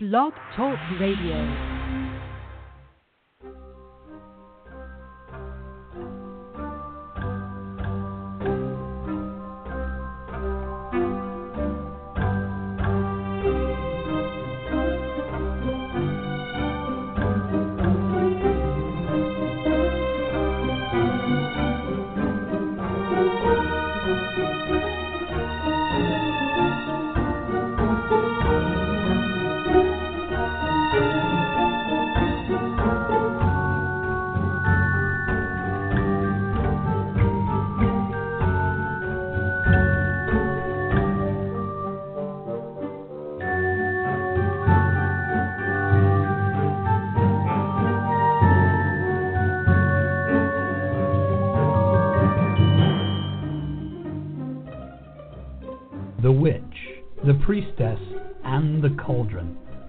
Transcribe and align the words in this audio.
Blog 0.00 0.32
Talk 0.54 0.78
Radio. 1.00 1.77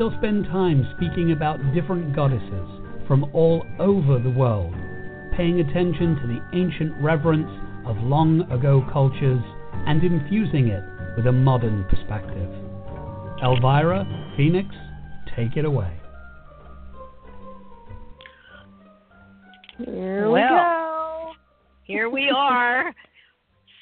They'll 0.00 0.16
spend 0.16 0.46
time 0.46 0.88
speaking 0.96 1.32
about 1.32 1.58
different 1.74 2.16
goddesses 2.16 2.68
from 3.06 3.24
all 3.34 3.66
over 3.78 4.18
the 4.18 4.30
world, 4.30 4.72
paying 5.36 5.60
attention 5.60 6.16
to 6.16 6.26
the 6.26 6.56
ancient 6.56 6.94
reverence 7.02 7.50
of 7.84 7.98
long 7.98 8.50
ago 8.50 8.82
cultures 8.90 9.42
and 9.86 10.02
infusing 10.02 10.68
it 10.68 10.82
with 11.18 11.26
a 11.26 11.32
modern 11.32 11.84
perspective. 11.84 12.48
Elvyra, 13.44 14.06
Phoenix, 14.38 14.74
take 15.36 15.58
it 15.58 15.66
away. 15.66 15.92
Here 19.84 20.30
we 20.30 20.40
go. 20.40 21.32
Here 21.84 22.08
we 22.08 22.30
are. 22.34 22.94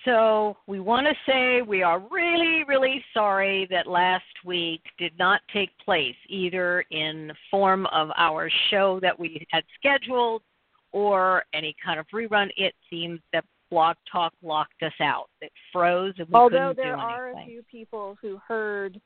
So 0.04 0.56
we 0.66 0.80
want 0.80 1.06
to 1.06 1.14
say 1.30 1.62
we 1.62 1.82
are 1.82 2.00
really, 2.10 2.64
really 2.64 3.04
sorry 3.12 3.66
that 3.70 3.86
last 3.86 4.24
week 4.44 4.80
did 4.98 5.12
not 5.18 5.40
take 5.52 5.70
place 5.84 6.14
either 6.28 6.84
in 6.90 7.32
form 7.50 7.86
of 7.86 8.10
our 8.16 8.50
show 8.70 9.00
that 9.00 9.18
we 9.18 9.46
had 9.50 9.64
scheduled 9.78 10.42
or 10.92 11.44
any 11.52 11.74
kind 11.84 11.98
of 11.98 12.06
rerun. 12.14 12.48
It 12.56 12.74
seems 12.88 13.20
that 13.32 13.44
Blog 13.70 13.96
Talk 14.10 14.32
locked 14.42 14.82
us 14.82 14.92
out. 15.00 15.28
It 15.40 15.52
froze 15.72 16.14
and 16.18 16.28
we 16.28 16.34
Although 16.34 16.70
couldn't 16.70 16.76
there 16.76 16.96
do 16.96 17.00
are 17.00 17.28
anything. 17.28 17.44
a 17.44 17.50
few 17.50 17.62
people 17.70 18.16
who 18.22 18.40
heard 18.46 19.00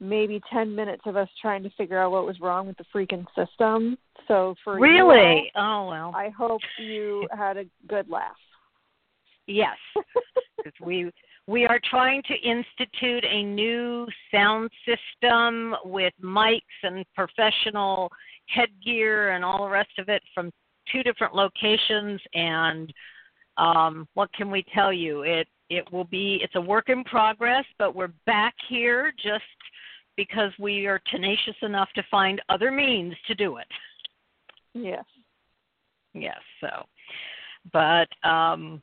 maybe 0.00 0.40
10 0.52 0.74
minutes 0.74 1.02
of 1.06 1.16
us 1.16 1.28
trying 1.40 1.62
to 1.62 1.70
figure 1.70 1.98
out 2.00 2.12
what 2.12 2.24
was 2.26 2.40
wrong 2.40 2.66
with 2.66 2.76
the 2.76 2.84
freaking 2.94 3.26
system. 3.36 3.98
So 4.26 4.54
for 4.64 4.78
Really? 4.78 5.44
you 5.44 5.50
Oh 5.56 5.88
well. 5.88 6.12
I 6.14 6.30
hope 6.30 6.60
you 6.78 7.28
had 7.36 7.56
a 7.56 7.64
good 7.88 8.08
laugh. 8.08 8.36
Yes, 9.48 9.78
because 10.58 10.78
we 10.84 11.10
we 11.46 11.64
are 11.64 11.80
trying 11.90 12.22
to 12.24 12.34
institute 12.34 13.24
a 13.24 13.42
new 13.42 14.06
sound 14.30 14.70
system 14.84 15.74
with 15.86 16.12
mics 16.22 16.60
and 16.82 17.06
professional 17.14 18.12
headgear 18.46 19.30
and 19.30 19.42
all 19.42 19.64
the 19.64 19.70
rest 19.70 19.98
of 19.98 20.10
it 20.10 20.22
from 20.34 20.50
two 20.92 21.02
different 21.02 21.34
locations. 21.34 22.20
And 22.34 22.92
um, 23.56 24.06
what 24.12 24.30
can 24.34 24.50
we 24.50 24.64
tell 24.74 24.92
you? 24.92 25.22
It 25.22 25.48
it 25.70 25.90
will 25.90 26.04
be 26.04 26.40
it's 26.42 26.54
a 26.56 26.60
work 26.60 26.90
in 26.90 27.02
progress, 27.04 27.64
but 27.78 27.94
we're 27.94 28.12
back 28.26 28.54
here 28.68 29.14
just 29.16 29.44
because 30.18 30.52
we 30.58 30.86
are 30.86 31.00
tenacious 31.10 31.56
enough 31.62 31.88
to 31.94 32.02
find 32.10 32.42
other 32.50 32.70
means 32.70 33.14
to 33.28 33.34
do 33.34 33.56
it. 33.56 33.66
Yes. 34.74 35.04
Yes, 36.12 36.38
so 36.60 36.84
but 37.72 38.08
um 38.28 38.82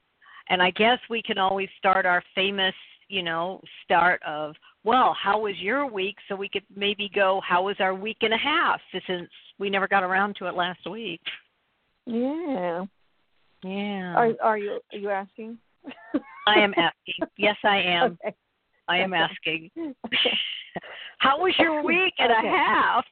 and 0.49 0.61
I 0.61 0.71
guess 0.71 0.99
we 1.09 1.21
can 1.21 1.37
always 1.37 1.69
start 1.77 2.05
our 2.05 2.23
famous, 2.33 2.73
you 3.07 3.23
know, 3.23 3.61
start 3.83 4.21
of, 4.23 4.55
well, 4.83 5.15
how 5.21 5.39
was 5.41 5.55
your 5.57 5.89
week? 5.89 6.15
So 6.27 6.35
we 6.35 6.49
could 6.49 6.63
maybe 6.75 7.09
go, 7.13 7.41
how 7.47 7.63
was 7.65 7.75
our 7.79 7.95
week 7.95 8.17
and 8.21 8.33
a 8.33 8.37
half? 8.37 8.79
Since 8.91 9.29
we 9.57 9.69
never 9.69 9.87
got 9.87 10.03
around 10.03 10.35
to 10.37 10.47
it 10.47 10.55
last 10.55 10.89
week. 10.89 11.21
Yeah. 12.05 12.85
Yeah. 13.63 14.15
Are 14.15 14.33
are 14.43 14.57
you 14.57 14.79
are 14.93 14.97
you 14.97 15.09
asking? 15.09 15.57
I 16.47 16.59
am 16.59 16.73
asking. 16.77 17.27
Yes, 17.37 17.57
I 17.63 17.77
am. 17.77 18.17
Okay. 18.27 18.35
I 18.87 18.97
am 18.99 19.13
okay. 19.13 19.23
asking. 19.23 19.71
how 21.17 21.39
was 21.39 21.53
your 21.57 21.81
week 21.83 22.13
and 22.19 22.31
Okay. 22.31 22.47
a 22.47 22.51
half, 22.51 23.05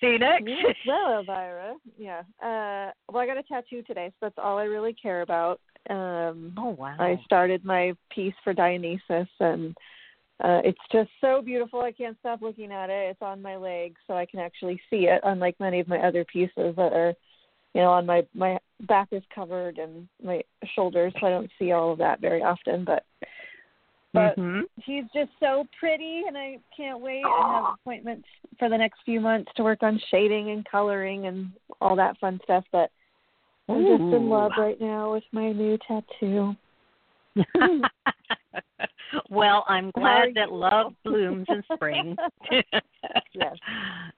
Phoenix? 0.00 0.42
Well, 0.86 1.22
Elvyra. 1.22 1.74
Yeah. 1.98 2.20
Uh 2.42 2.92
well 3.12 3.22
I 3.22 3.26
got 3.26 3.36
a 3.36 3.42
tattoo 3.42 3.82
today, 3.82 4.08
so 4.08 4.16
that's 4.22 4.38
all 4.38 4.56
I 4.56 4.64
really 4.64 4.94
care 4.94 5.20
about. 5.20 5.60
Um 5.88 6.54
Oh 6.58 6.70
wow. 6.78 6.96
I 6.98 7.20
started 7.24 7.64
my 7.64 7.94
piece 8.10 8.34
for 8.44 8.52
Dionysus 8.52 9.28
and 9.40 9.76
uh 10.42 10.60
it's 10.64 10.78
just 10.92 11.10
so 11.20 11.42
beautiful. 11.42 11.80
I 11.80 11.92
can't 11.92 12.16
stop 12.20 12.42
looking 12.42 12.72
at 12.72 12.90
it. 12.90 13.10
It's 13.10 13.22
on 13.22 13.40
my 13.42 13.56
leg 13.56 13.96
so 14.06 14.14
I 14.14 14.26
can 14.26 14.40
actually 14.40 14.80
see 14.90 15.06
it 15.06 15.20
unlike 15.24 15.58
many 15.58 15.80
of 15.80 15.88
my 15.88 15.98
other 15.98 16.24
pieces 16.24 16.76
that 16.76 16.92
are 16.92 17.14
you 17.74 17.80
know 17.82 17.90
on 17.90 18.06
my 18.06 18.26
my 18.34 18.58
back 18.82 19.08
is 19.12 19.22
covered 19.34 19.78
and 19.78 20.08
my 20.22 20.42
shoulders 20.74 21.12
so 21.20 21.26
I 21.26 21.30
don't 21.30 21.50
see 21.58 21.72
all 21.72 21.92
of 21.92 21.98
that 21.98 22.20
very 22.20 22.42
often 22.42 22.84
but 22.84 23.04
but 24.12 24.36
Mhm. 24.36 24.62
he's 24.82 25.04
just 25.14 25.30
so 25.38 25.66
pretty 25.78 26.24
and 26.26 26.36
I 26.36 26.58
can't 26.76 27.00
wait. 27.00 27.24
I 27.24 27.54
have 27.54 27.74
appointments 27.74 28.26
for 28.58 28.68
the 28.68 28.76
next 28.78 29.00
few 29.04 29.20
months 29.20 29.52
to 29.54 29.62
work 29.62 29.82
on 29.82 29.98
shading 30.10 30.50
and 30.50 30.64
coloring 30.64 31.26
and 31.26 31.52
all 31.80 31.94
that 31.96 32.18
fun 32.18 32.40
stuff 32.42 32.64
but 32.72 32.90
I'm 33.70 33.86
just 33.86 34.14
in 34.14 34.28
love 34.28 34.52
right 34.58 34.80
now 34.80 35.12
with 35.12 35.24
my 35.32 35.52
new 35.52 35.78
tattoo. 35.86 36.54
well, 39.30 39.64
I'm 39.68 39.90
glad 39.92 40.30
that 40.34 40.50
love 40.50 40.92
blooms 41.04 41.46
in 41.48 41.62
spring. 41.74 42.16
Yes. 43.32 43.56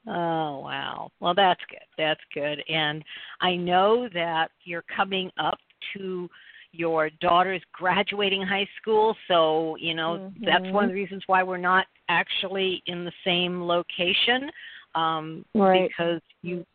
Oh, 0.07 0.59
wow. 0.61 1.11
Well, 1.21 1.35
that's 1.35 1.61
good. 1.71 1.79
That's 1.97 2.21
good. 2.35 2.63
And 2.69 3.05
I 3.41 3.57
know 3.57 4.09
that 4.15 4.51
you're 4.65 4.85
coming 4.95 5.31
up 5.39 5.59
to 5.95 6.29
your 6.73 7.11
daughter's 7.21 7.63
graduating 7.73 8.43
high 8.43 8.67
school, 8.81 9.15
so, 9.29 9.77
you 9.79 9.95
know, 9.95 10.33
that's 10.45 10.65
one 10.73 10.85
of 10.85 10.91
the 10.91 10.95
reasons 10.95 11.23
why 11.27 11.43
we're 11.43 11.59
not 11.59 11.87
actually 12.09 12.83
in 12.87 13.05
the 13.05 13.13
same 13.25 13.63
location 13.63 14.51
um 14.95 15.45
Right. 15.55 15.89
because 15.89 16.21
you 16.43 16.67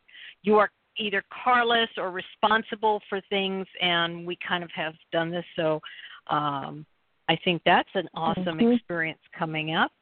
you 0.42 0.56
are 0.56 0.70
either 0.98 1.22
carless 1.44 1.88
or 1.96 2.10
responsible 2.10 3.00
for 3.08 3.20
things 3.28 3.66
and 3.80 4.26
we 4.26 4.36
kind 4.46 4.62
of 4.64 4.70
have 4.74 4.94
done 5.12 5.30
this 5.30 5.44
so 5.56 5.80
um 6.28 6.84
I 7.28 7.36
think 7.44 7.62
that's 7.64 7.88
an 7.94 8.08
awesome 8.14 8.58
Mhm. 8.58 8.74
experience 8.74 9.20
coming 9.38 9.74
up. 9.74 9.92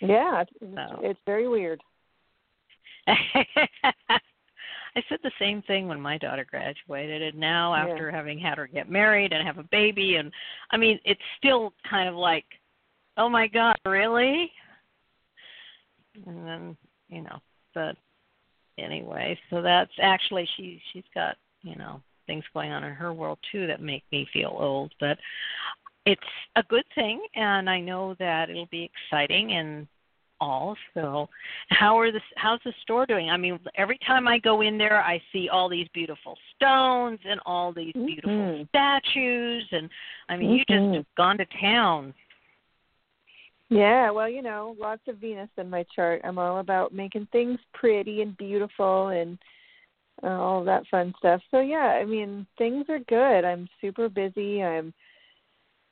Yeah, 0.00 0.42
it's, 0.42 0.52
So. 0.60 1.00
it's 1.02 1.20
very 1.26 1.48
weird. 1.48 1.82
I 3.08 5.02
said 5.08 5.18
the 5.22 5.32
same 5.38 5.62
thing 5.62 5.88
when 5.88 6.00
my 6.00 6.16
daughter 6.16 6.44
graduated 6.44 7.22
and 7.22 7.38
now 7.38 7.74
Yeah. 7.74 7.90
after 7.90 8.10
having 8.10 8.38
had 8.38 8.56
her 8.58 8.66
get 8.66 8.88
married 8.88 9.32
and 9.32 9.46
have 9.46 9.58
a 9.58 9.64
baby 9.64 10.16
and 10.16 10.32
I 10.70 10.76
mean 10.76 11.00
it's 11.04 11.20
still 11.38 11.74
kind 11.88 12.08
of 12.08 12.14
like 12.14 12.46
oh 13.16 13.28
my 13.28 13.46
god, 13.46 13.76
really? 13.84 14.52
And 16.26 16.46
then, 16.46 16.76
you 17.08 17.22
know, 17.22 17.40
but 17.74 17.96
anyway, 18.78 19.38
so 19.50 19.62
that's 19.62 19.92
actually 20.00 20.48
she 20.56 20.80
she's 20.92 21.04
got, 21.14 21.36
you 21.62 21.76
know, 21.76 22.00
things 22.26 22.44
going 22.54 22.72
on 22.72 22.84
in 22.84 22.92
her 22.92 23.12
world 23.12 23.38
too 23.52 23.66
that 23.66 23.80
make 23.80 24.02
me 24.12 24.26
feel 24.32 24.54
old, 24.58 24.92
but 25.00 25.18
it's 26.04 26.20
a 26.56 26.62
good 26.64 26.84
thing 26.94 27.20
and 27.34 27.68
I 27.68 27.80
know 27.80 28.14
that 28.18 28.50
it'll 28.50 28.66
be 28.66 28.90
exciting 29.10 29.52
and 29.52 29.86
all. 30.40 30.76
So, 30.94 31.28
How 31.70 31.98
are 31.98 32.12
the 32.12 32.20
how's 32.36 32.60
the 32.64 32.72
store 32.82 33.06
doing? 33.06 33.30
I 33.30 33.36
mean, 33.36 33.58
every 33.76 33.98
time 34.06 34.28
I 34.28 34.38
go 34.38 34.60
in 34.60 34.78
there, 34.78 35.02
I 35.02 35.20
see 35.32 35.48
all 35.48 35.68
these 35.68 35.88
beautiful 35.94 36.36
stones 36.54 37.18
and 37.28 37.40
all 37.46 37.72
these 37.72 37.94
beautiful 37.94 38.30
Mm-hmm. 38.30 38.64
statues, 38.68 39.66
and 39.72 39.88
I 40.28 40.36
mean, 40.36 40.50
you 40.50 40.64
Mhm. 40.66 40.80
just 40.82 40.94
have 40.96 41.14
gone 41.16 41.38
to 41.38 41.46
town. 41.60 42.14
Yeah, 43.68 44.10
well, 44.10 44.28
you 44.28 44.42
know, 44.42 44.76
lots 44.78 45.02
of 45.08 45.16
Venus 45.18 45.48
in 45.56 45.68
my 45.68 45.84
chart. 45.94 46.20
I'm 46.24 46.38
all 46.38 46.60
about 46.60 46.94
making 46.94 47.26
things 47.32 47.58
pretty 47.74 48.22
and 48.22 48.36
beautiful 48.36 49.08
and 49.08 49.36
uh, 50.22 50.28
all 50.28 50.62
that 50.64 50.86
fun 50.90 51.12
stuff. 51.18 51.42
So 51.50 51.60
yeah, 51.60 51.98
I 52.00 52.04
mean, 52.04 52.46
things 52.58 52.84
are 52.88 53.00
good. 53.00 53.44
I'm 53.44 53.68
super 53.80 54.08
busy. 54.08 54.62
I'm 54.62 54.94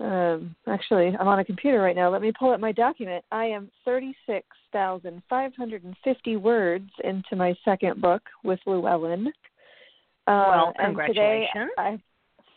um 0.00 0.56
actually 0.66 1.16
I'm 1.20 1.28
on 1.28 1.38
a 1.38 1.44
computer 1.44 1.80
right 1.80 1.94
now. 1.94 2.10
Let 2.10 2.22
me 2.22 2.32
pull 2.36 2.50
up 2.52 2.58
my 2.58 2.72
document. 2.72 3.24
I 3.30 3.44
am 3.44 3.70
36,550 3.84 6.36
words 6.36 6.90
into 7.04 7.36
my 7.36 7.54
second 7.64 8.00
book 8.00 8.22
with 8.42 8.58
Llewellyn. 8.66 9.28
Uh, 10.26 10.46
Well, 10.48 10.72
and 10.78 10.96
today 11.06 11.46
congratulations. 11.48 11.70
I 11.78 12.00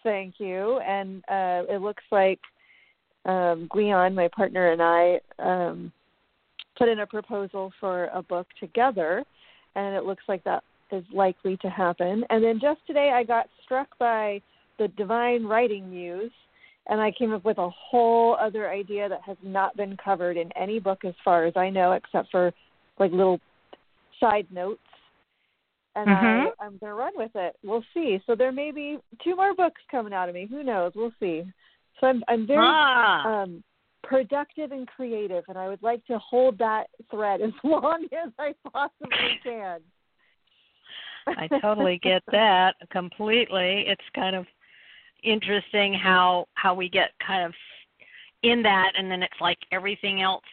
thank 0.04 0.40
you 0.40 0.80
and 0.80 1.24
uh 1.30 1.64
it 1.70 1.80
looks 1.82 2.04
like 2.12 2.40
um, 3.28 3.68
Gwion, 3.72 4.16
my 4.16 4.30
partner, 4.30 4.72
and 4.72 4.82
I 4.82 5.20
um, 5.40 5.92
put 6.78 6.90
in 6.90 7.00
a 7.00 7.08
proposal 7.08 7.72
for 7.80 8.06
a 8.14 8.22
book 8.22 8.48
together, 8.60 9.24
and 9.76 9.96
it 9.96 10.06
looks 10.06 10.24
like 10.28 10.44
that 10.46 10.64
is 10.92 11.04
likely 11.14 11.58
to 11.58 11.70
happen. 11.70 12.24
And 12.30 12.44
then 12.44 12.60
just 12.60 12.80
today, 12.88 13.12
I 13.14 13.24
got 13.24 13.48
struck 13.64 13.90
by 14.00 14.42
the 14.80 14.88
divine 14.90 15.44
writing 15.46 15.90
muse, 15.90 16.32
and 16.88 17.02
I 17.02 17.12
came 17.12 17.34
up 17.34 17.44
with 17.44 17.58
a 17.58 17.70
whole 17.70 18.38
other 18.40 18.70
idea 18.70 19.10
that 19.10 19.22
has 19.26 19.38
not 19.44 19.76
been 19.76 19.98
covered 19.98 20.38
in 20.38 20.50
any 20.54 20.80
book 20.80 21.04
as 21.04 21.14
far 21.26 21.46
as 21.46 21.54
I 21.58 21.70
know, 21.70 21.92
except 21.92 22.32
for 22.32 22.54
like 23.00 23.12
little 23.12 23.40
side 24.20 24.48
notes. 24.52 24.82
And 25.96 26.08
Mhm. 26.10 26.48
I, 26.60 26.64
I'm 26.64 26.78
going 26.78 26.92
to 26.92 26.94
run 26.94 27.14
with 27.18 27.36
it. 27.36 27.58
We'll 27.64 27.84
see. 27.94 28.22
So 28.26 28.36
there 28.36 28.52
may 28.52 28.72
be 28.72 29.00
two 29.24 29.36
more 29.36 29.56
books 29.56 29.82
coming 29.90 30.14
out 30.14 30.30
of 30.30 30.36
me. 30.36 30.46
Who 30.46 30.64
knows? 30.64 30.94
We'll 30.96 31.14
see. 31.20 31.44
So 32.00 32.08
I'm 32.08 32.24
I'm 32.28 32.46
very 32.48 32.60
ah, 32.62 33.44
um, 33.44 33.64
productive 34.04 34.72
and 34.72 34.88
creative, 34.88 35.44
and 35.48 35.58
I 35.58 35.68
would 35.68 35.82
like 35.82 36.06
to 36.06 36.20
hold 36.20 36.58
that 36.60 36.88
thread 37.10 37.42
as 37.42 37.52
long 37.64 38.06
as 38.12 38.32
I 38.40 38.54
possibly 38.72 39.40
can. 39.44 39.82
I 41.28 41.48
totally 41.62 42.00
get 42.02 42.24
that 42.32 42.76
completely. 42.90 43.86
It's 43.88 44.02
kind 44.16 44.36
of 44.36 44.46
interesting 45.24 45.94
how 45.94 46.48
how 46.54 46.74
we 46.74 46.90
get 46.90 47.12
kind 47.26 47.44
of 47.44 47.54
in 48.44 48.62
that 48.64 48.92
and 48.98 49.12
then 49.12 49.24
it's 49.24 49.42
like 49.42 49.58
everything 49.72 50.22
else 50.22 50.44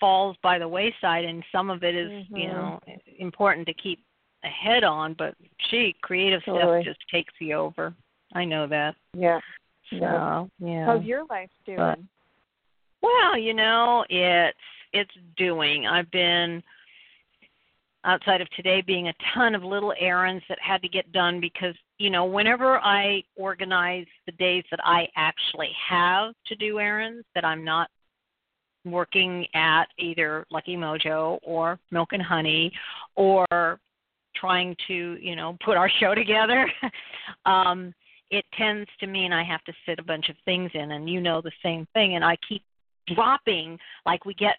falls 0.00 0.36
by 0.42 0.58
the 0.58 0.66
wayside 0.66 1.24
and 1.24 1.44
some 1.52 1.70
of 1.70 1.84
it 1.84 1.94
is, 1.94 2.10
you 2.30 2.46
Mhm. 2.48 2.52
know, 2.52 2.80
important 3.18 3.66
to 3.66 3.74
keep 3.74 4.02
a 4.42 4.48
head 4.48 4.84
on, 4.84 5.14
but 5.14 5.34
gee, 5.70 5.94
creative 6.02 6.42
Totally. 6.44 6.82
stuff 6.82 6.94
just 6.94 7.08
takes 7.08 7.32
you 7.40 7.54
over. 7.54 7.94
I 8.34 8.44
know 8.44 8.66
that. 8.66 8.96
Yeah. 9.14 9.40
So, 9.90 9.96
Yeah. 9.96 10.44
yeah. 10.58 10.86
How's 10.86 11.04
your 11.04 11.24
life 11.26 11.50
doing? 11.64 11.78
But- 11.78 11.98
Well, 13.02 13.36
you 13.38 13.54
know, 13.54 14.04
it's 14.08 14.58
it's 14.92 15.14
doing. 15.36 15.86
I've 15.86 16.10
been 16.10 16.62
outside 18.04 18.40
of 18.40 18.48
today 18.50 18.80
being 18.80 19.08
a 19.08 19.14
ton 19.34 19.54
of 19.54 19.62
little 19.62 19.92
errands 19.98 20.44
that 20.48 20.58
had 20.60 20.80
to 20.82 20.88
get 20.88 21.10
done 21.12 21.40
because, 21.40 21.74
you 21.98 22.08
know, 22.08 22.24
whenever 22.24 22.78
I 22.78 23.22
organize 23.34 24.06
the 24.26 24.32
days 24.32 24.64
that 24.70 24.80
I 24.84 25.08
actually 25.16 25.72
have 25.88 26.34
to 26.46 26.54
do 26.54 26.78
errands 26.78 27.26
that 27.34 27.44
I'm 27.44 27.64
not 27.64 27.90
working 28.84 29.46
at 29.54 29.86
either 29.98 30.46
Lucky 30.50 30.76
Mojo 30.76 31.38
or 31.42 31.78
Milk 31.90 32.12
and 32.12 32.22
Honey 32.22 32.72
or 33.16 33.80
trying 34.36 34.76
to, 34.86 35.18
you 35.20 35.34
know, 35.34 35.56
put 35.64 35.76
our 35.76 35.90
show 36.00 36.14
together, 36.14 36.70
um 37.46 37.92
it 38.30 38.44
tends 38.56 38.88
to 39.00 39.06
mean 39.06 39.32
I 39.32 39.44
have 39.44 39.62
to 39.64 39.72
fit 39.84 39.98
a 39.98 40.04
bunch 40.04 40.28
of 40.28 40.36
things 40.44 40.70
in, 40.74 40.92
and 40.92 41.08
you 41.08 41.20
know 41.20 41.40
the 41.40 41.52
same 41.62 41.86
thing. 41.94 42.16
And 42.16 42.24
I 42.24 42.36
keep 42.48 42.62
dropping, 43.14 43.78
like 44.04 44.24
we 44.24 44.34
get 44.34 44.56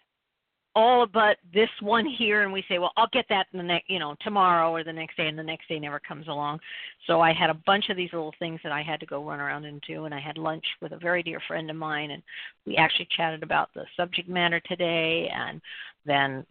all 0.74 1.06
but 1.06 1.38
this 1.52 1.68
one 1.80 2.06
here, 2.06 2.42
and 2.42 2.52
we 2.52 2.64
say, 2.68 2.78
well, 2.78 2.92
I'll 2.96 3.08
get 3.12 3.24
that 3.30 3.46
in 3.52 3.58
the 3.58 3.64
next, 3.64 3.90
you 3.90 3.98
know, 3.98 4.14
tomorrow 4.20 4.70
or 4.70 4.84
the 4.84 4.92
next 4.92 5.16
day, 5.16 5.26
and 5.26 5.38
the 5.38 5.42
next 5.42 5.68
day 5.68 5.78
never 5.78 5.98
comes 5.98 6.28
along. 6.28 6.60
So 7.06 7.20
I 7.20 7.32
had 7.32 7.50
a 7.50 7.60
bunch 7.66 7.88
of 7.88 7.96
these 7.96 8.12
little 8.12 8.34
things 8.38 8.60
that 8.62 8.72
I 8.72 8.82
had 8.82 9.00
to 9.00 9.06
go 9.06 9.24
run 9.24 9.40
around 9.40 9.64
and 9.64 9.82
do, 9.86 10.04
and 10.04 10.14
I 10.14 10.20
had 10.20 10.38
lunch 10.38 10.64
with 10.80 10.92
a 10.92 10.98
very 10.98 11.22
dear 11.22 11.40
friend 11.48 11.68
of 11.68 11.76
mine, 11.76 12.12
and 12.12 12.22
we 12.64 12.76
actually 12.76 13.08
chatted 13.16 13.42
about 13.42 13.70
the 13.74 13.84
subject 13.96 14.28
matter 14.28 14.60
today, 14.60 15.30
and 15.34 15.60
then 16.06 16.46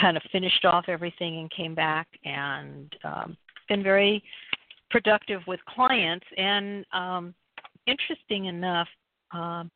kind 0.00 0.16
of 0.16 0.22
finished 0.30 0.64
off 0.64 0.84
everything 0.88 1.38
and 1.38 1.50
came 1.50 1.74
back 1.74 2.06
and 2.24 2.94
um, 3.04 3.36
been 3.68 3.82
very 3.82 4.22
productive 4.90 5.40
with 5.46 5.60
clients. 5.66 6.26
And 6.36 6.84
um, 6.92 7.34
interesting 7.86 8.46
enough 8.46 8.88
um, 9.32 9.70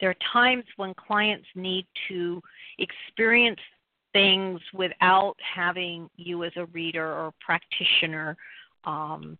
there 0.00 0.10
are 0.10 0.16
times 0.32 0.64
when 0.76 0.94
clients 0.94 1.46
need 1.54 1.86
to 2.08 2.42
experience 2.78 3.60
things 4.12 4.60
without 4.74 5.34
having 5.54 6.08
you 6.16 6.42
as 6.44 6.52
a 6.56 6.66
reader 6.66 7.06
or 7.06 7.32
practitioner 7.40 8.36
um, 8.84 9.38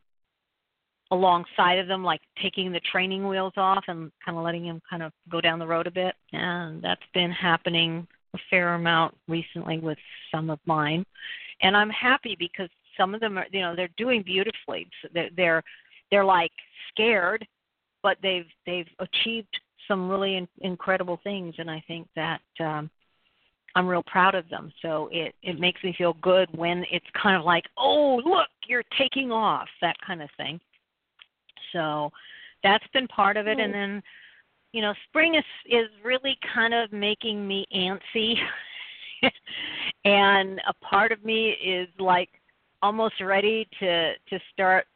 alongside 1.11 1.79
of 1.79 1.89
them 1.89 2.05
like 2.05 2.21
taking 2.41 2.71
the 2.71 2.81
training 2.93 3.27
wheels 3.27 3.55
off 3.57 3.85
and 3.89 4.13
kind 4.25 4.39
of 4.39 4.45
letting 4.45 4.67
them 4.67 4.81
kind 4.89 5.03
of 5.03 5.13
go 5.31 5.41
down 5.41 5.59
the 5.59 5.67
road 5.67 5.87
a 5.87 5.91
bit. 5.91 6.15
And 6.33 6.83
that's 6.83 7.01
been 7.15 7.33
happening 7.33 8.07
a 8.35 8.39
fair 8.49 8.75
amount 8.75 9.17
recently 9.27 9.79
with 9.79 9.99
some 10.33 10.51
of 10.51 10.61
mine. 10.67 11.05
And 11.63 11.77
i'm 11.77 11.91
happy 11.91 12.37
because 12.39 12.71
some 13.01 13.15
of 13.15 13.21
them 13.21 13.39
are 13.39 13.47
you 13.51 13.63
know 13.63 13.75
they're 13.75 13.89
doing 13.97 14.23
beautifully. 14.23 14.87
So 15.01 15.09
they're 15.15 15.31
they're, 15.37 15.63
they're 16.11 16.25
like 16.25 16.53
scared 16.91 17.47
but 18.03 18.17
they've 18.23 18.47
they've 18.67 18.89
achieved 18.99 19.61
some 19.89 20.09
really 20.09 20.37
in, 20.37 20.49
incredible 20.61 21.21
things 21.23 21.55
and 21.59 21.71
i 21.71 21.83
think 21.87 22.07
that 22.17 22.41
um 22.61 22.91
i'm 23.77 23.87
real 23.87 24.03
proud 24.03 24.35
of 24.35 24.49
them. 24.49 24.73
So 24.83 25.09
it 25.13 25.35
it 25.43 25.61
makes 25.61 25.83
me 25.85 25.95
feel 25.97 26.15
good 26.23 26.49
when 26.57 26.85
it's 26.91 27.07
kind 27.21 27.37
of 27.37 27.45
like 27.45 27.65
oh 27.79 28.21
look 28.25 28.49
you're 28.67 28.85
taking 28.99 29.31
off 29.31 29.69
that 29.81 29.97
kind 30.07 30.23
of 30.23 30.29
thing. 30.37 30.61
So 31.73 32.11
that's 32.63 32.87
been 32.93 33.07
part 33.09 33.37
of 33.37 33.47
it. 33.47 33.59
And 33.61 33.73
then 33.73 34.03
you 34.73 34.83
know 34.83 34.93
spring 35.09 35.37
is 35.37 35.45
is 35.67 35.89
really 36.05 36.37
kind 36.53 36.75
of 36.75 36.93
making 36.93 37.47
me 37.47 37.67
antsy. 37.75 38.35
And 40.07 40.63
a 40.67 40.73
part 40.83 41.13
of 41.13 41.23
me 41.27 41.51
is 41.51 41.89
like 41.99 42.31
almost 42.83 43.21
ready 43.21 43.69
to 43.79 44.13
to 44.15 44.39
start 44.53 44.87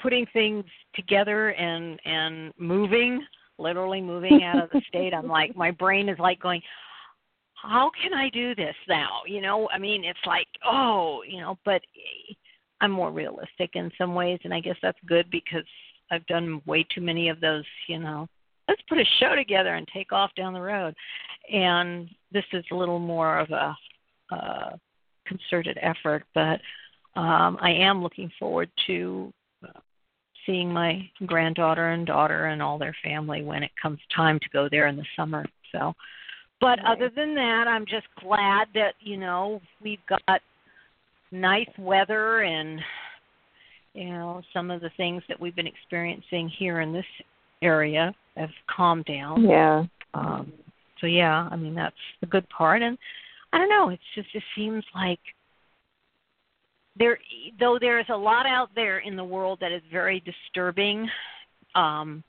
putting 0.00 0.26
things 0.32 0.64
together 0.94 1.50
and 1.50 1.98
and 2.04 2.52
moving 2.58 3.24
literally 3.58 4.00
moving 4.00 4.44
out 4.44 4.62
of 4.62 4.70
the 4.70 4.80
state. 4.88 5.12
I'm 5.12 5.28
like 5.28 5.56
my 5.56 5.70
brain 5.70 6.08
is 6.08 6.18
like 6.18 6.40
going 6.40 6.62
how 7.54 7.90
can 8.00 8.14
i 8.14 8.28
do 8.30 8.54
this 8.54 8.76
now? 8.88 9.22
You 9.26 9.40
know 9.40 9.68
i 9.72 9.78
mean 9.78 10.04
it's 10.04 10.18
like 10.26 10.46
oh 10.64 11.22
you 11.26 11.40
know 11.40 11.58
but 11.64 11.82
i'm 12.80 12.92
more 12.92 13.10
realistic 13.10 13.70
in 13.74 13.90
some 13.98 14.14
ways 14.14 14.38
and 14.44 14.54
i 14.54 14.60
guess 14.60 14.76
that's 14.80 14.98
good 15.06 15.28
because 15.30 15.64
i've 16.12 16.24
done 16.26 16.62
way 16.66 16.86
too 16.94 17.00
many 17.00 17.28
of 17.28 17.40
those 17.40 17.64
you 17.88 17.98
know. 17.98 18.28
Let's 18.68 18.82
put 18.86 18.98
a 18.98 19.04
show 19.18 19.34
together 19.34 19.76
and 19.76 19.88
take 19.94 20.12
off 20.12 20.30
down 20.36 20.52
the 20.52 20.60
road. 20.60 20.94
And 21.50 22.06
this 22.30 22.44
is 22.52 22.62
a 22.70 22.74
little 22.76 22.98
more 22.98 23.38
of 23.38 23.50
a 23.50 23.76
uh 24.30 24.76
concerted 25.28 25.78
effort 25.82 26.24
but 26.34 26.60
um 27.20 27.58
i 27.60 27.70
am 27.70 28.02
looking 28.02 28.30
forward 28.38 28.70
to 28.86 29.32
uh, 29.64 29.80
seeing 30.46 30.72
my 30.72 31.08
granddaughter 31.26 31.90
and 31.90 32.06
daughter 32.06 32.46
and 32.46 32.62
all 32.62 32.78
their 32.78 32.96
family 33.04 33.42
when 33.42 33.62
it 33.62 33.70
comes 33.80 33.98
time 34.14 34.38
to 34.40 34.48
go 34.52 34.68
there 34.70 34.86
in 34.86 34.96
the 34.96 35.04
summer 35.16 35.44
so 35.72 35.92
but 36.60 36.78
Right. 36.80 36.96
other 36.96 37.10
than 37.14 37.34
that 37.34 37.66
i'm 37.68 37.86
just 37.86 38.06
glad 38.20 38.68
that 38.74 38.94
you 39.00 39.16
know 39.16 39.60
we've 39.82 40.04
got 40.08 40.40
nice 41.30 41.68
weather 41.78 42.40
and 42.40 42.80
you 43.94 44.08
know 44.10 44.42
some 44.52 44.70
of 44.70 44.80
the 44.80 44.90
things 44.96 45.22
that 45.28 45.38
we've 45.38 45.56
been 45.56 45.66
experiencing 45.66 46.48
here 46.58 46.80
in 46.80 46.92
this 46.92 47.06
area 47.62 48.14
have 48.36 48.50
calmed 48.74 49.04
down 49.04 49.42
Yeah. 49.42 49.84
um, 50.14 50.52
so 51.00 51.06
yeah, 51.06 51.48
I 51.50 51.56
mean 51.56 51.74
that's 51.74 51.94
the 52.20 52.26
good 52.26 52.48
part, 52.48 52.82
and 52.82 52.98
I 53.52 53.58
don't 53.58 53.68
know. 53.68 53.88
It's 53.90 54.02
just 54.14 54.28
it 54.34 54.42
seems 54.54 54.84
like 54.94 55.20
there, 56.98 57.18
though 57.58 57.78
there 57.80 57.98
is 58.00 58.06
a 58.08 58.16
lot 58.16 58.46
out 58.46 58.70
there 58.74 58.98
in 58.98 59.16
the 59.16 59.24
world 59.24 59.58
that 59.60 59.72
is 59.72 59.82
very 59.90 60.20
disturbing. 60.20 61.08
Um, 61.74 62.22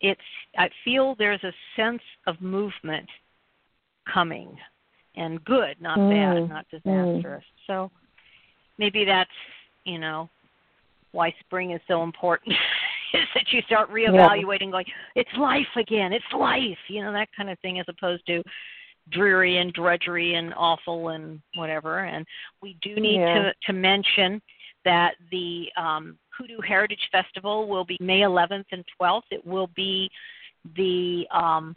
it's 0.00 0.20
I 0.58 0.68
feel 0.84 1.14
there's 1.16 1.42
a 1.44 1.52
sense 1.76 2.02
of 2.26 2.40
movement 2.40 3.08
coming, 4.12 4.56
and 5.16 5.44
good, 5.44 5.80
not 5.80 5.98
Mm, 5.98 6.10
bad, 6.10 6.48
not 6.48 6.66
disastrous. 6.70 7.44
So 7.66 7.90
maybe 8.78 9.04
that's 9.04 9.30
you 9.84 9.98
know 9.98 10.28
why 11.12 11.34
spring 11.40 11.72
is 11.72 11.80
so 11.86 12.02
important. 12.02 12.56
is 13.14 13.28
that 13.34 13.52
you 13.52 13.60
start 13.62 13.90
reevaluating, 13.90 14.70
going, 14.70 14.86
it's 15.14 15.30
life 15.38 15.66
again, 15.76 16.12
it's 16.12 16.24
life, 16.32 16.78
you 16.88 17.02
know, 17.02 17.12
that 17.12 17.28
kind 17.36 17.50
of 17.50 17.58
thing, 17.60 17.78
as 17.78 17.86
opposed 17.88 18.26
to 18.26 18.42
dreary 19.10 19.58
and 19.58 19.72
drudgery 19.72 20.34
and 20.34 20.54
awful 20.56 21.08
and 21.08 21.40
whatever. 21.54 22.00
And 22.00 22.26
we 22.62 22.76
do 22.82 22.96
need 22.96 23.20
Yeah. 23.20 23.34
to 23.34 23.54
to 23.66 23.72
mention 23.72 24.40
that 24.84 25.14
the 25.30 25.70
um, 25.76 26.18
Hoodoo 26.36 26.60
Heritage 26.60 27.08
Festival 27.10 27.68
will 27.68 27.84
be 27.84 27.96
May 28.00 28.20
11th 28.20 28.66
and 28.72 28.84
12th. 29.00 29.22
It 29.30 29.46
will 29.46 29.68
be 29.68 30.10
the 30.76 31.26
um, 31.30 31.74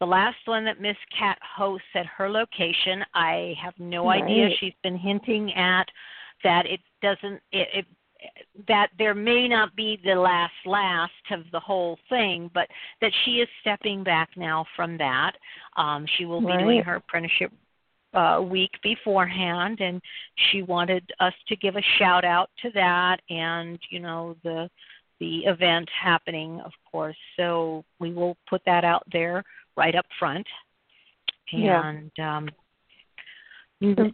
the 0.00 0.06
last 0.06 0.38
one 0.46 0.64
that 0.64 0.80
Miss 0.80 0.96
Cat 1.16 1.38
hosts 1.42 1.88
at 1.94 2.06
her 2.06 2.30
location. 2.30 3.04
I 3.14 3.54
have 3.60 3.74
no 3.78 4.08
idea. 4.10 4.48
She's 4.60 4.74
been 4.82 4.96
hinting 4.96 5.52
at 5.54 5.88
that 6.44 6.66
it 6.66 6.80
doesn't 7.02 7.40
it, 7.50 7.68
it 7.74 7.86
that 8.66 8.88
there 8.98 9.14
may 9.14 9.46
not 9.46 9.74
be 9.76 10.00
the 10.04 10.14
last 10.14 10.52
last 10.66 11.12
of 11.30 11.44
the 11.52 11.60
whole 11.60 11.98
thing, 12.08 12.50
but 12.52 12.66
that 13.00 13.12
she 13.24 13.32
is 13.40 13.48
stepping 13.60 14.02
back 14.02 14.30
now 14.36 14.64
from 14.74 14.98
that. 14.98 15.32
Um, 15.76 16.06
she 16.16 16.24
will 16.24 16.40
be 16.40 16.56
doing 16.58 16.82
her 16.82 16.96
apprenticeship 16.96 17.52
uh, 18.14 18.40
week 18.42 18.72
beforehand, 18.82 19.80
and 19.80 20.00
she 20.50 20.62
wanted 20.62 21.08
us 21.20 21.34
to 21.46 21.56
give 21.56 21.76
a 21.76 21.82
shout 21.98 22.24
out 22.24 22.50
to 22.62 22.70
that, 22.74 23.20
and 23.30 23.78
you 23.90 24.00
know 24.00 24.36
the 24.42 24.68
the 25.20 25.40
event 25.46 25.88
happening, 26.00 26.60
of 26.60 26.72
course. 26.90 27.16
So 27.36 27.84
we 28.00 28.12
will 28.12 28.36
put 28.48 28.62
that 28.66 28.84
out 28.84 29.02
there 29.12 29.44
right 29.76 29.94
up 29.94 30.06
front, 30.18 30.46
Yeah. 31.52 31.88
and 31.88 32.18
um, 32.18 32.48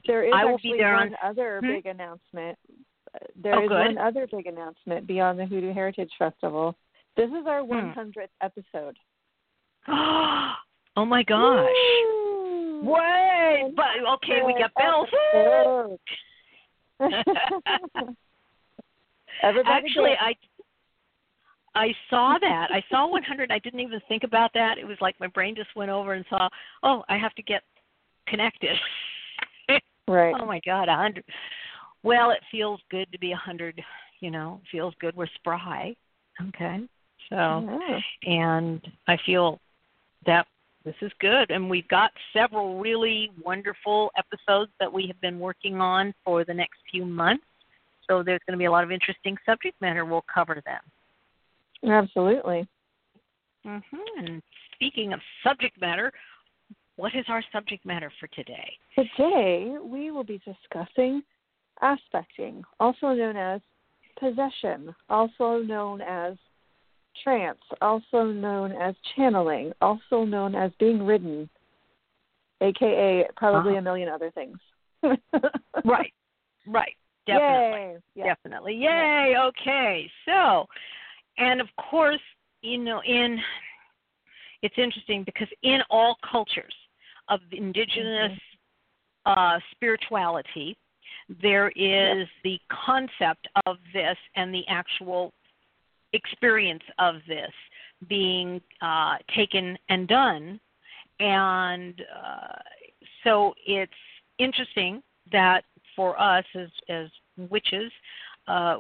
There 0.07 0.25
is 0.25 0.33
I 0.35 0.45
will 0.45 0.55
actually 0.55 0.73
be 0.73 0.79
there 0.79 0.95
one 0.95 1.15
on- 1.23 1.31
other 1.31 1.61
Hmm? 1.63 1.69
big 1.73 1.87
announcement. 1.87 2.59
There 3.37 3.55
Oh, 3.55 3.65
is 3.65 3.71
one 3.71 3.99
other 3.99 4.27
big 4.27 4.47
announcement 4.47 5.07
beyond 5.07 5.39
the 5.39 5.47
Hoodoo 5.47 5.73
Heritage 5.73 6.11
Festival. 6.19 6.75
This 7.17 7.31
is 7.31 7.47
our 7.47 7.63
Hmm. 7.63 7.93
100th 7.93 8.29
episode. 8.41 8.97
oh 9.89 11.05
my 11.05 11.23
gosh! 11.23 11.69
Woo! 12.07 12.81
Wait, 12.85 13.73
but 13.77 13.87
okay, 14.15 14.43
we 14.45 14.55
got 14.55 14.73
bells. 14.75 15.09
Actually, 19.43 20.13
I 20.21 20.35
I 21.75 21.95
saw 22.09 22.39
that. 22.41 22.69
I 22.71 22.83
saw 22.89 23.09
100. 23.09 23.51
I 23.51 23.59
didn't 23.59 23.81
even 23.81 24.01
think 24.09 24.23
about 24.23 24.53
that. 24.55 24.79
It 24.79 24.87
was 24.87 24.97
like 25.01 25.19
my 25.19 25.27
brain 25.27 25.57
just 25.57 25.75
went 25.75 25.91
over 25.91 26.13
and 26.15 26.25
saw, 26.31 26.49
oh, 26.83 27.03
I 27.09 27.19
have 27.19 27.35
to 27.35 27.43
get 27.43 27.63
connected. 28.29 28.77
right. 30.09 30.35
oh 30.39 30.47
my 30.47 30.61
God, 30.65 30.89
100. 30.89 31.25
Well, 32.05 32.31
it 32.31 32.41
feels 32.51 32.81
good 32.91 33.11
to 33.13 33.19
be 33.19 33.33
a 33.33 33.35
100. 33.35 33.83
You 34.21 34.31
know, 34.31 34.61
it 34.63 34.69
feels 34.71 34.95
good. 35.01 35.17
We're 35.17 35.27
spry. 35.35 35.97
Okay, 36.49 36.87
so 37.31 37.79
Yeah. 37.89 38.01
and 38.25 38.93
I 39.09 39.17
feel 39.19 39.61
that 40.27 40.47
this 40.85 40.95
is 41.01 41.13
good. 41.19 41.51
And 41.51 41.71
we've 41.71 41.89
got 41.89 42.13
several 42.33 42.79
really 42.79 43.31
wonderful 43.43 44.13
episodes 44.17 44.71
that 44.81 44.93
we 44.93 45.07
have 45.07 45.21
been 45.21 45.39
working 45.39 45.81
on 45.81 46.15
for 46.25 46.45
the 46.45 46.55
next 46.55 46.79
few 46.91 47.05
months. 47.05 47.45
So 48.07 48.23
there's 48.23 48.41
going 48.47 48.53
to 48.53 48.59
be 48.59 48.67
a 48.67 48.71
lot 48.71 48.85
of 48.85 48.93
interesting 48.93 49.37
subject 49.47 49.81
matter. 49.81 50.05
We'll 50.05 50.25
cover 50.33 50.63
them. 50.67 51.91
Absolutely. 51.91 52.69
Mm-hmm. 53.67 54.19
And 54.19 54.43
speaking 54.75 55.15
of 55.15 55.21
subject 55.43 55.81
matter, 55.81 56.13
what 56.97 57.15
is 57.15 57.25
our 57.29 57.43
subject 57.51 57.87
matter 57.87 58.13
for 58.21 58.27
today? 58.29 58.73
Today 58.95 59.77
we 59.83 60.11
will 60.11 60.25
be 60.25 60.41
discussing 60.45 61.23
aspecting, 61.83 62.63
also 62.81 63.13
known 63.13 63.37
as 63.37 63.61
possession, 64.19 64.95
also 65.09 65.59
known 65.59 66.01
as 66.01 66.37
trance, 67.23 67.59
also 67.81 68.25
known 68.25 68.73
as 68.73 68.95
channeling, 69.17 69.73
also 69.81 70.25
known 70.25 70.55
as 70.55 70.71
being 70.79 71.05
ridden, 71.05 71.49
aka 72.61 73.29
probably 73.37 73.73
Uh-huh. 73.73 73.79
a 73.79 73.83
million 73.83 74.09
other 74.09 74.31
things. 74.31 74.59
Right, 75.85 76.15
right, 76.67 76.97
definitely. 77.27 77.79
Yay. 77.81 77.97
Yeah. 78.15 78.25
Definitely. 78.25 78.75
Yay. 78.77 79.35
Okay. 79.39 80.11
So, 80.25 80.67
and 81.37 81.61
of 81.61 81.67
course, 81.91 82.21
you 82.63 82.79
know, 82.79 83.03
in 83.05 83.39
it's 84.63 84.79
interesting 84.79 85.25
because 85.25 85.49
in 85.63 85.81
all 85.91 86.17
cultures 86.31 86.75
of 87.29 87.41
indigenous 87.53 88.39
uh, 89.27 89.59
spirituality, 89.73 90.75
there 91.43 91.71
is 91.77 92.27
the 92.43 92.59
concept 92.87 93.49
of 93.67 93.79
this 93.93 94.17
and 94.37 94.55
the 94.55 94.65
actual 94.69 95.33
experience 96.13 96.83
of 96.99 97.17
this 97.27 97.51
being 98.09 98.61
uh, 98.81 99.17
taken 99.35 99.79
and 99.89 100.09
done. 100.09 100.61
And 101.21 102.03
uh, 102.15 102.59
so 103.23 103.55
it's 103.67 103.93
interesting 104.39 105.03
that 105.33 105.65
for 105.97 106.21
us 106.21 106.45
as, 106.55 106.69
as 106.89 107.09
witches, 107.51 107.91
uh, 108.49 108.79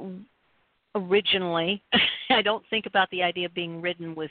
originally, 0.94 1.82
I 2.30 2.42
don't 2.42 2.64
think 2.70 2.86
about 2.86 3.10
the 3.10 3.22
idea 3.22 3.46
of 3.46 3.54
being 3.54 3.80
ridden 3.80 4.14
was 4.14 4.30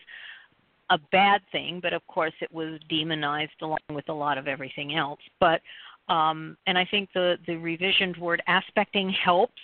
a 0.89 0.99
bad 1.11 1.41
thing, 1.51 1.79
but 1.81 1.93
of 1.93 2.05
course 2.07 2.33
it 2.41 2.53
was 2.53 2.79
demonized 2.89 3.61
along 3.61 3.79
with 3.89 4.09
a 4.09 4.13
lot 4.13 4.37
of 4.37 4.47
everything 4.47 4.95
else. 4.95 5.19
But 5.39 5.61
um, 6.09 6.57
and 6.67 6.77
I 6.77 6.85
think 6.85 7.09
the 7.13 7.37
the 7.47 7.53
revisioned 7.53 8.17
word 8.17 8.41
aspecting 8.47 9.09
helps 9.09 9.61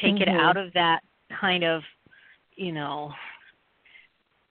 take 0.00 0.20
it 0.20 0.28
Mhm. 0.28 0.40
out 0.40 0.56
of 0.56 0.72
that 0.72 1.02
kind 1.30 1.64
of 1.64 1.82
you 2.56 2.72
know 2.72 3.14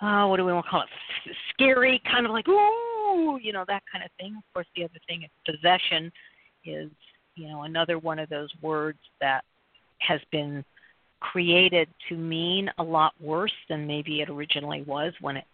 uh, 0.01 0.25
what 0.27 0.37
do 0.37 0.45
we 0.45 0.51
want 0.53 0.65
to 0.65 0.69
call 0.69 0.81
it 0.81 0.89
S- 1.29 1.35
scary 1.53 1.99
kind 1.99 2.25
of 2.25 2.31
like 2.31 2.47
ooh 2.47 3.39
you 3.41 3.53
know 3.53 3.65
that 3.67 3.83
kind 3.91 4.03
of 4.03 4.11
thing. 4.19 4.35
Of 4.35 4.43
course, 4.53 4.67
the 4.75 4.83
other 4.83 4.99
thing 5.07 5.23
is 5.23 5.29
possession 5.45 6.11
is 6.65 6.89
you 7.35 7.47
know 7.47 7.63
another 7.63 7.97
one 7.99 8.19
of 8.19 8.29
those 8.29 8.49
words 8.61 8.99
that 9.21 9.43
has 9.99 10.19
been 10.31 10.63
created 11.19 11.87
to 12.09 12.15
mean 12.15 12.69
a 12.79 12.83
lot 12.83 13.13
worse 13.21 13.53
than 13.69 13.87
maybe 13.87 14.21
it 14.21 14.29
originally 14.29 14.81
was 14.83 15.13
when 15.21 15.37
it 15.37 15.45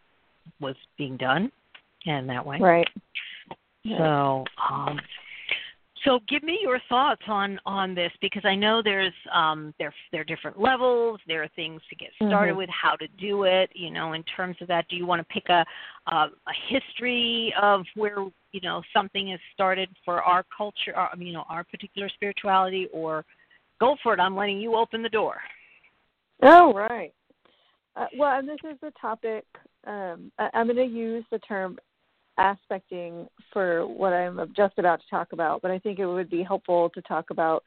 was 0.60 0.76
being 0.98 1.16
done 1.16 1.52
and 2.08 2.28
that 2.28 2.44
way. 2.44 2.58
Right. 2.60 2.88
So, 3.88 4.46
um, 4.70 5.00
so 6.06 6.20
give 6.28 6.44
me 6.44 6.60
your 6.62 6.80
thoughts 6.88 7.22
on 7.28 7.60
on 7.66 7.94
this 7.94 8.12
because 8.22 8.44
I 8.46 8.56
know 8.56 8.82
there's 8.82 9.14
um, 9.34 9.74
there 9.80 9.94
there 10.12 10.22
are 10.22 10.26
different 10.26 10.60
levels. 10.60 11.20
There 11.28 11.44
are 11.44 11.50
things 11.56 11.82
to 11.90 11.96
get 11.96 12.10
started 12.16 12.54
Mhm. 12.54 12.58
with, 12.58 12.70
how 12.70 12.96
to 12.96 13.08
do 13.08 13.44
it. 13.44 13.72
You 13.76 13.92
know, 13.92 14.14
in 14.14 14.24
terms 14.24 14.58
of 14.62 14.68
that, 14.68 14.88
do 14.88 14.96
you 14.96 15.06
want 15.06 15.20
to 15.20 15.34
pick 15.34 15.50
a 15.50 15.66
a, 16.08 16.16
a 16.48 16.54
history 16.68 17.54
of 17.62 17.86
where 17.96 18.20
you 18.52 18.62
know 18.62 18.82
something 18.94 19.30
is 19.30 19.40
started 19.54 19.90
for 20.06 20.22
our 20.24 20.44
culture, 20.56 20.98
or, 20.98 21.10
you 21.18 21.34
know, 21.34 21.46
our 21.50 21.64
particular 21.64 22.10
spirituality, 22.10 22.88
or 22.94 23.26
go 23.80 23.96
for 24.02 24.14
it? 24.14 24.20
I'm 24.20 24.36
letting 24.36 24.60
you 24.60 24.76
open 24.76 25.02
the 25.02 25.10
door. 25.10 25.42
Oh, 26.42 26.74
right. 26.74 27.14
Uh, 27.96 28.08
well, 28.18 28.38
and 28.38 28.48
this 28.48 28.60
is 28.64 28.78
the 28.82 28.92
topic. 29.00 29.46
Um, 29.86 30.32
I, 30.40 30.50
I'm 30.54 30.68
going 30.68 30.78
to 30.78 30.86
use 30.86 31.26
the 31.32 31.40
term 31.40 31.78
aspecting 32.40 33.28
for 33.54 33.86
what 33.86 34.14
I'm 34.14 34.40
just 34.56 34.78
about 34.78 35.02
to 35.02 35.10
talk 35.10 35.34
about, 35.34 35.62
but 35.62 35.72
I 35.72 35.80
think 35.80 36.00
it 36.00 36.06
would 36.06 36.30
be 36.30 36.44
helpful 36.44 36.90
to 36.92 37.02
talk 37.02 37.30
about 37.30 37.64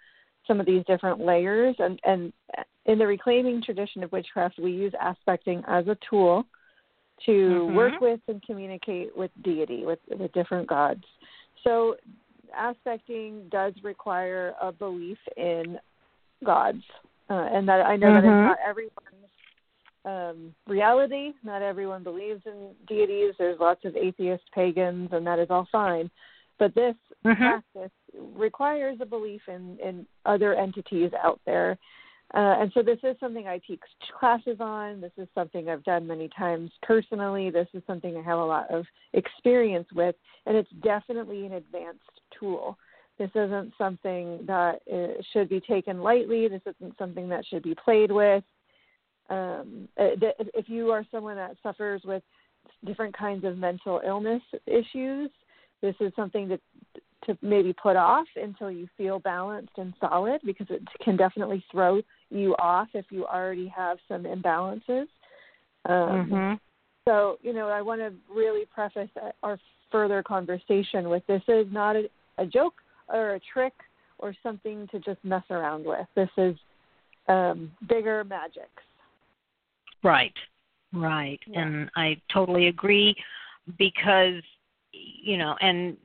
some 0.47 0.59
of 0.59 0.67
these 0.67 0.85
different 0.87 1.21
layers. 1.21 1.77
And, 1.79 2.01
and 2.05 2.33
in 2.87 2.99
the 2.99 3.07
reclaiming 3.07 3.63
tradition 3.63 4.03
of 4.03 4.11
witchcraft, 4.11 4.59
we 4.59 4.73
use 4.73 4.93
aspecting 5.01 5.63
as 5.69 5.87
a 5.87 5.97
tool 6.09 6.45
to 7.27 7.67
Mhm. 7.69 7.75
work 7.75 8.01
with 8.01 8.21
and 8.29 8.43
communicate 8.43 9.17
with 9.17 9.31
deity, 9.43 9.85
with, 9.85 10.01
with 10.09 10.33
different 10.33 10.67
gods. 10.67 11.05
So, 11.63 11.97
aspecting 12.57 13.49
does 13.51 13.73
require 13.83 14.55
a 14.61 14.73
belief 14.73 15.19
in 15.37 15.79
gods, 16.45 16.83
uh, 17.31 17.49
and 17.53 17.69
that 17.69 17.87
I 17.87 17.97
know 17.97 18.13
that 18.13 18.25
Mhm. 18.25 18.41
it's 18.41 18.49
not 18.49 18.59
everyone's 18.65 19.32
um, 20.05 20.55
reality. 20.67 21.33
Not 21.43 21.63
everyone 21.63 22.03
believes 22.03 22.43
in 22.47 22.71
deities. 22.87 23.35
There's 23.39 23.61
lots 23.61 23.85
of 23.85 23.97
atheist 23.97 24.45
pagans, 24.55 25.11
and 25.13 25.27
that 25.27 25.39
is 25.39 25.49
all 25.51 25.69
fine. 25.71 26.11
But 26.59 26.75
this 26.75 26.95
Mm-hmm. 27.25 27.41
practice 27.41 27.93
requires 28.35 28.99
a 29.01 29.07
belief 29.07 29.43
in, 29.47 29.79
in 29.81 30.05
other 30.27 30.55
entities 30.55 31.13
out 31.23 31.41
there. 31.47 31.79
Uh, 32.35 32.57
and 32.61 32.73
so 32.75 32.83
this 32.83 32.99
is 33.05 33.15
something 33.21 33.47
I 33.47 33.61
teach 33.65 33.79
classes 34.19 34.57
on. 34.59 35.01
This 35.01 35.13
is 35.17 35.29
something 35.37 35.69
I've 35.69 35.85
done 35.85 36.05
many 36.07 36.29
times 36.37 36.73
personally. 36.83 37.51
This 37.51 37.69
is 37.75 37.83
something 37.87 38.17
I 38.17 38.23
have 38.23 38.39
a 38.39 38.45
lot 38.45 38.69
of 38.73 38.87
experience 39.13 39.87
with, 39.95 40.17
and 40.47 40.57
it's 40.57 40.71
definitely 40.83 41.47
an 41.47 41.53
advanced 41.53 42.01
tool. 42.39 42.77
This 43.19 43.31
isn't 43.37 43.73
something 43.79 44.41
that 44.47 44.81
uh, 44.93 45.23
should 45.33 45.49
be 45.49 45.61
taken 45.61 46.01
lightly. 46.01 46.49
This 46.49 46.63
isn't 46.67 46.99
something 46.99 47.29
that 47.29 47.47
should 47.47 47.63
be 47.63 47.77
played 47.85 48.11
with. 48.11 48.43
Um, 49.33 49.89
uh, 49.99 50.11
if 50.55 50.69
you 50.69 50.91
are 50.91 51.07
someone 51.11 51.37
that 51.37 51.57
suffers 51.63 52.03
with 52.05 52.23
different 52.85 53.17
kinds 53.17 53.45
of 53.45 53.57
mental 53.57 54.01
illness 54.05 54.43
issues, 54.67 55.31
this 55.81 55.95
is 56.01 56.13
something 56.15 56.49
that 56.49 56.61
to 57.25 57.39
maybe 57.41 57.73
put 57.73 57.97
off 57.97 58.27
until 58.37 58.71
you 58.71 58.89
feel 58.97 59.21
balanced 59.21 59.73
and 59.77 59.95
solid 60.01 60.41
because 60.45 60.67
it 60.71 60.83
can 61.05 61.17
definitely 61.17 61.65
throw 61.71 62.03
you 62.31 62.55
off 62.57 62.89
if 62.95 63.07
you 63.11 63.25
already 63.27 63.69
have 63.69 63.99
some 64.09 64.25
imbalances. 64.25 65.07
Um, 65.89 66.29
Mm-hmm. 66.31 66.55
So, 67.05 67.39
you 67.43 67.53
know, 67.53 67.69
I 67.69 67.83
want 67.83 68.01
to 68.01 68.13
really 68.33 68.65
preface 68.73 69.11
our 69.43 69.59
further 69.91 70.23
conversation 70.23 71.09
with 71.09 71.27
this 71.27 71.43
is 71.49 71.67
not 71.71 71.97
a, 71.97 72.09
a 72.39 72.47
joke 72.47 72.75
or 73.09 73.35
a 73.35 73.41
trick 73.53 73.73
or 74.19 74.35
something 74.43 74.87
to 74.93 75.01
just 75.01 75.19
mess 75.25 75.43
around 75.51 75.85
with. 75.85 76.07
This 76.15 76.29
is 76.37 76.55
um, 77.29 77.73
bigger 77.89 78.23
magics. 78.23 78.83
Right, 80.03 80.35
right, 80.93 81.41
yeah. 81.47 81.61
and 81.63 81.91
I 81.97 82.21
totally 82.33 82.69
agree 82.69 83.15
because 83.79 84.43
you 84.93 85.39
know, 85.39 85.57
and 85.61 85.97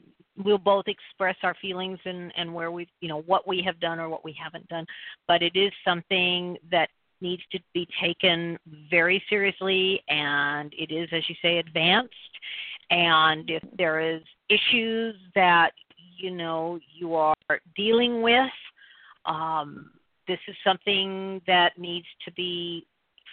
we'll 0.44 0.58
both 0.58 0.86
express 0.88 1.36
our 1.44 1.56
feelings 1.62 2.00
and 2.06 2.32
and 2.38 2.54
where 2.54 2.72
we 2.72 2.88
you 3.02 3.10
know 3.10 3.22
what 3.22 3.48
we 3.48 3.62
have 3.66 3.80
done 3.80 4.00
or 4.00 4.10
what 4.10 4.24
we 4.24 4.36
haven't 4.42 4.68
done, 4.68 4.86
but 5.28 5.42
it 5.42 5.56
is 5.56 5.72
something 5.84 6.58
that 6.72 6.90
needs 7.20 7.42
to 7.52 7.60
be 7.74 7.88
taken 8.00 8.60
very 8.92 9.24
seriously 9.28 10.04
and 10.08 10.72
it 10.78 10.92
is 10.92 11.10
as 11.12 11.28
you 11.28 11.36
say 11.42 11.58
advanced. 11.58 12.14
And 12.92 13.50
if 13.50 13.64
there 13.78 14.00
is 14.00 14.22
issues 14.50 15.16
that 15.36 15.72
you 16.18 16.32
know 16.32 16.80
you 16.94 17.16
are 17.16 17.36
dealing 17.76 18.22
with 18.22 18.52
um, 19.26 19.92
this 20.28 20.40
is 20.48 20.56
something 20.64 21.42
that 21.48 21.78
needs 21.78 22.08
to 22.26 22.32
be 22.34 22.86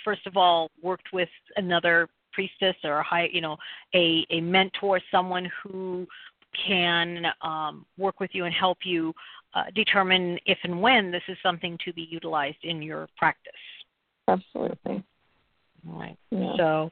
first 0.05 0.27
of 0.27 0.37
all 0.37 0.71
worked 0.83 1.13
with 1.13 1.29
another 1.57 2.09
priestess 2.33 2.77
or 2.85 2.99
a 2.99 3.03
high 3.03 3.29
you 3.33 3.41
know 3.41 3.57
a 3.95 4.27
a 4.31 4.41
mentor 4.41 5.01
someone 5.11 5.51
who 5.63 6.07
can 6.67 7.27
um, 7.43 7.85
work 7.99 8.21
with 8.21 8.31
you 8.33 8.45
and 8.45 8.55
help 8.55 8.79
you 8.85 9.13
uh, 9.55 9.65
determine 9.75 10.39
if 10.47 10.59
and 10.63 10.81
when 10.81 11.11
this 11.11 11.23
is 11.29 11.37
something 11.43 11.79
to 11.85 11.93
be 11.93 12.03
utilized 12.03 12.59
in 12.63 12.83
your 12.83 13.09
practice. 13.17 13.53
Absolutely. 14.29 15.05
Right. 15.85 16.17
Yeah. 16.31 16.57
so 16.57 16.91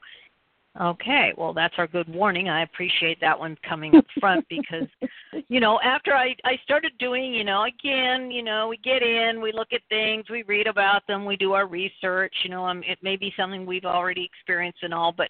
Okay, 0.80 1.34
well 1.36 1.52
that's 1.52 1.74
our 1.76 1.86
good 1.86 2.08
warning. 2.08 2.48
I 2.48 2.62
appreciate 2.62 3.20
that 3.20 3.38
one 3.38 3.58
coming 3.68 3.94
up 3.94 4.06
front 4.18 4.46
because 4.48 4.88
you 5.48 5.60
know, 5.60 5.78
after 5.84 6.14
I 6.14 6.34
I 6.44 6.58
started 6.64 6.92
doing, 6.98 7.34
you 7.34 7.44
know, 7.44 7.64
again, 7.64 8.30
you 8.30 8.42
know, 8.42 8.68
we 8.68 8.78
get 8.78 9.02
in, 9.02 9.42
we 9.42 9.52
look 9.52 9.68
at 9.74 9.82
things, 9.90 10.24
we 10.30 10.44
read 10.44 10.66
about 10.66 11.06
them, 11.06 11.26
we 11.26 11.36
do 11.36 11.52
our 11.52 11.66
research, 11.66 12.34
you 12.42 12.50
know, 12.50 12.64
um, 12.64 12.82
it 12.86 12.98
may 13.02 13.16
be 13.16 13.34
something 13.36 13.66
we've 13.66 13.84
already 13.84 14.24
experienced 14.24 14.82
and 14.82 14.94
all, 14.94 15.12
but 15.12 15.28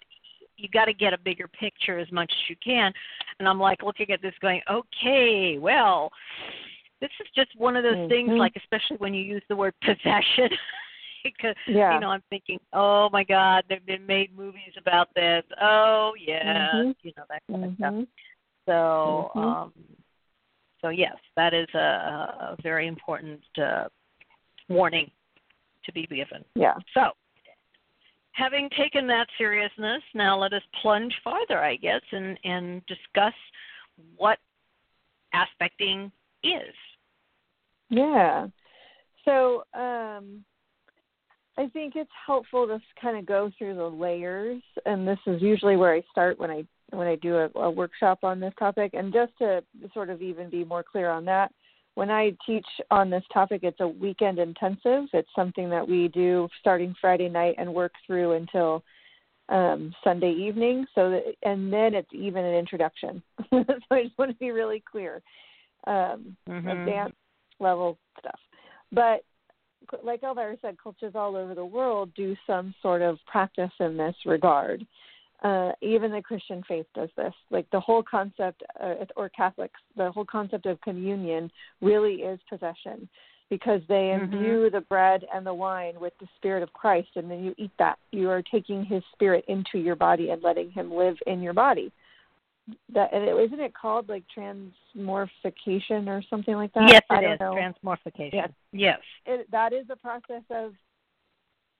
you 0.55 0.69
got 0.69 0.85
to 0.85 0.93
get 0.93 1.13
a 1.13 1.17
bigger 1.17 1.49
picture 1.49 1.99
as 1.99 2.09
much 2.11 2.31
as 2.31 2.49
you 2.49 2.55
can. 2.63 2.93
And 3.39 3.49
I'm 3.49 3.59
like 3.59 3.83
looking 3.83 4.11
at 4.11 4.21
this 4.21 4.35
going, 4.39 4.61
"Okay, 4.71 5.57
well, 5.59 6.09
this 7.01 7.11
is 7.19 7.27
just 7.35 7.49
one 7.57 7.75
of 7.75 7.83
those 7.83 7.95
mm-hmm. 7.95 8.09
things 8.09 8.29
like 8.37 8.53
especially 8.55 8.95
when 8.97 9.13
you 9.13 9.21
use 9.21 9.43
the 9.49 9.55
word 9.55 9.73
possession 9.81 10.49
because 11.37 11.55
yeah. 11.67 11.93
you 11.93 11.99
know 11.99 12.09
I'm 12.09 12.23
thinking, 12.29 12.59
oh 12.73 13.09
my 13.11 13.23
God, 13.23 13.63
there've 13.69 13.85
been 13.85 14.05
made 14.05 14.35
movies 14.35 14.73
about 14.79 15.09
this. 15.15 15.43
Oh 15.61 16.13
yeah, 16.19 16.71
mm-hmm. 16.75 16.91
you 17.01 17.11
know 17.17 17.23
that 17.29 17.41
kind 17.49 17.63
mm-hmm. 17.63 17.85
of 17.85 17.93
stuff. 17.93 18.07
So, 18.65 19.31
mm-hmm. 19.35 19.39
um, 19.39 19.73
so 20.81 20.89
yes, 20.89 21.15
that 21.35 21.53
is 21.53 21.67
a, 21.73 21.77
a 21.77 22.57
very 22.61 22.87
important 22.87 23.41
uh, 23.61 23.85
warning 24.69 25.11
to 25.85 25.91
be 25.91 26.05
given. 26.07 26.43
Yeah. 26.55 26.75
So, 26.93 27.11
having 28.31 28.69
taken 28.77 29.07
that 29.07 29.27
seriousness, 29.37 30.01
now 30.13 30.37
let 30.37 30.53
us 30.53 30.61
plunge 30.81 31.13
farther, 31.23 31.59
I 31.59 31.75
guess, 31.75 32.01
and 32.11 32.37
and 32.43 32.81
discuss 32.85 33.33
what 34.17 34.39
aspecting 35.33 36.11
is. 36.43 36.73
Yeah. 37.89 38.47
So, 39.25 39.63
um, 39.73 40.43
I 41.57 41.67
think 41.67 41.95
it's 41.95 42.09
helpful 42.25 42.67
to 42.67 42.79
kind 42.99 43.17
of 43.17 43.25
go 43.25 43.51
through 43.57 43.75
the 43.75 43.87
layers, 43.87 44.61
and 44.85 45.07
this 45.07 45.19
is 45.27 45.41
usually 45.41 45.75
where 45.75 45.93
I 45.93 46.01
start 46.11 46.39
when 46.39 46.49
I 46.49 46.65
when 46.89 47.07
I 47.07 47.15
do 47.15 47.37
a, 47.37 47.49
a 47.59 47.71
workshop 47.71 48.19
on 48.23 48.39
this 48.39 48.53
topic. 48.57 48.93
And 48.93 49.13
just 49.13 49.31
to 49.39 49.63
sort 49.93 50.09
of 50.09 50.21
even 50.21 50.49
be 50.49 50.63
more 50.63 50.83
clear 50.83 51.09
on 51.09 51.25
that, 51.25 51.51
when 51.95 52.09
I 52.09 52.35
teach 52.45 52.65
on 52.91 53.09
this 53.09 53.23
topic, 53.33 53.61
it's 53.63 53.79
a 53.79 53.87
weekend 53.87 54.39
intensive. 54.39 55.05
It's 55.13 55.29
something 55.35 55.69
that 55.69 55.87
we 55.87 56.07
do 56.07 56.47
starting 56.59 56.95
Friday 56.99 57.29
night 57.29 57.55
and 57.57 57.73
work 57.73 57.93
through 58.05 58.33
until 58.33 58.83
um, 59.49 59.93
Sunday 60.03 60.31
evening. 60.31 60.85
So, 60.95 61.11
that, 61.11 61.23
and 61.43 61.71
then 61.71 61.93
it's 61.93 62.09
even 62.13 62.43
an 62.43 62.55
introduction. 62.55 63.21
so 63.51 63.65
I 63.91 64.03
just 64.03 64.17
want 64.17 64.31
to 64.31 64.37
be 64.37 64.51
really 64.51 64.83
clear, 64.89 65.21
um, 65.85 66.35
mm-hmm. 66.49 66.67
advanced 66.67 67.17
level 67.59 67.97
stuff. 68.19 68.39
But 68.91 69.23
like 70.03 70.21
Elvyra 70.21 70.59
said, 70.61 70.77
cultures 70.81 71.13
all 71.15 71.35
over 71.35 71.55
the 71.55 71.65
world 71.65 72.11
do 72.15 72.35
some 72.45 72.73
sort 72.81 73.01
of 73.01 73.17
practice 73.25 73.71
in 73.79 73.97
this 73.97 74.15
regard. 74.25 74.85
Uh, 75.43 75.73
even 75.81 76.11
the 76.11 76.21
Christian 76.21 76.63
faith 76.67 76.85
does 76.95 77.09
this. 77.17 77.33
Like 77.51 77.69
the 77.71 77.79
whole 77.79 78.03
concept, 78.03 78.63
uh, 78.81 78.93
or 79.17 79.29
Catholics, 79.29 79.79
the 79.97 80.11
whole 80.11 80.25
concept 80.25 80.65
of 80.65 80.79
communion 80.81 81.51
really 81.81 82.15
is 82.15 82.39
possession 82.49 83.09
because 83.49 83.81
they 83.87 84.15
mm-hmm. 84.15 84.33
imbue 84.33 84.69
the 84.69 84.81
bread 84.81 85.25
and 85.33 85.45
the 85.45 85.53
wine 85.53 85.99
with 85.99 86.13
the 86.19 86.27
Spirit 86.37 86.63
of 86.63 86.71
Christ, 86.73 87.09
and 87.15 87.29
then 87.29 87.43
you 87.43 87.53
eat 87.57 87.71
that. 87.77 87.99
You 88.11 88.29
are 88.29 88.41
taking 88.41 88.85
His 88.85 89.03
Spirit 89.11 89.43
into 89.47 89.79
your 89.79 89.95
body 89.95 90.29
and 90.29 90.41
letting 90.41 90.71
Him 90.71 90.91
live 90.91 91.17
in 91.27 91.41
your 91.41 91.53
body 91.53 91.91
that 92.93 93.13
and 93.13 93.23
it, 93.23 93.35
isn't 93.35 93.59
it 93.59 93.73
called 93.73 94.09
like 94.09 94.23
transmorphication 94.35 96.07
or 96.07 96.23
something 96.29 96.55
like 96.55 96.73
that? 96.73 96.89
Yes, 96.89 97.01
it 97.09 97.13
I 97.13 97.33
is 97.33 97.39
transmorphication. 97.39 98.33
Yes, 98.33 98.49
yes. 98.71 98.99
It, 99.25 99.51
that 99.51 99.73
is 99.73 99.85
a 99.89 99.95
process 99.95 100.43
of 100.49 100.73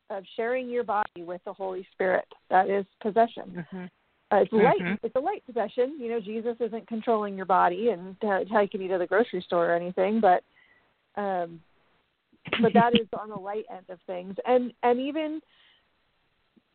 of 0.10 0.24
sharing 0.36 0.70
your 0.70 0.84
body 0.84 1.24
with 1.24 1.42
the 1.46 1.54
Holy 1.54 1.88
Spirit. 1.94 2.26
That 2.50 2.70
is 2.70 2.86
possession. 3.02 3.66
Mm-hmm. 3.74 3.86
Uh, 4.32 4.42
it's 4.42 4.52
light. 4.52 4.80
Mm-hmm. 4.82 5.06
It's 5.06 5.16
a 5.16 5.20
light 5.20 5.46
possession. 5.46 5.98
You 6.00 6.10
know, 6.10 6.20
Jesus 6.20 6.56
isn't 6.60 6.88
controlling 6.88 7.36
your 7.38 7.46
body 7.46 7.90
and 7.90 8.16
how 8.22 8.62
you 8.62 8.70
can 8.70 8.82
eat 8.82 8.92
at 8.92 9.00
the 9.00 9.08
grocery 9.08 9.42
store 9.46 9.72
or 9.72 9.76
anything, 9.76 10.20
but 10.20 10.44
um, 11.22 11.62
but 12.62 12.74
that 12.74 12.94
is 12.96 13.08
on 13.18 13.30
the 13.30 13.36
light 13.36 13.66
end 13.72 13.86
of 13.90 14.00
things. 14.06 14.36
And 14.46 14.74
and 14.84 15.00
even 15.00 15.42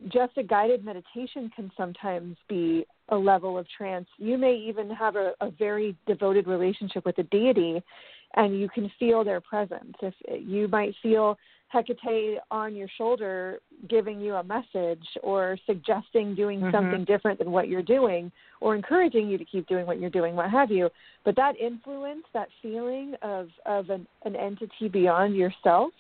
just 0.07 0.37
a 0.37 0.43
guided 0.43 0.85
meditation 0.85 1.51
can 1.55 1.71
sometimes 1.77 2.37
be 2.49 2.87
a 3.09 3.17
level 3.17 3.59
of 3.59 3.67
trance. 3.77 4.07
You 4.19 4.39
may 4.39 4.55
even 4.55 4.91
have 4.91 5.17
a, 5.17 5.33
a 5.41 5.51
very 5.51 5.97
devoted 6.07 6.47
relationship 6.47 7.05
with 7.05 7.19
a 7.19 7.25
deity 7.25 7.83
and 8.37 8.59
you 8.59 8.69
can 8.69 8.91
feel 8.99 9.25
their 9.25 9.41
presence. 9.41 9.95
If 10.03 10.15
you 10.29 10.69
might 10.69 10.95
feel 11.03 11.39
Hecate 11.69 12.39
on 12.51 12.75
your 12.75 12.89
shoulder 12.97 13.61
giving 13.89 14.21
you 14.21 14.37
a 14.37 14.43
message 14.43 15.05
or 15.23 15.59
suggesting 15.67 16.35
doing 16.35 16.61
mm-hmm. 16.61 16.75
something 16.75 17.05
different 17.05 17.39
than 17.39 17.51
what 17.51 17.69
you're 17.69 17.83
doing 17.83 18.33
or 18.61 18.75
encouraging 18.75 19.29
you 19.29 19.37
to 19.37 19.45
keep 19.45 19.67
doing 19.67 19.87
what 19.87 20.01
you're 20.01 20.11
doing, 20.11 20.35
what 20.35 20.51
have 20.51 20.71
you. 20.71 20.89
But 21.25 21.37
that 21.37 21.59
influence, 21.59 22.25
that 22.33 22.49
feeling 22.63 23.15
of, 23.23 23.49
of 23.67 23.91
an, 23.91 24.07
an 24.25 24.35
entity 24.35 24.89
beyond 24.91 25.37
yourself, 25.37 25.91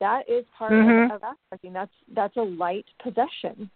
that 0.00 0.22
is 0.28 0.44
part 0.58 0.72
mm-hmm. 0.72 1.12
of, 1.12 1.22
of 1.22 1.36
aspecting. 1.36 1.72
That's 1.72 1.90
that's 2.14 2.36
a 2.36 2.42
light 2.42 2.86
possession. 3.02 3.70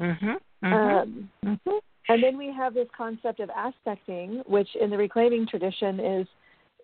Mhm. 0.00 0.36
Mm-hmm. 0.64 0.72
Um, 0.72 1.30
mm-hmm. 1.44 1.70
And 2.08 2.22
then 2.22 2.38
we 2.38 2.52
have 2.52 2.74
this 2.74 2.88
concept 2.96 3.40
of 3.40 3.50
aspecting, 3.56 4.42
which 4.46 4.68
in 4.80 4.90
the 4.90 4.96
reclaiming 4.96 5.46
tradition 5.46 5.98
is 6.00 6.26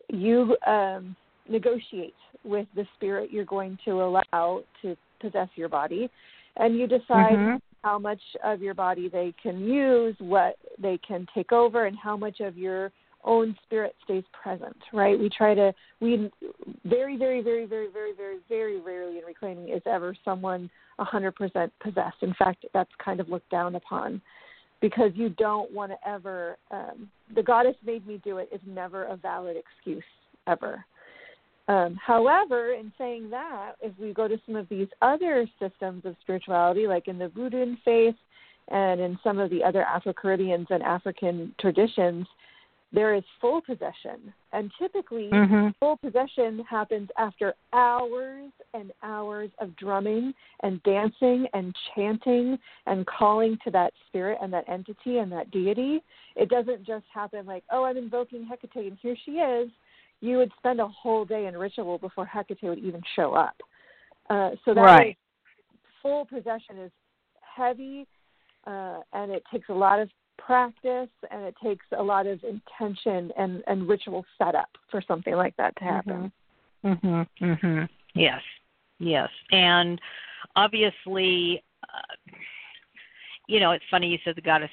you 0.09 0.57
um, 0.67 1.15
negotiate 1.49 2.15
with 2.45 2.67
the 2.75 2.87
spirit 2.97 3.31
you're 3.31 3.45
going 3.45 3.79
to 3.85 4.03
allow 4.03 4.63
to 4.83 4.97
possess 5.21 5.49
your 5.55 5.69
body, 5.69 6.11
and 6.57 6.77
you 6.77 6.87
decide 6.87 7.33
mm-hmm. 7.33 7.57
how 7.83 7.99
much 7.99 8.21
of 8.43 8.61
your 8.61 8.75
body 8.75 9.09
they 9.09 9.33
can 9.41 9.61
use, 9.61 10.17
what 10.19 10.57
they 10.81 10.99
can 11.07 11.27
take 11.35 11.53
over, 11.53 11.87
and 11.87 11.97
how 11.97 12.17
much 12.17 12.41
of 12.41 12.59
your 12.59 12.91
own 13.25 13.57
spirit 13.65 13.95
stays 14.05 14.25
present, 14.33 14.77
right? 14.93 15.19
We 15.19 15.29
try 15.29 15.55
to, 15.55 15.73
we 16.01 16.31
very, 16.85 17.17
very, 17.17 17.43
very, 17.43 17.67
very, 17.67 17.89
very, 17.93 18.13
very, 18.15 18.39
very 18.49 18.81
rarely 18.81 19.19
in 19.19 19.25
reclaiming 19.25 19.69
is 19.69 19.83
ever 19.87 20.17
someone 20.25 20.71
100% 20.99 21.71
possessed. 21.81 22.17
In 22.23 22.35
fact, 22.35 22.67
that's 22.75 22.91
kind 23.03 23.21
of 23.21 23.29
looked 23.29 23.51
down 23.51 23.77
upon 23.77 24.21
because 24.81 25.13
you 25.15 25.29
don't 25.31 25.73
want 25.73 25.93
to 25.93 26.09
ever, 26.09 26.57
um, 26.71 27.09
the 27.35 27.43
goddess 27.43 27.77
made 27.87 28.07
me 28.07 28.21
do 28.25 28.39
it 28.39 28.49
is 28.53 28.61
never 28.67 29.05
a 29.05 29.17
valid 29.17 29.57
excuse 29.57 30.03
ever. 30.47 30.85
Um, 31.69 31.97
however, 32.05 32.73
in 32.73 32.93
saying 32.99 33.31
that, 33.31 33.75
if 33.81 33.97
we 33.99 34.13
go 34.13 34.27
to 34.27 34.39
some 34.45 34.57
of 34.57 34.69
these 34.69 34.89
other 35.01 35.47
systems 35.61 36.05
of 36.05 36.17
spirituality, 36.21 36.89
like 36.89 37.07
in 37.07 37.19
the 37.19 37.29
Voodoo 37.29 37.77
faith 37.85 38.17
and 38.69 39.01
in 39.01 39.19
some 39.23 39.39
of 39.39 39.51
the 39.51 39.63
other 39.63 39.83
Afro 39.83 40.13
Caribbeans 40.13 40.67
and 40.71 40.83
African 40.83 41.55
traditions, 41.61 42.27
there 42.93 43.15
is 43.15 43.23
full 43.41 43.61
possession. 43.63 44.33
And 44.53 44.71
typically, 44.79 45.31
mm-hmm. 45.33 45.69
full 45.81 45.97
possession 45.97 46.63
happens 46.69 47.09
after 47.19 47.55
hours 47.73 48.51
and 48.75 48.93
hours 49.03 49.51
of 49.61 49.75
drumming 49.77 50.35
and 50.63 50.83
dancing 50.83 51.47
and 51.55 51.75
chanting 51.95 52.59
and 52.87 53.07
calling 53.07 53.57
to 53.65 53.71
that 53.71 53.93
spirit 54.09 54.39
and 54.43 54.53
that 54.53 54.69
entity 54.69 55.19
and 55.19 55.33
that 55.33 55.51
deity. 55.51 56.03
It 56.37 56.51
doesn't 56.51 56.85
just 56.87 57.07
happen 57.13 57.47
like, 57.47 57.65
oh, 57.71 57.85
I'm 57.85 57.97
invoking 57.97 58.47
Hecate 58.47 58.87
and 58.87 58.99
here 59.01 59.17
she 59.25 59.33
is. 59.33 59.71
You 60.21 60.37
would 60.37 60.53
spend 60.59 60.81
a 60.81 60.89
whole 60.89 61.25
day 61.25 61.47
in 61.47 61.57
ritual 61.57 61.99
before 61.99 62.27
Hecate 62.27 62.63
would 62.63 62.79
even 62.79 63.01
show 63.17 63.35
up. 63.35 63.57
Uh, 64.29 64.51
so 64.65 64.75
that 64.75 64.81
right. 64.81 65.19
full 66.03 66.27
possession 66.27 66.79
is 66.79 66.93
heavy 67.57 68.07
uh, 68.67 69.01
and 69.13 69.33
it 69.33 69.43
takes 69.51 69.69
a 69.69 69.75
lot 69.75 69.99
of 69.99 70.09
practice 70.47 71.11
and 71.31 71.45
it 71.45 71.55
takes 71.63 71.85
a 71.97 72.03
lot 72.03 72.27
of 72.27 72.41
intention 72.45 73.33
and 73.39 73.63
and 73.67 73.89
ritual 73.89 74.25
setup 74.39 74.69
for 74.91 75.03
something 75.07 75.35
like 75.35 75.57
that 75.57 75.75
to 75.77 75.85
happen. 75.85 76.33
Mhm. 76.85 77.27
Mhm. 77.41 77.89
Yes. 78.15 78.43
Yes. 78.99 79.31
And 79.51 80.01
obviously 80.57 81.63
uh, 81.89 82.37
you 83.49 83.61
know, 83.61 83.73
it's 83.73 83.85
funny 83.91 84.09
you 84.09 84.19
said 84.25 84.37
the 84.37 84.43
goddess 84.43 84.71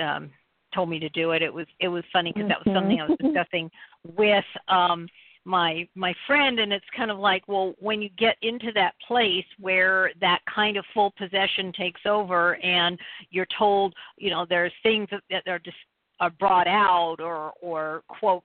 um 0.00 0.30
told 0.74 0.90
me 0.90 0.98
to 0.98 1.08
do 1.10 1.32
it. 1.32 1.42
It 1.42 1.52
was 1.52 1.66
it 1.80 1.88
was 1.88 2.04
funny 2.12 2.32
because 2.32 2.48
that 2.48 2.64
was 2.64 2.74
something 2.74 3.00
I 3.00 3.06
was 3.08 3.16
Mhm. 3.18 3.32
discussing 3.32 3.70
with 4.16 4.44
um 4.68 5.08
my 5.48 5.88
my 5.94 6.14
friend 6.26 6.60
and 6.60 6.72
it's 6.72 6.84
kind 6.94 7.10
of 7.10 7.18
like 7.18 7.42
well 7.48 7.74
when 7.78 8.02
you 8.02 8.10
get 8.18 8.36
into 8.42 8.70
that 8.74 8.94
place 9.06 9.44
where 9.58 10.12
that 10.20 10.40
kind 10.54 10.76
of 10.76 10.84
full 10.92 11.12
possession 11.16 11.72
takes 11.72 12.02
over 12.04 12.56
and 12.56 12.98
you're 13.30 13.46
told 13.58 13.94
you 14.18 14.30
know 14.30 14.46
there's 14.48 14.72
things 14.82 15.08
that, 15.30 15.42
are 15.48 15.58
just 15.58 15.76
are 16.20 16.30
brought 16.30 16.68
out 16.68 17.16
or 17.18 17.52
or 17.62 18.02
quote 18.08 18.44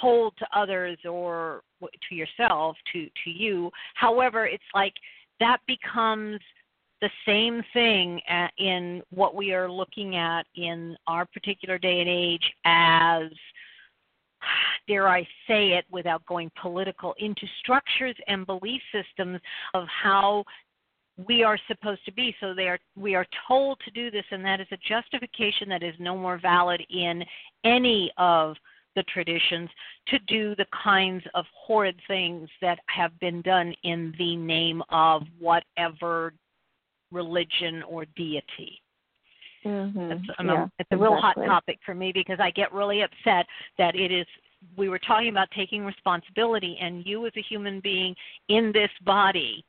told 0.00 0.32
to 0.38 0.46
others 0.54 0.98
or 1.04 1.62
to 2.08 2.14
yourself 2.14 2.76
to 2.92 3.06
to 3.24 3.30
you. 3.30 3.70
However 3.94 4.46
it's 4.46 4.62
like 4.74 4.94
that 5.40 5.58
becomes 5.66 6.40
the 7.00 7.10
same 7.26 7.62
thing 7.72 8.20
uh, 8.30 8.48
in 8.58 9.02
what 9.10 9.34
we 9.34 9.52
are 9.52 9.70
looking 9.70 10.16
at 10.16 10.46
in 10.54 10.96
our 11.06 11.26
particular 11.26 11.78
day 11.78 12.00
and 12.00 12.08
age 12.08 12.52
as 12.64 13.30
dare 14.86 15.08
I 15.08 15.22
say 15.46 15.72
it 15.72 15.84
without 15.90 16.24
going 16.26 16.50
political, 16.60 17.14
into 17.18 17.46
structures 17.60 18.16
and 18.26 18.46
belief 18.46 18.82
systems 18.92 19.40
of 19.74 19.86
how 19.88 20.44
we 21.26 21.42
are 21.42 21.58
supposed 21.68 22.04
to 22.06 22.12
be. 22.12 22.34
So 22.40 22.54
they 22.54 22.68
are 22.68 22.78
we 22.96 23.14
are 23.14 23.26
told 23.46 23.78
to 23.84 23.90
do 23.90 24.10
this 24.10 24.24
and 24.30 24.44
that 24.44 24.60
is 24.60 24.66
a 24.72 24.78
justification 24.88 25.68
that 25.68 25.82
is 25.82 25.94
no 25.98 26.16
more 26.16 26.38
valid 26.38 26.82
in 26.90 27.24
any 27.64 28.10
of 28.16 28.56
the 28.96 29.02
traditions 29.04 29.68
to 30.08 30.18
do 30.20 30.54
the 30.56 30.66
kinds 30.82 31.24
of 31.34 31.44
horrid 31.54 32.00
things 32.08 32.48
that 32.60 32.78
have 32.86 33.18
been 33.20 33.40
done 33.42 33.74
in 33.84 34.12
the 34.18 34.36
name 34.36 34.82
of 34.90 35.22
whatever 35.38 36.32
religion 37.12 37.82
or 37.84 38.04
deity. 38.16 38.82
Mhm. 39.64 40.12
It's, 40.12 40.28
yeah, 40.42 40.64
a, 40.64 40.70
it's 40.78 40.88
a 40.92 40.96
real 40.96 41.16
hot 41.16 41.36
topic 41.36 41.78
for 41.84 41.94
me 41.94 42.12
because 42.12 42.40
I 42.40 42.50
get 42.50 42.72
really 42.72 43.02
upset 43.02 43.46
that 43.78 43.94
it 43.94 44.10
is. 44.10 44.26
We 44.76 44.88
were 44.88 44.98
talking 44.98 45.28
about 45.28 45.50
taking 45.52 45.84
responsibility, 45.84 46.78
and 46.80 47.04
you 47.06 47.26
as 47.26 47.32
a 47.36 47.42
human 47.42 47.80
being 47.80 48.14
in 48.48 48.72
this 48.72 48.90
body. 49.04 49.64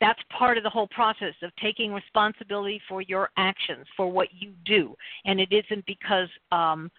That's 0.00 0.20
part 0.36 0.58
of 0.58 0.62
the 0.62 0.70
whole 0.70 0.88
process 0.88 1.34
of 1.42 1.50
taking 1.56 1.92
responsibility 1.92 2.80
for 2.88 3.00
your 3.02 3.30
actions, 3.36 3.86
for 3.96 4.10
what 4.10 4.28
you 4.32 4.52
do, 4.64 4.94
and 5.24 5.40
it 5.40 5.52
isn't 5.52 5.86
because 5.86 6.28
um, 6.52 6.90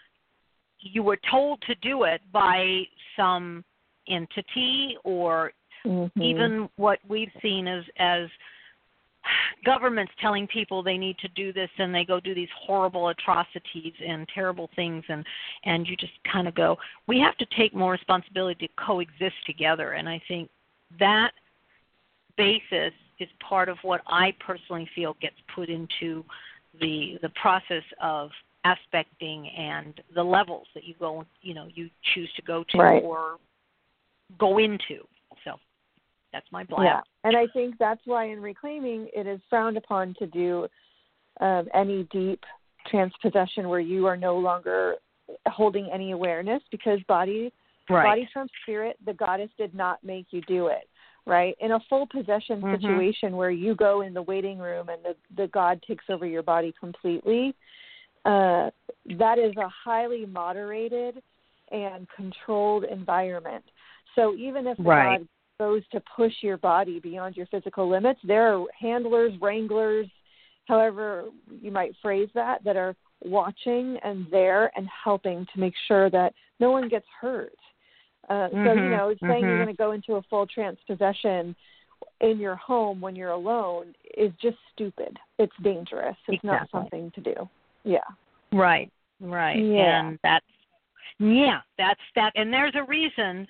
you 0.80 1.04
were 1.04 1.20
told 1.30 1.62
to 1.68 1.76
do 1.76 2.04
it 2.04 2.22
by 2.32 2.84
some 3.16 3.64
entity 4.08 4.98
or 5.04 5.52
Mhm. 5.86 6.12
even 6.22 6.70
what 6.78 7.00
we've 7.08 7.32
seen 7.42 7.68
as 7.68 7.88
as 7.98 8.30
governments 9.66 10.12
telling 10.22 10.48
people 10.48 10.82
they 10.84 10.98
need 10.98 11.18
to 11.20 11.28
do 11.30 11.52
this 11.54 11.70
and 11.78 11.94
they 11.94 12.06
go 12.06 12.20
do 12.20 12.34
these 12.34 12.50
horrible 12.60 13.10
atrocities 13.10 13.94
and 14.06 14.28
terrible 14.34 14.70
things 14.76 15.04
and 15.10 15.26
and 15.66 15.88
you 15.88 15.96
just 15.96 16.14
kind 16.32 16.48
of 16.48 16.56
go 16.56 16.78
we 17.08 17.20
have 17.20 17.38
to 17.38 17.46
take 17.58 17.74
more 17.74 17.92
responsibility 17.92 18.68
to 18.68 18.74
coexist 18.84 19.36
together 19.46 19.94
and 19.94 20.08
i 20.08 20.22
think 20.28 20.50
that 21.00 21.32
basis 22.38 22.94
is 23.20 23.28
part 23.48 23.70
of 23.70 23.78
what 23.82 24.02
i 24.08 24.34
personally 24.46 24.90
feel 24.96 25.16
gets 25.22 25.36
put 25.54 25.70
into 25.70 26.24
the 26.80 27.18
the 27.22 27.30
process 27.30 27.84
of 28.02 28.30
aspecting 28.66 29.50
and 29.58 30.02
the 30.16 30.24
levels 30.24 30.68
that 30.74 30.84
you 30.84 30.94
go 31.00 31.26
you 31.42 31.54
know 31.54 31.68
you 31.74 31.90
choose 32.14 32.32
to 32.36 32.42
go 32.42 32.64
to 32.70 32.78
Right. 32.78 33.04
or 33.04 33.38
go 34.38 34.58
into 34.58 35.08
that's 36.32 36.48
my 36.52 36.64
blab 36.64 36.86
Yeah, 36.86 37.02
and 37.24 37.36
I 37.38 37.48
think 37.54 37.76
that's 37.78 38.02
why 38.06 38.26
in 38.26 38.42
reclaiming 38.42 39.08
it 39.14 39.28
is 39.28 39.40
frowned 39.50 39.78
upon 39.78 40.14
to 40.20 40.28
do 40.28 40.68
um, 41.40 41.68
any 41.74 42.04
deep 42.12 42.44
trance 42.88 43.14
possession 43.22 43.70
where 43.70 43.80
you 43.80 44.06
are 44.08 44.18
no 44.18 44.38
longer 44.38 44.96
holding 45.48 45.90
any 45.92 46.12
awareness 46.12 46.62
because 46.72 47.00
body 47.08 47.52
right 47.90 48.04
body 48.04 48.30
trumps 48.32 48.54
spirit. 48.64 48.98
The 49.06 49.14
goddess 49.14 49.50
did 49.58 49.74
not 49.74 50.04
make 50.04 50.28
you 50.32 50.42
do 50.42 50.68
it. 50.68 50.88
Right 51.26 51.56
in 51.60 51.72
a 51.74 51.80
full 51.90 52.08
possession 52.08 52.62
Mhm. 52.62 52.80
situation 52.80 53.36
where 53.36 53.52
you 53.52 53.76
go 53.76 54.02
in 54.02 54.14
the 54.14 54.22
waiting 54.22 54.60
room 54.60 54.90
and 54.90 55.04
the 55.04 55.16
the 55.36 55.48
god 55.48 55.82
takes 55.84 56.06
over 56.10 56.26
your 56.26 56.44
body 56.44 56.74
completely, 56.80 57.54
uh, 58.24 58.72
that 59.06 59.38
is 59.38 59.56
a 59.58 59.68
highly 59.68 60.26
moderated 60.26 61.22
and 61.72 62.08
controlled 62.10 62.86
environment. 62.86 63.64
So 64.16 64.36
even 64.36 64.68
if 64.68 64.78
the 64.78 64.84
Right. 64.84 65.20
god 65.20 65.28
goes 65.60 65.82
to 65.92 66.02
push 66.16 66.34
your 66.42 66.58
body 66.58 67.00
beyond 67.00 67.36
your 67.36 67.48
physical 67.48 67.90
limits, 67.90 68.20
there 68.24 68.56
are 68.56 68.66
handlers, 68.80 69.34
wranglers, 69.42 70.08
however 70.68 71.26
you 71.62 71.72
might 71.72 71.94
phrase 72.02 72.30
that, 72.34 72.64
that 72.64 72.76
are 72.76 72.96
watching 73.24 73.98
and 74.04 74.28
there 74.32 74.72
and 74.76 74.88
helping 75.04 75.46
to 75.54 75.60
make 75.60 75.74
sure 75.88 76.10
that 76.10 76.34
no 76.60 76.72
one 76.72 76.88
gets 76.88 77.06
hurt. 77.20 77.54
Uh, 78.30 78.50
So 78.50 78.74
you 78.74 78.82
Mhm, 78.82 78.92
know, 78.92 79.16
saying 79.28 79.46
you're 79.46 79.54
mhm. 79.56 79.64
going 79.64 79.76
to 79.76 79.78
go 79.78 79.92
into 79.92 80.16
a 80.16 80.22
full 80.24 80.46
trance 80.46 80.80
possession 80.86 81.56
in 82.22 82.40
your 82.40 82.56
home 82.56 83.00
when 83.00 83.16
you're 83.16 83.32
alone 83.32 83.96
is 84.16 84.32
just 84.42 84.58
stupid. 84.74 85.18
It's 85.40 85.56
dangerous. 85.64 86.18
It's 86.28 86.44
not 86.44 86.70
something 86.70 87.12
to 87.12 87.22
do. 87.22 87.50
Yeah. 87.84 88.00
Right, 88.52 88.92
right. 89.20 89.64
Yeah. 89.64 90.10
And 90.10 90.20
that's 90.24 90.46
yeah, 91.20 91.62
that's 91.78 92.00
that 92.16 92.32
and 92.36 92.54
there's 92.54 92.76
a 92.76 92.84
reason 92.84 93.48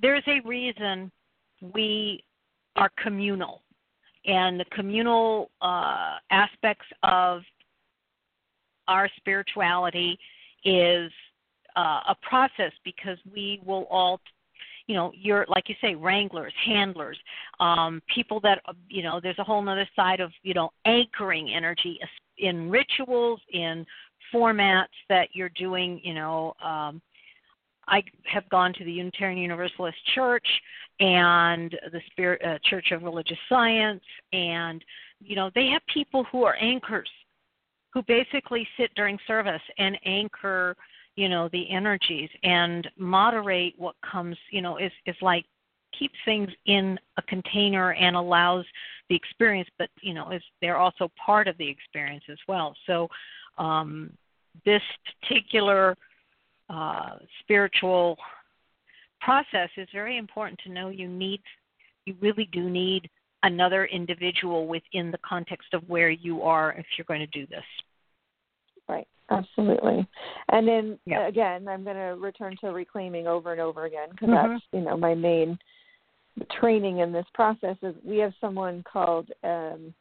there's 0.00 0.24
a 0.26 0.40
reason 0.46 1.10
we 1.74 2.22
are 2.76 2.90
communal. 3.02 3.62
And 4.26 4.58
the 4.58 4.64
communal 4.72 5.50
uh 5.60 6.16
aspects 6.30 6.86
of 7.02 7.42
our 8.88 9.08
spirituality 9.16 10.18
is 10.64 11.10
uh, 11.76 12.00
a 12.08 12.16
process 12.22 12.72
because 12.84 13.18
we 13.32 13.60
will 13.64 13.86
all 13.90 14.20
you 14.86 14.94
know 14.94 15.12
you're 15.14 15.46
like 15.48 15.68
you 15.68 15.74
say 15.80 15.94
wranglers 15.94 16.52
handlers 16.64 17.18
um 17.60 18.02
people 18.14 18.38
that 18.40 18.60
you 18.88 19.02
know 19.02 19.18
there's 19.22 19.38
a 19.38 19.44
whole 19.44 19.66
other 19.68 19.88
side 19.96 20.20
of 20.20 20.30
you 20.42 20.54
know 20.54 20.70
anchoring 20.84 21.52
energy 21.54 21.98
in 22.38 22.70
rituals 22.70 23.40
in 23.52 23.84
formats 24.32 24.86
that 25.08 25.28
you're 25.32 25.50
doing 25.50 26.00
you 26.04 26.14
know 26.14 26.54
um 26.62 27.00
I 27.88 28.02
have 28.24 28.48
gone 28.48 28.72
to 28.74 28.84
the 28.84 28.92
Unitarian 28.92 29.38
Universalist 29.38 29.98
Church 30.14 30.46
and 31.00 31.70
the 31.92 32.00
Spirit 32.10 32.42
uh, 32.44 32.58
Church 32.64 32.92
of 32.92 33.02
Religious 33.02 33.38
Science, 33.48 34.02
and 34.32 34.84
you 35.20 35.36
know 35.36 35.50
they 35.54 35.66
have 35.68 35.82
people 35.92 36.24
who 36.30 36.44
are 36.44 36.56
anchors, 36.60 37.10
who 37.92 38.02
basically 38.02 38.66
sit 38.76 38.90
during 38.94 39.18
service 39.26 39.62
and 39.78 39.98
anchor, 40.04 40.76
you 41.16 41.28
know, 41.28 41.48
the 41.52 41.68
energies 41.70 42.30
and 42.42 42.88
moderate 42.96 43.74
what 43.76 43.96
comes. 44.08 44.36
You 44.50 44.62
know, 44.62 44.78
is 44.78 44.92
is 45.06 45.16
like 45.20 45.44
keeps 45.98 46.14
things 46.24 46.48
in 46.66 46.98
a 47.18 47.22
container 47.22 47.92
and 47.92 48.16
allows 48.16 48.64
the 49.08 49.16
experience, 49.16 49.68
but 49.78 49.90
you 50.00 50.14
know, 50.14 50.30
is 50.30 50.42
they're 50.60 50.78
also 50.78 51.10
part 51.24 51.48
of 51.48 51.56
the 51.58 51.68
experience 51.68 52.24
as 52.30 52.38
well. 52.48 52.74
So 52.86 53.08
um, 53.58 54.10
this 54.64 54.82
particular 55.22 55.96
uh, 56.70 57.16
spiritual 57.40 58.16
process 59.20 59.70
is 59.76 59.88
very 59.92 60.18
important 60.18 60.58
to 60.64 60.72
know 60.72 60.88
you 60.88 61.08
need 61.08 61.40
you 62.04 62.14
really 62.20 62.48
do 62.52 62.68
need 62.68 63.08
another 63.42 63.86
individual 63.86 64.66
within 64.66 65.10
the 65.10 65.18
context 65.26 65.68
of 65.72 65.82
where 65.88 66.10
you 66.10 66.42
are 66.42 66.72
if 66.72 66.84
you're 66.96 67.06
going 67.06 67.20
to 67.20 67.26
do 67.26 67.46
this 67.46 67.64
Right. 68.88 69.08
Absolutely. 69.30 70.06
And 70.50 70.68
then 70.68 70.98
Yeah. 71.06 71.26
again, 71.26 71.66
I'm 71.68 71.84
going 71.84 71.96
to 71.96 72.20
return 72.20 72.56
to 72.58 72.72
reclaiming 72.72 73.26
over 73.26 73.52
and 73.52 73.60
over 73.60 73.84
again 73.84 74.10
because 74.10 74.28
Mhm. 74.28 74.52
that's 74.52 74.64
you 74.72 74.80
know 74.82 74.96
my 74.96 75.14
main 75.14 75.58
training 76.50 76.98
in 76.98 77.12
this 77.12 77.26
process. 77.32 77.76
Is 77.82 77.96
we 78.04 78.18
have 78.18 78.34
someone 78.40 78.82
called 78.82 79.30
um, 79.42 79.94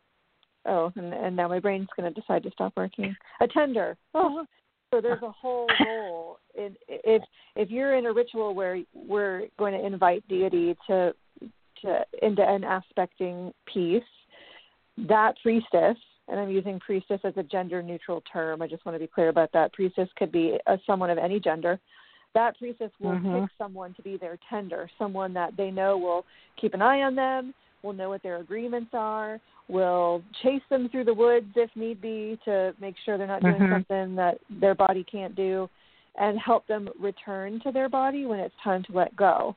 oh, 0.66 0.92
and, 0.96 1.14
and 1.14 1.36
now 1.36 1.48
my 1.48 1.60
brain's 1.60 1.90
going 1.96 2.12
to 2.12 2.20
decide 2.20 2.44
to 2.44 2.52
stop 2.52 2.74
working. 2.76 3.16
A 3.40 3.48
tender. 3.48 3.98
Oh, 4.14 4.46
so 4.92 5.00
there's 5.00 5.24
a 5.24 5.32
whole 5.32 5.70
role. 5.86 6.23
If 6.56 7.24
if 7.56 7.70
you're 7.70 7.96
in 7.96 8.06
a 8.06 8.14
ritual 8.14 8.54
where 8.56 8.80
we're 8.94 9.48
going 9.58 9.74
to 9.74 9.86
invite 9.86 10.28
deity 10.28 10.76
to 10.88 11.14
to 11.82 12.06
into 12.22 12.42
an 12.42 12.64
aspecting 12.64 13.54
piece, 13.66 14.04
that 14.98 15.36
priestess 15.42 15.98
and 16.30 16.40
I'm 16.40 16.50
using 16.50 16.80
priestess 16.80 17.20
as 17.24 17.34
a 17.38 17.44
gender 17.44 17.84
neutral 17.84 18.24
term. 18.32 18.62
I 18.62 18.68
just 18.68 18.86
want 18.86 18.96
to 18.96 19.00
be 19.00 19.12
clear 19.14 19.30
about 19.30 19.52
that. 19.54 19.74
Priestess 19.74 20.08
could 20.16 20.32
be 20.32 20.58
a, 20.68 20.80
someone 20.86 21.10
of 21.10 21.18
any 21.18 21.40
gender. 21.40 21.80
That 22.34 22.58
priestess 22.58 22.92
will 23.00 23.18
Mhm. 23.18 23.42
pick 23.42 23.52
someone 23.58 23.94
to 23.96 24.02
be 24.02 24.18
their 24.18 24.38
tender, 24.50 24.90
someone 24.98 25.34
that 25.34 25.56
they 25.58 25.70
know 25.70 25.98
will 25.98 26.26
keep 26.56 26.74
an 26.74 26.82
eye 26.82 27.04
on 27.04 27.16
them, 27.16 27.54
will 27.84 27.94
know 27.94 28.10
what 28.10 28.24
their 28.24 28.38
agreements 28.38 28.94
are, 28.94 29.40
will 29.68 30.24
chase 30.42 30.64
them 30.70 30.90
through 30.90 31.04
the 31.04 31.14
woods 31.14 31.52
if 31.56 31.76
need 31.76 32.02
be 32.02 32.40
to 32.46 32.74
make 32.80 32.98
sure 33.00 33.18
they're 33.18 33.28
not 33.28 33.44
doing 33.44 33.62
Mhm. 33.62 33.70
something 33.70 34.16
that 34.16 34.40
their 34.50 34.76
body 34.76 35.04
can't 35.04 35.36
do, 35.36 35.70
and 36.18 36.38
help 36.40 36.68
them 36.68 36.90
return 37.00 37.60
to 37.62 37.72
their 37.72 37.90
body 37.90 38.26
when 38.26 38.40
it's 38.40 38.56
time 38.64 38.84
to 38.84 38.92
let 38.94 39.16
go. 39.16 39.56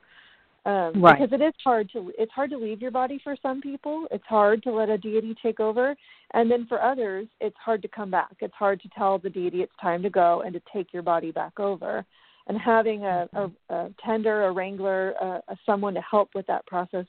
Um, 0.65 1.01
Right. 1.01 1.19
Because 1.19 1.39
it 1.39 1.41
is 1.41 1.53
hard 1.63 1.89
to 1.93 2.11
it's 2.17 2.31
hard 2.33 2.49
to 2.49 2.57
leave 2.57 2.81
your 2.81 2.91
body 2.91 3.21
for 3.23 3.37
some 3.41 3.61
people. 3.61 4.05
It's 4.11 4.25
hard 4.27 4.61
to 4.63 4.71
let 4.71 4.89
a 4.89 4.97
deity 4.97 5.33
take 5.41 5.61
over, 5.61 5.95
and 6.33 6.51
then 6.51 6.65
for 6.67 6.81
others, 6.81 7.27
it's 7.39 7.55
hard 7.63 7.81
to 7.83 7.87
come 7.87 8.11
back. 8.11 8.35
It's 8.41 8.53
hard 8.53 8.81
to 8.81 8.89
tell 8.89 9.17
the 9.17 9.29
deity 9.29 9.61
it's 9.61 9.71
time 9.81 10.03
to 10.03 10.09
go 10.09 10.41
and 10.41 10.53
to 10.53 10.61
take 10.73 10.93
your 10.93 11.03
body 11.03 11.31
back 11.31 11.57
over. 11.59 12.05
And 12.47 12.57
having 12.57 13.03
a, 13.03 13.29
a, 13.33 13.73
a 13.73 13.89
tender, 14.05 14.45
a 14.45 14.51
wrangler, 14.51 15.11
a, 15.21 15.41
a 15.47 15.57
someone 15.65 15.93
to 15.93 16.01
help 16.01 16.29
with 16.35 16.47
that 16.47 16.65
process 16.65 17.05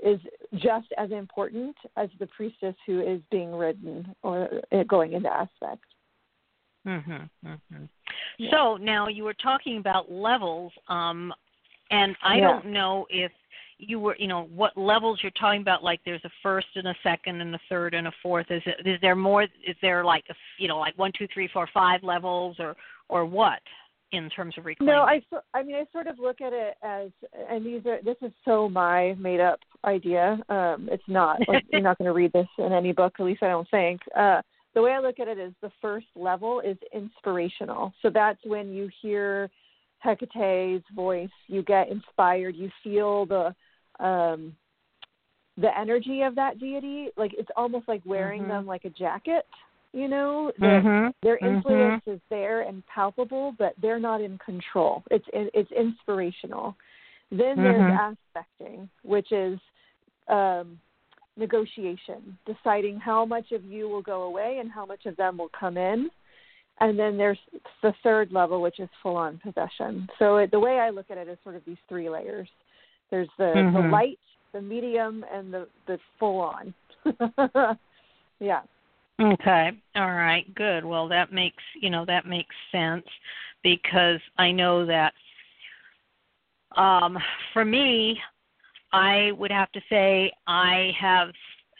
is 0.00 0.20
just 0.54 0.88
as 0.98 1.10
important 1.10 1.76
as 1.96 2.08
the 2.18 2.26
priestess 2.26 2.74
who 2.86 3.00
is 3.00 3.20
being 3.30 3.52
ridden 3.52 4.14
or 4.22 4.48
going 4.88 5.12
into 5.12 5.32
aspect. 5.32 5.84
Mhm. 6.86 7.28
Mhm. 7.44 7.88
Yeah. 8.38 8.50
So 8.50 8.76
now 8.76 9.08
you 9.08 9.24
were 9.24 9.34
talking 9.34 9.78
about 9.78 10.10
levels, 10.10 10.72
um, 10.88 11.34
and 11.90 12.16
I 12.22 12.36
Yeah. 12.36 12.48
don't 12.48 12.66
know 12.66 13.06
if 13.10 13.32
you 13.78 14.00
were, 14.00 14.16
you 14.16 14.26
know, 14.28 14.44
what 14.44 14.74
levels 14.76 15.22
you're 15.22 15.30
talking 15.32 15.60
about. 15.60 15.82
Like 15.84 16.02
there's 16.04 16.24
a 16.24 16.30
first 16.42 16.68
and 16.76 16.88
a 16.88 16.94
second 17.02 17.40
and 17.42 17.54
a 17.54 17.58
third 17.68 17.92
and 17.94 18.06
a 18.06 18.12
fourth. 18.22 18.50
Is 18.50 18.62
it? 18.66 18.86
Is 18.86 19.00
there 19.00 19.16
more? 19.16 19.42
Is 19.42 19.76
there 19.82 20.04
like 20.04 20.24
a, 20.30 20.34
you 20.58 20.68
know, 20.68 20.78
like 20.78 20.96
one, 20.96 21.12
two, 21.12 21.26
three, 21.28 21.48
four, 21.48 21.66
five 21.66 22.02
levels, 22.02 22.58
or 22.60 22.76
or 23.08 23.24
what 23.26 23.60
in 24.12 24.30
terms 24.30 24.56
of 24.56 24.64
reclaiming? 24.64 24.94
No, 24.94 25.02
I 25.02 25.20
so- 25.28 25.42
I 25.52 25.62
mean 25.62 25.76
I 25.76 25.84
sort 25.92 26.06
of 26.06 26.18
look 26.18 26.40
at 26.40 26.52
it 26.52 26.76
as 26.82 27.10
and 27.50 27.66
these 27.66 27.84
are 27.86 28.00
this 28.02 28.16
is 28.22 28.32
so 28.44 28.68
my 28.68 29.14
made 29.18 29.40
up 29.40 29.60
idea. 29.84 30.38
Um 30.48 30.88
it's 30.90 31.06
not 31.08 31.46
like 31.48 31.64
you're 31.72 31.82
not 31.82 31.98
going 31.98 32.06
to 32.06 32.12
read 32.12 32.32
this 32.32 32.48
in 32.58 32.72
any 32.72 32.92
book 32.92 33.14
at 33.18 33.26
least 33.26 33.42
I 33.42 33.48
don't 33.48 33.68
think. 33.70 34.00
Uh 34.14 34.40
the 34.76 34.82
way 34.82 34.92
I 34.92 35.00
look 35.00 35.18
at 35.18 35.26
it 35.26 35.38
is 35.38 35.54
the 35.62 35.72
first 35.80 36.06
level 36.14 36.60
is 36.60 36.76
inspirational. 36.92 37.94
So 38.02 38.10
that's 38.10 38.38
when 38.44 38.74
you 38.74 38.90
hear 39.00 39.50
Hecate's 40.04 40.84
voice, 40.94 41.30
you 41.48 41.62
get 41.62 41.88
inspired, 41.88 42.54
you 42.54 42.70
feel 42.84 43.24
the 43.24 43.54
um 43.98 44.54
the 45.56 45.76
energy 45.76 46.20
of 46.20 46.34
that 46.34 46.58
deity 46.60 47.08
like 47.16 47.32
it's 47.38 47.48
almost 47.56 47.88
like 47.88 48.02
wearing 48.04 48.42
Mhm. 48.42 48.48
them 48.48 48.66
like 48.66 48.84
a 48.84 48.90
jacket, 48.90 49.46
you 49.94 50.06
know? 50.08 50.52
Mhm. 50.60 51.14
their 51.22 51.38
Mhm. 51.38 51.56
influence 51.56 52.06
is 52.06 52.20
there 52.28 52.60
and 52.60 52.86
palpable, 52.86 53.52
but 53.52 53.72
they're 53.80 53.98
not 53.98 54.20
in 54.20 54.36
control. 54.36 55.02
It's 55.10 55.26
it's 55.32 55.72
inspirational. 55.72 56.76
Then 57.30 57.62
there's 57.62 57.88
Mhm. 57.88 58.16
aspecting, 58.34 58.90
which 59.02 59.32
is 59.32 59.58
um, 60.28 60.78
negotiation, 61.36 62.38
deciding 62.46 62.98
how 62.98 63.24
much 63.24 63.52
of 63.52 63.64
you 63.64 63.88
will 63.88 64.02
go 64.02 64.22
away 64.22 64.58
and 64.60 64.70
how 64.70 64.86
much 64.86 65.06
of 65.06 65.16
them 65.16 65.38
will 65.38 65.50
come 65.58 65.76
in. 65.76 66.08
And 66.80 66.98
then 66.98 67.16
there's 67.16 67.38
the 67.82 67.94
third 68.02 68.32
level, 68.32 68.60
which 68.60 68.80
is 68.80 68.88
full 69.02 69.16
on 69.16 69.38
possession. 69.38 70.08
So 70.18 70.36
it, 70.38 70.50
the 70.50 70.60
way 70.60 70.78
I 70.78 70.90
look 70.90 71.06
at 71.10 71.18
it 71.18 71.28
is 71.28 71.38
sort 71.42 71.56
of 71.56 71.62
these 71.66 71.78
three 71.88 72.10
layers. 72.10 72.48
There's 73.10 73.28
the, 73.38 73.52
the 73.72 73.80
Mhm. 73.80 73.92
light, 73.92 74.18
the 74.52 74.60
medium, 74.60 75.24
and 75.32 75.52
the, 75.52 75.68
the 75.86 75.98
full 76.18 76.40
on. 76.40 76.74
yeah. 78.40 78.62
Okay. 79.18 79.70
All 79.94 80.12
right. 80.12 80.54
Good. 80.54 80.84
Well, 80.84 81.08
that 81.08 81.32
makes 81.32 81.62
you 81.80 81.88
know 81.88 82.04
that 82.04 82.26
makes 82.26 82.54
sense 82.70 83.06
because 83.62 84.20
I 84.36 84.52
know 84.52 84.84
that 84.84 85.14
um, 86.76 87.16
for 87.54 87.64
me, 87.64 88.20
I 88.96 89.32
would 89.32 89.50
have 89.50 89.70
to 89.72 89.80
say 89.90 90.32
I 90.46 90.90
have 90.98 91.28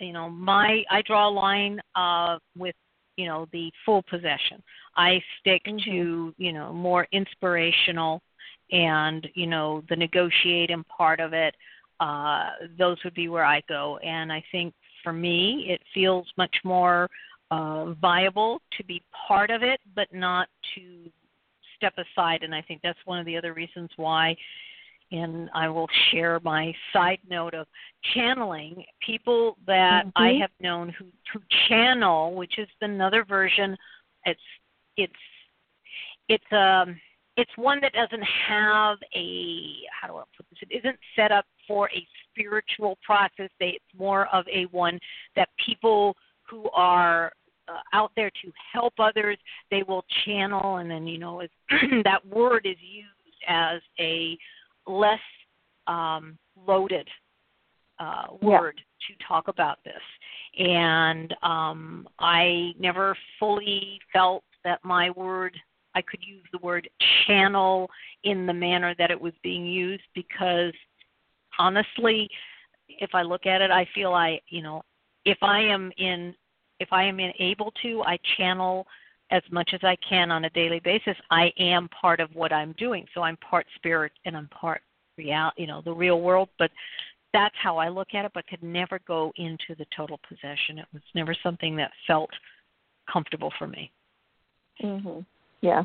you 0.00 0.12
know 0.12 0.28
my 0.28 0.82
I 0.90 1.02
draw 1.02 1.28
a 1.28 1.30
line 1.30 1.80
uh, 1.94 2.38
with 2.56 2.74
you 3.16 3.26
know 3.26 3.46
the 3.52 3.70
full 3.84 4.02
possession. 4.02 4.62
I 4.96 5.22
stick 5.40 5.62
to 5.64 6.34
you 6.36 6.52
know 6.52 6.72
more 6.72 7.08
inspirational 7.12 8.20
and 8.70 9.26
you 9.34 9.46
know 9.46 9.82
the 9.88 9.96
negotiating 9.96 10.84
part 10.84 11.20
of 11.20 11.32
it. 11.32 11.54
Uh, 12.00 12.50
those 12.78 12.98
would 13.04 13.14
be 13.14 13.28
where 13.28 13.44
I 13.44 13.62
go, 13.66 13.96
and 13.98 14.30
I 14.30 14.44
think 14.52 14.74
for 15.02 15.14
me 15.14 15.66
it 15.68 15.80
feels 15.94 16.26
much 16.36 16.54
more 16.64 17.08
uh, 17.50 17.92
viable 17.94 18.60
to 18.76 18.84
be 18.84 19.02
part 19.26 19.50
of 19.50 19.62
it, 19.62 19.80
but 19.94 20.08
not 20.12 20.48
to 20.74 21.10
step 21.76 21.94
aside. 21.96 22.42
And 22.42 22.54
I 22.54 22.60
think 22.60 22.80
that's 22.82 22.98
one 23.06 23.18
of 23.18 23.24
the 23.24 23.36
other 23.36 23.54
reasons 23.54 23.88
why. 23.96 24.36
And 25.12 25.48
I 25.54 25.68
will 25.68 25.88
share 26.10 26.40
my 26.42 26.74
side 26.92 27.20
note 27.28 27.54
of 27.54 27.66
channeling 28.14 28.84
people 29.00 29.56
that 29.66 30.06
I 30.16 30.32
Mhm. 30.32 30.40
have 30.40 30.50
known 30.60 30.88
who 30.90 31.12
who 31.32 31.40
channel, 31.68 32.34
which 32.34 32.58
is 32.58 32.68
another 32.80 33.24
version. 33.24 33.76
It's 34.24 34.40
it's 34.96 35.12
it's 36.28 36.52
um 36.52 37.00
it's 37.36 37.56
one 37.56 37.80
that 37.80 37.92
doesn't 37.92 38.22
have 38.22 38.98
a 39.14 39.86
how 39.90 40.08
do 40.08 40.16
I 40.16 40.24
put 40.36 40.46
this? 40.50 40.58
It 40.62 40.72
isn't 40.78 40.98
set 41.14 41.30
up 41.30 41.46
for 41.66 41.90
a 41.90 42.06
spiritual 42.30 42.98
process. 43.04 43.50
They, 43.60 43.68
it's 43.70 43.98
more 43.98 44.26
of 44.34 44.46
a 44.48 44.64
one 44.66 44.98
that 45.34 45.48
people 45.64 46.16
who 46.42 46.70
are 46.70 47.32
uh, 47.68 47.80
out 47.92 48.12
there 48.16 48.30
to 48.30 48.52
help 48.72 48.94
others, 48.98 49.36
they 49.70 49.82
will 49.82 50.04
channel, 50.24 50.76
and 50.76 50.90
then 50.90 51.06
you 51.06 51.18
know 51.18 51.42
that 52.04 52.24
word 52.26 52.64
is 52.64 52.76
used 52.80 53.10
as 53.48 53.80
a 53.98 54.38
less 54.86 55.20
um, 55.86 56.38
loaded 56.66 57.08
uh, 57.98 58.26
Yeah. 58.42 58.60
word 58.60 58.80
to 59.08 59.24
talk 59.26 59.48
about 59.48 59.78
this. 59.84 60.02
And 60.58 61.34
um, 61.42 62.08
I 62.18 62.74
never 62.78 63.16
fully 63.38 64.00
felt 64.12 64.44
that 64.64 64.84
my 64.84 65.10
word, 65.10 65.56
I 65.94 66.02
could 66.02 66.22
use 66.22 66.44
the 66.52 66.58
word 66.58 66.88
channel 67.26 67.90
in 68.24 68.46
the 68.46 68.52
manner 68.52 68.94
that 68.98 69.10
it 69.10 69.20
was 69.20 69.32
being 69.42 69.66
used 69.66 70.04
because 70.14 70.72
honestly, 71.58 72.28
if 72.88 73.14
I 73.14 73.22
look 73.22 73.46
at 73.46 73.60
it, 73.60 73.70
I 73.70 73.86
feel 73.94 74.12
I, 74.12 74.40
you 74.48 74.62
know, 74.62 74.82
if 75.24 75.38
I 75.42 75.60
am 75.60 75.92
in, 75.96 76.34
if 76.80 76.88
I 76.92 77.04
am 77.04 77.18
in 77.20 77.32
able 77.38 77.72
to, 77.82 78.02
I 78.02 78.18
channel 78.36 78.86
as 79.30 79.42
much 79.50 79.70
as 79.74 79.80
I 79.82 79.96
can 80.08 80.30
on 80.30 80.44
a 80.44 80.50
daily 80.50 80.80
basis. 80.80 81.16
I 81.30 81.52
am 81.58 81.88
part 81.88 82.20
of 82.20 82.34
what 82.34 82.52
I'm 82.52 82.72
doing, 82.78 83.06
so 83.14 83.22
I'm 83.22 83.36
part 83.38 83.66
spirit 83.76 84.12
and 84.24 84.36
I'm 84.36 84.48
part 84.48 84.82
real, 85.16 85.50
you 85.56 85.66
know, 85.66 85.82
the 85.82 85.92
real 85.92 86.20
world. 86.20 86.48
But 86.58 86.70
that's 87.32 87.54
how 87.62 87.76
I 87.76 87.88
look 87.88 88.14
at 88.14 88.24
it. 88.24 88.32
But 88.34 88.46
could 88.46 88.62
never 88.62 89.00
go 89.06 89.32
into 89.36 89.74
the 89.76 89.86
total 89.96 90.20
possession. 90.28 90.78
It 90.78 90.86
was 90.92 91.02
never 91.14 91.34
something 91.42 91.76
that 91.76 91.90
felt 92.06 92.30
comfortable 93.10 93.52
for 93.58 93.66
me. 93.66 93.90
Mhm. 94.80 95.24
Yeah. 95.60 95.84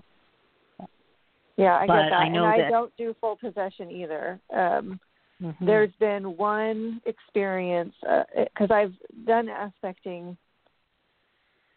Yeah, 1.58 1.78
I 1.78 1.88
But 1.88 2.04
get 2.04 2.10
that. 2.12 2.20
I 2.22 2.28
know 2.30 2.44
and 2.46 2.54
I 2.54 2.58
that- 2.58 2.70
don't 2.70 2.96
do 2.98 3.14
full 3.16 3.36
possession 3.38 3.92
either. 3.92 4.40
Um 4.52 5.00
Mhm. 5.42 5.66
there's 5.66 5.92
been 5.96 6.38
one 6.38 7.02
experience 7.06 7.96
because 8.00 8.70
I've 8.70 8.96
done 9.26 9.50
aspecting 9.50 10.38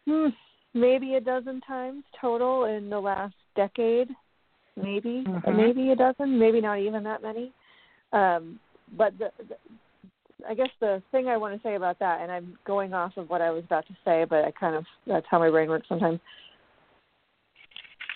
hmm, 0.05 0.29
maybe 0.75 1.15
a 1.15 1.21
dozen 1.21 1.61
times 1.63 2.05
total 2.21 2.65
in 2.65 2.91
the 2.91 3.01
last 3.01 3.35
decade, 3.57 4.11
maybe 4.77 5.25
Mhm. 5.27 5.55
maybe 5.55 5.91
a 5.91 5.97
dozen, 5.97 6.39
maybe 6.39 6.61
not 6.61 6.79
even 6.81 7.03
that 7.05 7.23
many. 7.23 7.53
Um, 8.13 8.61
but 8.97 9.17
the, 9.19 9.33
the 9.49 9.57
I 10.47 10.55
guess 10.55 10.71
the 10.81 11.03
thing 11.11 11.29
I 11.29 11.37
want 11.37 11.55
to 11.55 11.67
say 11.67 11.77
about 11.77 11.99
that, 12.01 12.21
and 12.21 12.31
I'm 12.31 12.59
going 12.67 12.93
off 12.93 13.17
of 13.17 13.31
what 13.31 13.41
I 13.41 13.51
was 13.51 13.65
about 13.65 13.87
to 13.87 13.97
say, 14.05 14.25
but 14.29 14.45
I 14.45 14.51
kind 14.51 14.75
of 14.75 14.85
that's 15.07 15.27
how 15.31 15.39
my 15.39 15.51
brain 15.51 15.69
works 15.69 15.89
sometimes. 15.89 16.21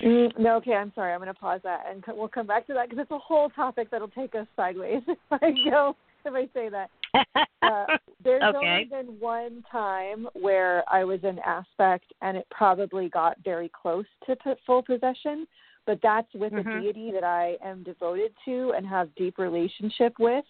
Mm, 0.03 0.39
no, 0.39 0.57
okay, 0.57 0.75
I'm 0.75 0.93
sorry. 0.95 1.13
I'm 1.13 1.19
going 1.21 1.33
to 1.33 1.35
pause 1.35 1.61
that, 1.65 1.87
and 1.91 2.05
co- 2.05 2.15
we'll 2.15 2.29
come 2.29 2.47
back 2.47 2.67
to 2.69 2.75
that 2.75 2.89
because 2.89 3.03
it's 3.03 3.11
a 3.11 3.19
whole 3.19 3.51
topic 3.51 3.91
that'll 3.91 4.09
take 4.09 4.35
us 4.35 4.47
sideways 4.57 5.03
if 5.09 5.19
I 5.31 5.51
go 5.69 5.97
if 6.25 6.35
I 6.35 6.49
say 6.53 6.69
that. 6.69 6.91
Uh, 7.15 7.87
there's 8.25 8.43
Okay. 8.43 8.57
only 8.57 8.85
been 8.85 9.19
one 9.21 9.65
time 9.71 10.29
where 10.35 10.85
I 10.91 11.05
was 11.05 11.21
in 11.23 11.39
aspect, 11.41 12.13
and 12.23 12.37
it 12.37 12.47
probably 12.51 13.09
got 13.09 13.37
very 13.45 13.71
close 13.81 14.07
to 14.27 14.37
p- 14.37 14.53
full 14.67 14.83
possession. 14.83 15.47
But 15.87 16.01
that's 16.03 16.33
with 16.35 16.53
Mhm. 16.53 16.61
a 16.77 16.81
deity 16.81 17.11
that 17.13 17.25
I 17.25 17.57
am 17.65 17.83
devoted 17.83 18.33
to 18.45 18.75
and 18.77 18.87
have 18.87 19.15
deep 19.15 19.39
relationship 19.39 20.19
with, 20.19 20.45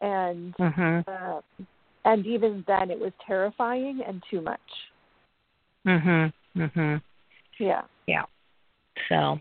and 0.00 0.54
Mhm. 0.56 1.04
uh, 1.06 1.40
and 2.04 2.26
even 2.26 2.64
then 2.66 2.90
it 2.90 2.98
was 2.98 3.12
terrifying 3.24 4.02
and 4.02 4.22
too 4.28 4.40
much. 4.40 4.60
Mhm. 5.86 6.32
Mhm. 6.56 7.00
Yeah. 7.58 7.82
Yeah. 8.06 8.24
So, 9.08 9.40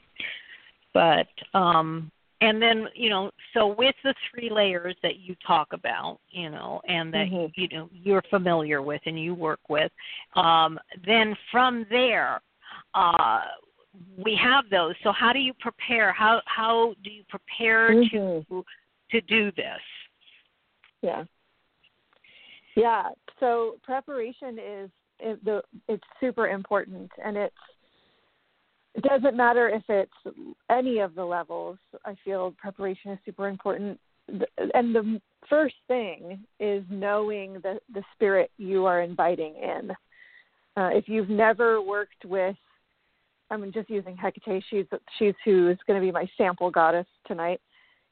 but 0.93 1.27
um, 1.55 2.11
and 2.41 2.61
then 2.61 2.87
you 2.95 3.09
know, 3.09 3.31
so 3.53 3.67
with 3.67 3.95
the 4.03 4.13
three 4.29 4.49
layers 4.49 4.95
that 5.03 5.17
you 5.17 5.35
talk 5.45 5.69
about, 5.73 6.19
you 6.29 6.49
know, 6.49 6.81
and 6.87 7.13
that 7.13 7.27
Mhm. 7.27 7.51
you 7.55 7.67
know 7.69 7.89
you're 7.93 8.23
familiar 8.23 8.81
with 8.81 9.01
and 9.05 9.19
you 9.19 9.33
work 9.33 9.69
with, 9.69 9.91
um, 10.35 10.79
then 11.05 11.35
from 11.51 11.85
there, 11.89 12.41
uh, 12.93 13.45
we 14.17 14.35
have 14.35 14.69
those. 14.69 14.95
So 15.03 15.11
how 15.11 15.31
do 15.31 15.39
you 15.39 15.53
prepare? 15.53 16.11
How 16.11 16.41
how 16.45 16.95
do 17.03 17.11
you 17.11 17.23
prepare 17.25 17.93
Mhm. 17.93 18.45
to 18.47 18.65
to 19.11 19.21
do 19.21 19.51
this? 19.51 19.81
Yeah. 21.01 21.25
Yeah. 22.75 23.09
So 23.39 23.79
preparation 23.83 24.57
is 24.57 24.91
it, 25.19 25.45
the 25.45 25.63
it's 25.87 26.03
super 26.19 26.47
important, 26.47 27.11
and 27.23 27.37
it's 27.37 27.55
it 28.95 29.03
doesn't 29.03 29.37
matter 29.37 29.69
if 29.69 29.83
it's 29.89 30.35
any 30.69 30.99
of 30.99 31.15
the 31.15 31.23
levels. 31.23 31.77
I 32.05 32.15
feel 32.25 32.53
preparation 32.57 33.11
is 33.11 33.19
super 33.25 33.47
important, 33.47 33.99
and 34.27 34.95
the 34.95 35.21
first 35.49 35.75
thing 35.87 36.39
is 36.59 36.83
knowing 36.89 37.53
the 37.63 37.79
the 37.93 38.03
spirit 38.13 38.51
you 38.57 38.85
are 38.85 39.01
inviting 39.01 39.55
in. 39.55 39.91
Uh, 40.77 40.89
if 40.93 41.07
you've 41.07 41.29
never 41.29 41.81
worked 41.81 42.23
with, 42.25 42.55
I'm 43.49 43.71
just 43.73 43.89
using 43.89 44.15
Hecate. 44.17 44.63
She's 44.69 44.85
she's 45.17 45.33
who 45.45 45.69
is 45.69 45.77
going 45.87 45.99
to 45.99 46.05
be 46.05 46.11
my 46.11 46.29
sample 46.37 46.69
goddess 46.69 47.07
tonight. 47.27 47.59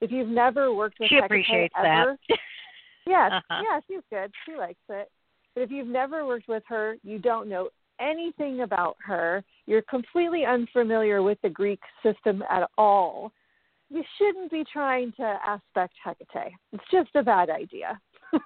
If 0.01 0.11
you've 0.11 0.29
never 0.29 0.73
worked 0.73 0.99
with 0.99 1.09
she 1.09 1.15
Hecate 1.15 1.25
appreciates 1.25 1.73
ever, 1.77 2.17
that. 2.29 2.37
yes, 3.05 3.31
Uh-huh. 3.33 3.61
yeah, 3.63 3.79
she's 3.87 4.03
good. 4.09 4.31
She 4.45 4.55
likes 4.55 4.79
it. 4.89 5.09
But 5.55 5.61
if 5.61 5.71
you've 5.71 5.87
never 5.87 6.25
worked 6.25 6.47
with 6.47 6.63
her, 6.67 6.95
you 7.03 7.19
don't 7.19 7.49
know 7.49 7.69
anything 7.99 8.61
about 8.61 8.97
her. 8.99 9.43
You're 9.65 9.81
completely 9.83 10.45
unfamiliar 10.45 11.21
with 11.21 11.37
the 11.41 11.49
Greek 11.49 11.81
system 12.03 12.43
at 12.49 12.69
all. 12.77 13.31
You 13.89 14.03
shouldn't 14.17 14.51
be 14.51 14.63
trying 14.71 15.11
to 15.13 15.23
aspect 15.45 15.93
Hecate. 16.03 16.53
It's 16.71 16.83
just 16.91 17.09
a 17.15 17.23
bad 17.23 17.49
idea. 17.49 17.99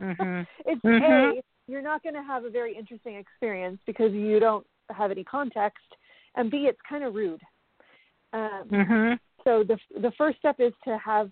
Mhm. 0.00 0.46
It's 0.64 0.82
Mhm. 0.84 1.38
a 1.38 1.42
you're 1.68 1.82
not 1.82 2.02
going 2.02 2.14
to 2.14 2.22
have 2.22 2.44
a 2.44 2.50
very 2.50 2.74
interesting 2.76 3.14
experience 3.14 3.80
because 3.86 4.12
you 4.12 4.40
don't 4.40 4.66
have 4.90 5.10
any 5.12 5.22
context, 5.22 5.86
and 6.34 6.50
b 6.50 6.66
it's 6.66 6.80
kind 6.88 7.04
of 7.04 7.14
rude. 7.14 7.42
Um, 8.32 8.66
Mhm. 8.70 9.18
so 9.44 9.62
the 9.62 9.78
the 10.00 10.10
first 10.18 10.38
step 10.38 10.56
is 10.58 10.72
to 10.84 10.98
have 10.98 11.30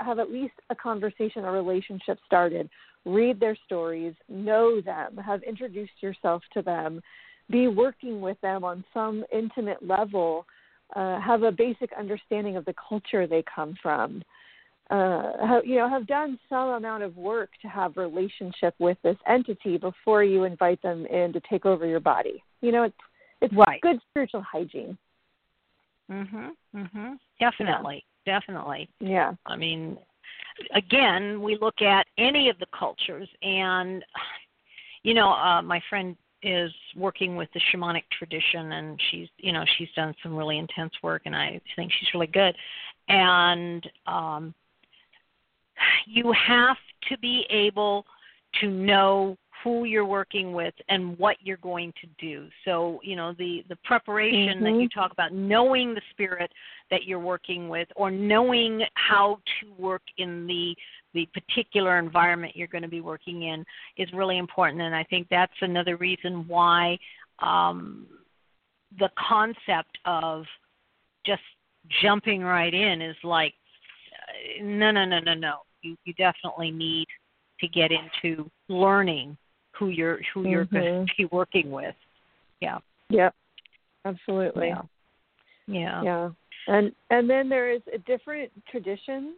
have 0.00 0.18
at 0.18 0.30
least 0.30 0.54
a 0.70 0.74
conversation 0.74 1.44
a 1.44 1.50
relationship 1.50 2.18
started 2.26 2.68
read 3.04 3.40
their 3.40 3.56
stories 3.64 4.14
know 4.28 4.80
them 4.80 5.16
have 5.16 5.42
introduced 5.42 5.92
yourself 6.00 6.42
to 6.52 6.62
them 6.62 7.00
be 7.50 7.66
working 7.66 8.20
with 8.20 8.40
them 8.40 8.62
on 8.64 8.84
some 8.92 9.24
intimate 9.32 9.82
level 9.86 10.46
uh, 10.96 11.20
have 11.20 11.42
a 11.42 11.52
basic 11.52 11.90
understanding 11.98 12.56
of 12.56 12.64
the 12.64 12.74
culture 12.88 13.26
they 13.26 13.42
come 13.54 13.74
from 13.82 14.22
uh, 14.90 15.46
have, 15.46 15.64
you 15.64 15.76
know 15.76 15.88
have 15.88 16.06
done 16.06 16.38
some 16.48 16.70
amount 16.70 17.02
of 17.02 17.16
work 17.16 17.50
to 17.62 17.68
have 17.68 17.96
relationship 17.96 18.74
with 18.78 18.98
this 19.02 19.16
entity 19.28 19.78
before 19.78 20.24
you 20.24 20.44
invite 20.44 20.80
them 20.82 21.06
in 21.06 21.32
to 21.32 21.40
take 21.48 21.64
over 21.64 21.86
your 21.86 22.00
body 22.00 22.42
you 22.60 22.72
know 22.72 22.82
it's 22.82 22.94
it's 23.40 23.54
Right. 23.54 23.80
good 23.80 23.98
spiritual 24.10 24.42
hygiene 24.42 24.98
Mhm. 26.10 26.56
Mhm. 26.74 27.18
Definitely. 27.38 28.04
Definitely. 28.26 28.88
yeah 29.00 29.32
I 29.46 29.56
mean, 29.56 29.96
again, 30.74 31.40
we 31.42 31.56
look 31.60 31.82
at 31.82 32.06
any 32.18 32.48
of 32.48 32.58
the 32.58 32.66
cultures, 32.78 33.28
and 33.42 34.04
you 35.02 35.14
know, 35.14 35.30
uh, 35.30 35.62
my 35.62 35.80
friend 35.88 36.16
is 36.42 36.72
working 36.96 37.36
with 37.36 37.48
the 37.52 37.60
shamanic 37.72 38.04
tradition, 38.16 38.72
and 38.72 39.00
she's, 39.10 39.28
you 39.38 39.52
know, 39.52 39.64
she's 39.76 39.88
done 39.94 40.14
some 40.22 40.34
really 40.34 40.58
intense 40.58 40.92
work, 41.02 41.22
and 41.26 41.36
I 41.36 41.60
think 41.76 41.92
she's 41.98 42.08
really 42.14 42.26
good. 42.26 42.54
And 43.08 43.88
um, 44.06 44.54
you 46.06 46.32
have 46.32 46.76
to 47.08 47.18
be 47.18 47.46
able 47.50 48.04
to 48.60 48.68
know 48.68 49.36
who 49.62 49.84
you're 49.84 50.06
working 50.06 50.52
with 50.52 50.74
and 50.88 51.18
what 51.18 51.36
you're 51.40 51.56
going 51.58 51.92
to 52.00 52.06
do. 52.18 52.48
So, 52.64 53.00
you 53.02 53.16
know, 53.16 53.32
the 53.34 53.64
the 53.68 53.76
preparation 53.76 54.62
that 54.62 54.72
Mhm. 54.74 54.82
you 54.82 54.88
talk 54.88 55.12
about, 55.12 55.32
knowing 55.32 55.94
the 55.94 56.00
spirit 56.10 56.52
that 56.90 57.04
you're 57.04 57.20
working 57.20 57.68
with 57.68 57.88
or 57.96 58.10
knowing 58.10 58.86
how 58.94 59.40
to 59.60 59.72
work 59.74 60.02
in 60.16 60.46
the 60.46 60.76
the 61.12 61.26
particular 61.26 61.98
environment 61.98 62.54
you're 62.54 62.68
going 62.68 62.82
to 62.82 62.88
be 62.88 63.00
working 63.00 63.42
in 63.42 63.66
is 63.96 64.12
really 64.12 64.38
important 64.38 64.80
and 64.80 64.94
I 64.94 65.02
think 65.04 65.28
that's 65.28 65.60
another 65.60 65.96
reason 65.96 66.46
why 66.46 66.98
um 67.40 68.06
the 68.98 69.10
concept 69.16 69.98
of 70.04 70.46
just 71.26 71.42
jumping 72.00 72.42
right 72.42 72.72
in 72.72 73.02
is 73.02 73.16
like 73.24 73.54
uh, 74.12 74.62
no 74.62 74.90
no 74.92 75.04
no 75.04 75.18
no 75.18 75.34
no 75.34 75.58
you 75.82 75.96
you 76.04 76.14
definitely 76.14 76.70
need 76.70 77.08
to 77.58 77.68
get 77.68 77.90
into 77.90 78.50
learning 78.68 79.36
who 79.80 79.88
you're 79.88 80.20
who 80.32 80.46
you're 80.46 80.66
going 80.66 80.84
to 80.84 80.90
mm-hmm. 80.90 81.04
be 81.18 81.24
working 81.32 81.70
with 81.72 81.94
yeah 82.60 82.78
Yep, 83.08 83.34
absolutely. 84.04 84.68
yeah 84.68 84.82
yeah 85.66 86.02
Yeah. 86.02 86.30
And 86.68 86.92
and 87.08 87.28
then 87.28 87.48
there 87.48 87.72
is 87.72 87.80
a 87.92 87.98
different 87.98 88.52
traditions 88.70 89.34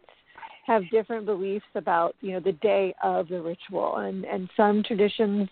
have 0.67 0.83
different 0.91 1.25
beliefs 1.25 1.65
about, 1.75 2.15
you 2.21 2.31
know, 2.31 2.39
the 2.39 2.53
day 2.53 2.93
of 3.03 3.27
the 3.29 3.41
ritual 3.41 3.97
and 3.97 4.25
and 4.25 4.49
some 4.55 4.83
traditions 4.83 5.49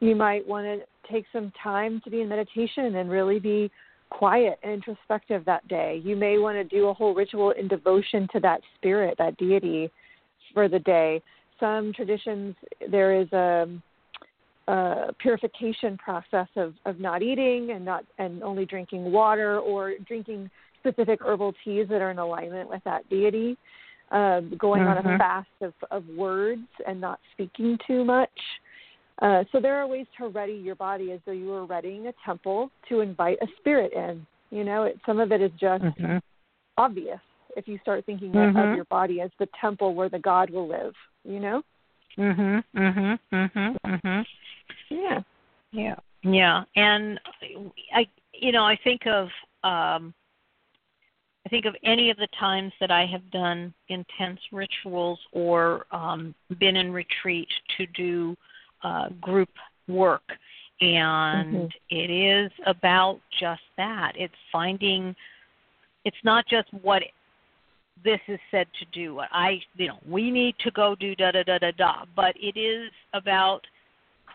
you 0.00 0.14
might 0.14 0.46
want 0.46 0.64
to 0.66 1.12
take 1.12 1.24
some 1.32 1.52
time 1.62 2.00
to 2.04 2.10
be 2.10 2.20
in 2.20 2.28
meditation 2.28 2.96
and 2.96 3.10
really 3.10 3.40
be 3.40 3.70
quiet 4.10 4.58
and 4.62 4.72
introspective 4.72 5.44
that 5.44 5.66
day. 5.68 6.00
You 6.04 6.16
may 6.16 6.38
want 6.38 6.56
to 6.56 6.64
do 6.64 6.88
a 6.88 6.94
whole 6.94 7.14
ritual 7.14 7.50
in 7.52 7.68
devotion 7.68 8.28
to 8.32 8.40
that 8.40 8.60
spirit, 8.76 9.16
that 9.18 9.36
deity 9.38 9.90
for 10.54 10.68
the 10.68 10.78
day. 10.78 11.22
Some 11.58 11.92
traditions 11.92 12.54
there 12.90 13.20
is 13.20 13.30
a 13.32 13.66
uh, 14.68 15.12
purification 15.18 15.96
process 15.96 16.48
of, 16.56 16.74
of 16.84 17.00
not 17.00 17.22
eating 17.22 17.70
and 17.70 17.84
not 17.84 18.04
and 18.18 18.42
only 18.42 18.66
drinking 18.66 19.10
water 19.10 19.58
or 19.60 19.94
drinking 20.06 20.50
specific 20.80 21.20
herbal 21.22 21.54
teas 21.64 21.86
that 21.88 22.02
are 22.02 22.10
in 22.10 22.18
alignment 22.18 22.68
with 22.68 22.82
that 22.84 23.08
deity. 23.08 23.56
Um, 24.10 24.54
going 24.58 24.82
on 24.82 24.96
a 24.98 25.02
Mhm. 25.02 25.18
fast 25.18 25.48
of, 25.60 25.74
of 25.90 26.02
words 26.08 26.66
and 26.86 26.98
not 26.98 27.20
speaking 27.32 27.78
too 27.86 28.04
much. 28.04 28.30
Uh, 29.20 29.44
so 29.52 29.60
there 29.60 29.74
are 29.76 29.86
ways 29.86 30.06
to 30.16 30.28
ready 30.28 30.54
your 30.54 30.76
body 30.76 31.12
as 31.12 31.20
though 31.26 31.32
you 31.32 31.48
were 31.48 31.66
readying 31.66 32.06
a 32.06 32.12
temple 32.24 32.70
to 32.88 33.00
invite 33.00 33.36
a 33.42 33.46
spirit 33.58 33.92
in. 33.92 34.26
You 34.50 34.64
know, 34.64 34.84
it, 34.84 34.98
some 35.04 35.20
of 35.20 35.30
it 35.32 35.42
is 35.42 35.50
just 35.60 35.84
mhm 35.84 36.20
obvious 36.78 37.20
if 37.56 37.66
you 37.68 37.78
start 37.78 38.06
thinking 38.06 38.36
of, 38.36 38.54
Mhm. 38.54 38.70
of 38.70 38.74
your 38.76 38.84
body 38.86 39.20
as 39.20 39.30
the 39.38 39.48
temple 39.60 39.94
where 39.94 40.08
the 40.08 40.18
God 40.18 40.48
will 40.50 40.68
live. 40.68 40.94
You 41.24 41.40
know? 41.40 41.62
mhm 42.16 42.64
mhm 42.74 43.18
mhm 43.32 43.76
mhm 43.84 44.26
Yeah. 44.90 45.20
Yeah. 45.72 45.96
Yeah. 46.22 46.64
And 46.76 47.20
I 47.94 48.06
you 48.32 48.52
know, 48.52 48.64
I 48.64 48.78
think 48.84 49.06
of 49.06 49.26
um 49.64 50.14
I 51.46 51.48
think 51.50 51.64
of 51.64 51.74
any 51.82 52.10
of 52.10 52.16
the 52.18 52.28
times 52.38 52.72
that 52.80 52.90
I 52.90 53.06
have 53.06 53.30
done 53.30 53.72
intense 53.88 54.40
rituals 54.52 55.18
or 55.32 55.86
um 55.92 56.34
been 56.58 56.76
in 56.76 56.92
retreat 56.92 57.48
to 57.76 57.86
do 57.86 58.36
uh 58.82 59.08
group 59.20 59.50
work 59.88 60.22
and 60.80 61.54
Mhm. 61.54 61.72
it 61.90 62.10
is 62.10 62.52
about 62.66 63.20
just 63.40 63.62
that. 63.76 64.12
It's 64.16 64.34
finding 64.52 65.16
it's 66.04 66.22
not 66.22 66.46
just 66.46 66.72
what 66.72 67.02
this 68.04 68.20
is 68.28 68.38
said 68.50 68.68
to 68.78 68.84
do. 68.86 69.16
What 69.16 69.28
I 69.32 69.60
you 69.76 69.88
know, 69.88 69.98
we 70.06 70.30
need 70.30 70.54
to 70.60 70.70
go 70.70 70.94
do 70.94 71.14
da 71.16 71.32
da 71.32 71.42
da 71.42 71.58
da 71.58 71.70
da, 71.72 72.04
but 72.14 72.36
it 72.36 72.56
is 72.56 72.92
about 73.12 73.66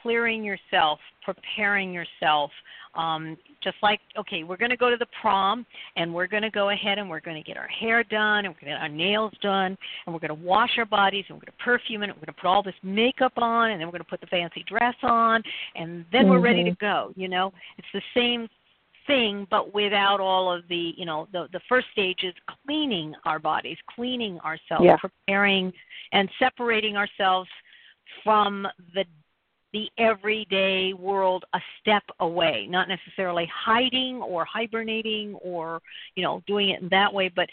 clearing 0.03 0.43
yourself, 0.43 0.99
preparing 1.23 1.91
yourself. 1.93 2.51
Um, 2.95 3.37
just 3.63 3.77
like, 3.81 3.99
okay, 4.19 4.43
we're 4.43 4.57
going 4.57 4.69
to 4.69 4.77
go 4.77 4.91
to 4.91 4.97
the 4.97 5.07
prom 5.19 5.65
and 5.95 6.13
we're 6.13 6.27
going 6.27 6.43
to 6.43 6.51
go 6.51 6.69
ahead 6.69 6.99
and 6.99 7.09
we're 7.09 7.21
going 7.21 7.41
to 7.41 7.41
get 7.41 7.57
our 7.57 7.67
hair 7.67 8.03
done 8.03 8.45
and 8.45 8.49
we're 8.53 8.59
going 8.61 8.73
to 8.73 8.77
get 8.77 8.81
our 8.81 8.87
nails 8.87 9.33
done 9.41 9.75
and 10.05 10.13
we're 10.13 10.19
going 10.19 10.29
to 10.29 10.45
wash 10.45 10.69
our 10.77 10.85
bodies 10.85 11.25
and 11.27 11.35
we're 11.35 11.45
going 11.45 11.57
to 11.57 11.63
perfume 11.63 12.03
it 12.03 12.09
and 12.09 12.13
we're 12.13 12.25
going 12.27 12.35
to 12.35 12.41
put 12.41 12.47
all 12.47 12.61
this 12.61 12.75
makeup 12.83 13.33
on 13.37 13.71
and 13.71 13.79
then 13.81 13.87
we're 13.87 13.93
going 13.93 14.03
to 14.03 14.09
put 14.09 14.21
the 14.21 14.27
fancy 14.27 14.63
dress 14.67 14.93
on 15.01 15.41
and 15.75 16.05
then 16.11 16.29
we're 16.29 16.39
ready 16.39 16.63
to 16.63 16.69
Mhm. 16.71 16.79
go. 16.79 17.13
You 17.15 17.29
know, 17.29 17.51
it's 17.79 17.87
the 17.93 18.01
same 18.13 18.47
thing 19.07 19.47
but 19.49 19.73
without 19.73 20.19
all 20.21 20.49
of 20.53 20.65
the 20.69 20.93
you 20.95 21.05
know 21.05 21.27
the 21.33 21.49
the 21.51 21.59
first 21.67 21.87
stage 21.91 22.23
is 22.23 22.33
cleaning 22.65 23.13
our 23.25 23.37
bodies 23.37 23.77
cleaning 23.93 24.39
ourselves 24.39 24.85
Yeah. 24.85 24.95
preparing 24.95 25.73
and 26.13 26.29
separating 26.39 26.95
ourselves 26.95 27.49
from 28.23 28.65
the 28.93 29.03
the 29.73 29.89
everyday 29.97 30.93
world 30.93 31.43
a 31.53 31.59
step 31.81 32.03
away 32.19 32.67
not 32.69 32.87
necessarily 32.87 33.49
hiding 33.53 34.17
or 34.21 34.45
hibernating 34.45 35.35
or 35.35 35.81
you 36.15 36.23
know 36.23 36.41
doing 36.47 36.69
it 36.69 36.81
in 36.81 36.87
that 36.89 37.13
way 37.13 37.29
but 37.35 37.49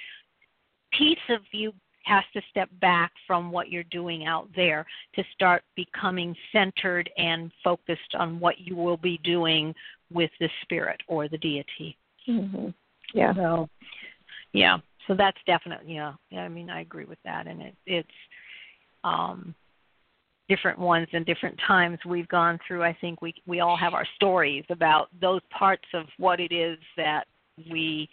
piece 0.96 1.18
of 1.30 1.40
you 1.52 1.72
has 2.04 2.24
to 2.32 2.40
step 2.50 2.68
back 2.80 3.12
from 3.26 3.52
what 3.52 3.68
you're 3.68 3.84
doing 3.84 4.26
out 4.26 4.48
there 4.56 4.86
to 5.14 5.22
start 5.34 5.62
becoming 5.76 6.34
centered 6.52 7.10
and 7.18 7.50
focused 7.62 8.14
on 8.18 8.40
what 8.40 8.58
you 8.58 8.74
will 8.74 8.96
be 8.96 9.18
doing 9.22 9.74
with 10.12 10.30
the 10.40 10.48
spirit 10.62 11.00
or 11.06 11.28
the 11.28 11.38
deity. 11.38 11.96
Hmm 12.26 12.68
Yeah. 13.14 13.34
so 13.34 13.68
yeah. 14.52 14.78
So 15.06 15.14
that's 15.14 15.38
definitely 15.46 15.94
yeah. 15.94 16.14
Yeah 16.30 16.40
i 16.42 16.48
mean 16.48 16.70
i 16.70 16.80
agree 16.80 17.04
with 17.04 17.18
that 17.24 17.46
and 17.46 17.60
it 17.62 17.74
it's 17.86 18.08
um 19.04 19.54
different 20.50 20.78
ones 20.78 21.08
and 21.14 21.24
different 21.24 21.56
times 21.66 21.98
we've 22.14 22.28
gone 22.40 22.58
through 22.66 22.82
i 22.82 22.94
think 23.00 23.14
we 23.22 23.32
we 23.46 23.60
all 23.64 23.78
have 23.84 23.94
our 23.94 24.08
stories 24.16 24.64
about 24.68 25.08
those 25.26 25.42
parts 25.56 25.88
of 25.94 26.04
what 26.18 26.38
it 26.40 26.52
is 26.52 26.78
that 26.96 27.24
we 27.70 28.08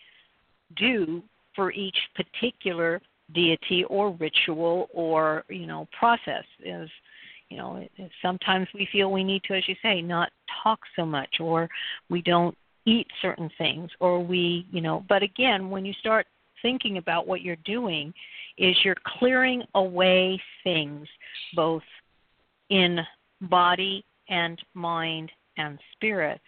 do 0.75 1.21
for 1.55 1.67
each 1.71 1.99
particular 2.15 3.01
deity 3.33 3.83
or 3.95 4.05
ritual 4.25 4.88
or 4.93 5.43
you 5.49 5.67
know 5.71 5.81
process 5.99 6.45
is 6.63 6.89
You 7.49 7.57
know, 7.59 7.71
sometimes 8.21 8.67
we 8.73 8.83
feel 8.91 9.07
we 9.09 9.23
need 9.23 9.41
to, 9.47 9.53
as 9.59 9.65
you 9.69 9.75
say, 9.81 9.95
not 10.01 10.29
talk 10.63 10.79
so 10.97 11.03
much, 11.05 11.33
or 11.39 11.59
we 12.09 12.21
don't 12.21 12.55
eat 12.85 13.07
certain 13.21 13.49
things, 13.57 13.89
or 13.99 14.13
we, 14.31 14.67
you 14.75 14.81
know. 14.81 14.97
But 15.07 15.21
again, 15.23 15.61
when 15.73 15.85
you 15.85 15.93
start 16.03 16.25
thinking 16.61 16.97
about 16.97 17.25
what 17.29 17.41
you're 17.45 17.63
doing, 17.77 18.13
is 18.57 18.75
you're 18.83 19.01
clearing 19.17 19.61
away 19.75 20.41
things, 20.65 21.07
both 21.55 21.88
in 22.70 22.99
body 23.41 24.03
and 24.30 24.59
mind 24.74 25.32
and 25.57 25.80
spirit, 25.93 26.39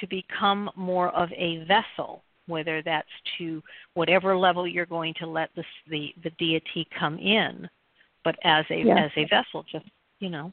to 0.00 0.06
become 0.06 0.70
more 0.76 1.08
of 1.10 1.30
a 1.32 1.64
vessel 1.64 2.22
whether 2.48 2.82
that's 2.82 3.08
to 3.36 3.62
whatever 3.94 4.36
level 4.36 4.66
you're 4.66 4.86
going 4.86 5.14
to 5.20 5.26
let 5.26 5.50
the 5.54 5.64
the, 5.88 6.12
the 6.24 6.30
deity 6.38 6.88
come 6.98 7.18
in, 7.18 7.68
but 8.24 8.36
as 8.42 8.64
a 8.70 8.82
yeah. 8.84 9.04
as 9.04 9.10
a 9.16 9.26
vessel, 9.26 9.64
just 9.70 9.86
you 10.18 10.30
know, 10.30 10.52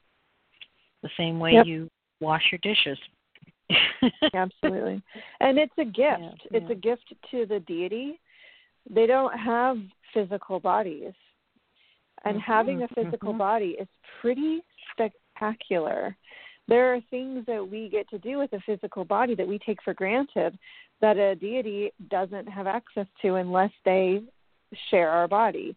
the 1.01 1.09
same 1.17 1.39
way 1.39 1.53
yep. 1.53 1.65
you 1.65 1.89
wash 2.19 2.43
your 2.51 2.59
dishes. 2.61 2.99
Absolutely, 4.35 5.01
and 5.39 5.57
it's 5.57 5.73
a 5.79 5.85
gift. 5.85 6.19
Yeah, 6.19 6.31
it's 6.51 6.65
yeah. 6.67 6.73
a 6.73 6.75
gift 6.75 7.13
to 7.31 7.45
the 7.47 7.61
deity. 7.61 8.19
They 8.87 9.07
don't 9.07 9.35
have 9.37 9.77
physical 10.13 10.59
bodies, 10.59 11.13
and 12.25 12.35
mm-hmm, 12.35 12.51
having 12.51 12.83
a 12.83 12.87
physical 12.89 13.29
mm-hmm. 13.29 13.39
body 13.39 13.77
is 13.79 13.87
pretty 14.21 14.61
spectacular 15.35 16.15
there 16.67 16.93
are 16.93 17.01
things 17.09 17.45
that 17.45 17.67
we 17.67 17.89
get 17.89 18.09
to 18.09 18.17
do 18.17 18.37
with 18.39 18.51
a 18.53 18.59
physical 18.65 19.05
body 19.05 19.35
that 19.35 19.47
we 19.47 19.59
take 19.59 19.81
for 19.83 19.93
granted 19.93 20.57
that 21.01 21.17
a 21.17 21.35
deity 21.35 21.91
doesn't 22.09 22.47
have 22.47 22.67
access 22.67 23.05
to 23.21 23.35
unless 23.35 23.71
they 23.83 24.21
share 24.89 25.09
our 25.09 25.27
body. 25.27 25.75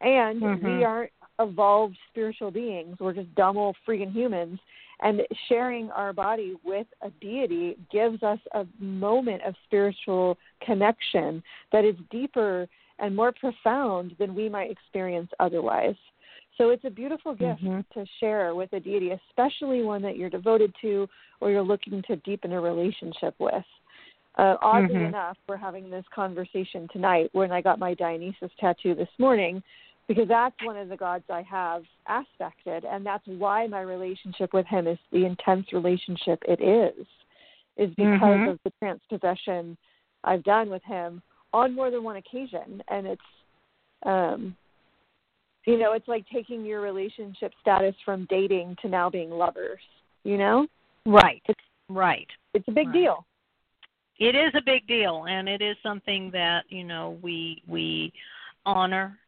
And 0.00 0.40
mm-hmm. 0.40 0.64
we 0.64 0.84
aren't 0.84 1.10
evolved 1.40 1.96
spiritual 2.10 2.50
beings. 2.50 2.98
We're 3.00 3.14
just 3.14 3.34
dumb 3.34 3.56
old 3.56 3.76
freaking 3.86 4.12
humans. 4.12 4.60
And 5.00 5.22
sharing 5.48 5.90
our 5.90 6.12
body 6.12 6.54
with 6.64 6.86
a 7.02 7.10
deity 7.20 7.76
gives 7.90 8.22
us 8.22 8.38
a 8.54 8.64
moment 8.78 9.42
of 9.42 9.54
spiritual 9.64 10.38
connection 10.64 11.42
that 11.72 11.84
is 11.84 11.94
deeper 12.10 12.68
and 12.98 13.14
more 13.14 13.32
profound 13.32 14.14
than 14.18 14.34
we 14.34 14.48
might 14.48 14.70
experience 14.70 15.30
otherwise. 15.40 15.94
So 16.58 16.70
it's 16.70 16.84
a 16.84 16.90
beautiful 16.90 17.34
gift 17.34 17.62
mm-hmm. 17.62 17.98
to 17.98 18.06
share 18.18 18.54
with 18.54 18.72
a 18.72 18.80
deity, 18.80 19.12
especially 19.12 19.82
one 19.82 20.02
that 20.02 20.16
you're 20.16 20.28
devoted 20.28 20.74
to 20.82 21.08
or 21.40 21.50
you're 21.50 21.62
looking 21.62 22.02
to 22.08 22.16
deepen 22.16 22.52
a 22.52 22.60
relationship 22.60 23.34
with. 23.38 23.64
Uh, 24.36 24.56
oddly 24.60 24.96
mm-hmm. 24.96 25.06
enough, 25.06 25.36
we're 25.48 25.56
having 25.56 25.88
this 25.88 26.04
conversation 26.14 26.88
tonight 26.92 27.30
when 27.32 27.50
I 27.50 27.60
got 27.60 27.78
my 27.78 27.94
Dionysus 27.94 28.50
tattoo 28.60 28.94
this 28.94 29.08
morning 29.18 29.62
because 30.08 30.26
that's 30.26 30.54
one 30.62 30.76
of 30.76 30.88
the 30.88 30.96
gods 30.96 31.24
I 31.28 31.42
have 31.42 31.82
aspected, 32.08 32.84
and 32.84 33.04
that's 33.04 33.26
why 33.26 33.66
my 33.66 33.82
relationship 33.82 34.54
with 34.54 34.66
him 34.66 34.86
is 34.86 34.98
the 35.12 35.26
intense 35.26 35.66
relationship 35.72 36.42
it 36.48 36.62
is, 36.62 37.06
is 37.76 37.90
because 37.90 38.20
mm-hmm. 38.20 38.50
of 38.50 38.58
the 38.64 38.72
trance 38.78 39.00
possession 39.10 39.76
I've 40.24 40.42
done 40.44 40.70
with 40.70 40.82
him 40.84 41.20
on 41.52 41.74
more 41.74 41.90
than 41.90 42.02
one 42.02 42.16
occasion, 42.16 42.82
and 42.88 43.06
it's 43.06 43.20
um, 44.06 44.56
you 45.68 45.78
know, 45.78 45.92
it's 45.92 46.08
like 46.08 46.24
taking 46.32 46.64
your 46.64 46.80
relationship 46.80 47.52
status 47.60 47.94
from 48.02 48.26
dating 48.30 48.74
to 48.80 48.88
now 48.88 49.10
being 49.10 49.28
lovers, 49.28 49.80
you 50.24 50.38
know? 50.38 50.66
Right. 51.04 51.42
It's 51.46 51.60
right. 51.90 52.26
It's 52.54 52.66
a 52.68 52.72
big 52.72 52.86
right. 52.86 52.94
deal. 52.94 53.26
It 54.18 54.34
is 54.34 54.50
a 54.54 54.62
big 54.64 54.86
deal 54.86 55.26
and 55.28 55.46
it 55.46 55.60
is 55.60 55.76
something 55.82 56.30
that, 56.32 56.62
you 56.70 56.84
know, 56.84 57.18
we 57.22 57.62
we 57.68 58.14
honor. 58.64 59.18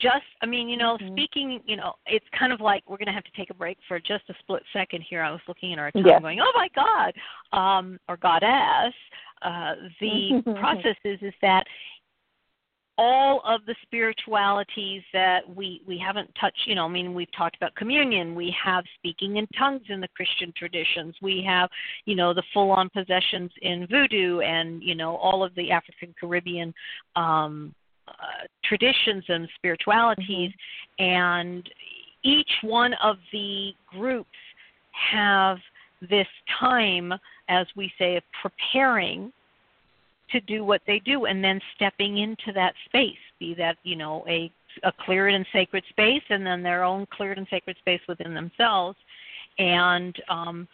Just 0.00 0.22
I 0.40 0.46
mean, 0.46 0.68
you 0.68 0.76
know, 0.76 0.96
mm-hmm. 0.96 1.14
speaking, 1.14 1.60
you 1.66 1.76
know, 1.76 1.94
it's 2.06 2.24
kind 2.38 2.52
of 2.52 2.60
like 2.60 2.88
we're 2.88 2.96
going 2.96 3.06
to 3.06 3.12
have 3.12 3.24
to 3.24 3.36
take 3.36 3.50
a 3.50 3.54
break 3.54 3.76
for 3.88 3.98
just 3.98 4.22
a 4.30 4.34
split 4.38 4.62
second 4.72 5.02
here. 5.10 5.20
I 5.20 5.32
was 5.32 5.40
looking 5.48 5.72
at 5.72 5.80
our 5.80 5.90
time 5.90 6.06
yes. 6.06 6.22
going, 6.22 6.38
"Oh 6.40 6.52
my 6.54 6.68
god." 6.76 7.12
Um 7.58 7.98
or 8.08 8.16
goddess. 8.18 8.94
Uh 9.42 9.74
the 10.00 10.42
process 10.60 10.96
is 11.04 11.18
is 11.22 11.34
that 11.42 11.64
all 12.98 13.40
of 13.46 13.64
the 13.66 13.74
spiritualities 13.82 15.02
that 15.12 15.40
we 15.56 15.80
we 15.86 15.98
haven't 15.98 16.28
touched 16.38 16.60
you 16.66 16.74
know 16.74 16.84
i 16.84 16.88
mean 16.88 17.14
we've 17.14 17.32
talked 17.36 17.56
about 17.56 17.74
communion. 17.74 18.34
We 18.34 18.54
have 18.62 18.84
speaking 18.98 19.36
in 19.38 19.46
tongues 19.58 19.82
in 19.88 20.00
the 20.00 20.08
christian 20.08 20.52
traditions. 20.56 21.14
We 21.22 21.42
have 21.46 21.70
you 22.04 22.14
know 22.14 22.34
the 22.34 22.42
full 22.52 22.70
on 22.70 22.90
possessions 22.90 23.50
in 23.62 23.86
voodoo 23.86 24.40
and 24.40 24.82
you 24.82 24.94
know 24.94 25.16
all 25.16 25.42
of 25.42 25.54
the 25.54 25.70
african 25.70 26.14
caribbean 26.18 26.74
um 27.16 27.74
uh, 28.08 28.46
traditions 28.64 29.24
and 29.28 29.48
spiritualities. 29.56 30.50
Mm-hmm. 31.00 31.04
and 31.04 31.70
each 32.24 32.50
one 32.62 32.94
of 33.02 33.16
the 33.32 33.72
groups 33.86 34.28
have 35.10 35.58
this 36.08 36.26
time 36.60 37.12
as 37.48 37.66
we 37.76 37.92
say 37.98 38.16
of 38.16 38.22
preparing 38.42 39.32
to 40.32 40.40
do 40.40 40.64
what 40.64 40.80
they 40.86 40.98
do 41.00 41.26
and 41.26 41.42
then 41.42 41.60
stepping 41.76 42.18
into 42.18 42.52
that 42.54 42.74
space 42.86 43.16
be 43.38 43.54
that 43.54 43.76
you 43.84 43.96
know 43.96 44.24
a 44.28 44.50
a 44.84 44.92
cleared 45.04 45.34
and 45.34 45.46
sacred 45.52 45.84
space 45.90 46.22
and 46.30 46.46
then 46.46 46.62
their 46.62 46.84
own 46.84 47.06
cleared 47.12 47.38
and 47.38 47.46
sacred 47.50 47.76
space 47.78 48.00
within 48.08 48.34
themselves. 48.34 48.96
And 49.58 50.14
um, 50.28 50.68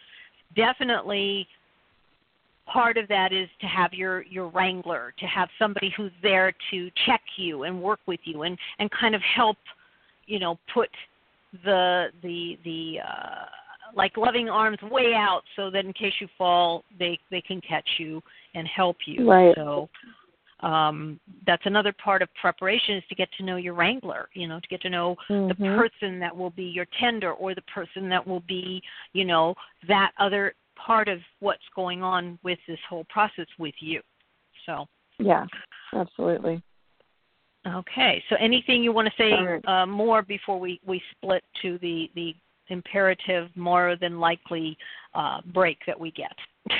definitely 0.55 1.47
part 2.65 2.97
of 2.97 3.07
that 3.07 3.33
is 3.33 3.49
to 3.61 3.67
have 3.67 3.93
your 3.93 4.23
your 4.23 4.47
wrangler 4.49 5.13
to 5.19 5.25
have 5.25 5.49
somebody 5.57 5.91
who's 5.97 6.11
there 6.21 6.53
to 6.71 6.89
check 7.05 7.21
you 7.35 7.63
and 7.63 7.81
work 7.81 7.99
with 8.05 8.19
you 8.25 8.43
and 8.43 8.57
and 8.77 8.89
kind 8.91 9.15
of 9.15 9.21
help 9.21 9.57
you 10.27 10.39
know 10.39 10.57
put 10.71 10.89
the 11.63 12.07
the 12.21 12.57
the 12.63 12.99
uh 12.99 13.45
like 13.95 14.15
loving 14.17 14.49
arms 14.49 14.77
way 14.83 15.15
out 15.15 15.41
so 15.55 15.71
that 15.71 15.83
in 15.83 15.91
case 15.93 16.13
you 16.21 16.27
fall 16.37 16.83
they 16.99 17.17
they 17.31 17.41
can 17.41 17.59
catch 17.61 17.89
you 17.97 18.21
and 18.55 18.67
help 18.67 18.97
you 19.05 19.29
right. 19.29 19.55
so 19.55 19.89
um 20.61 21.19
that's 21.45 21.65
another 21.65 21.93
part 22.03 22.21
of 22.21 22.29
preparation 22.39 22.97
is 22.97 23.03
to 23.07 23.15
get 23.15 23.29
to 23.37 23.43
know 23.43 23.55
your 23.55 23.73
wrangler 23.73 24.27
you 24.33 24.47
know 24.47 24.59
to 24.59 24.67
get 24.67 24.81
to 24.81 24.89
know 24.89 25.15
mm-hmm. 25.29 25.47
the 25.47 25.77
person 25.77 26.19
that 26.19 26.35
will 26.35 26.49
be 26.49 26.63
your 26.63 26.85
tender 26.99 27.31
or 27.33 27.55
the 27.55 27.61
person 27.63 28.09
that 28.09 28.25
will 28.25 28.41
be 28.41 28.81
you 29.13 29.25
know 29.25 29.55
that 29.87 30.11
other 30.19 30.53
part 30.75 31.07
of 31.07 31.19
what's 31.39 31.63
going 31.75 32.03
on 32.03 32.37
with 32.43 32.59
this 32.67 32.79
whole 32.89 33.05
process 33.09 33.47
with 33.57 33.75
you 33.79 34.01
so 34.65 34.85
yeah 35.17 35.45
absolutely 35.93 36.61
okay 37.67 38.21
so 38.29 38.35
anything 38.39 38.83
you 38.83 38.91
want 38.91 39.07
to 39.07 39.13
say 39.17 39.31
right. 39.31 39.65
uh, 39.65 39.85
more 39.85 40.21
before 40.21 40.59
we 40.59 40.79
we 40.85 41.01
split 41.15 41.43
to 41.61 41.77
the 41.81 42.09
the 42.15 42.33
imperative, 42.69 43.49
more 43.55 43.95
than 43.99 44.19
likely 44.19 44.77
uh, 45.13 45.41
break 45.53 45.79
that 45.87 45.99
we 45.99 46.11
get. 46.11 46.35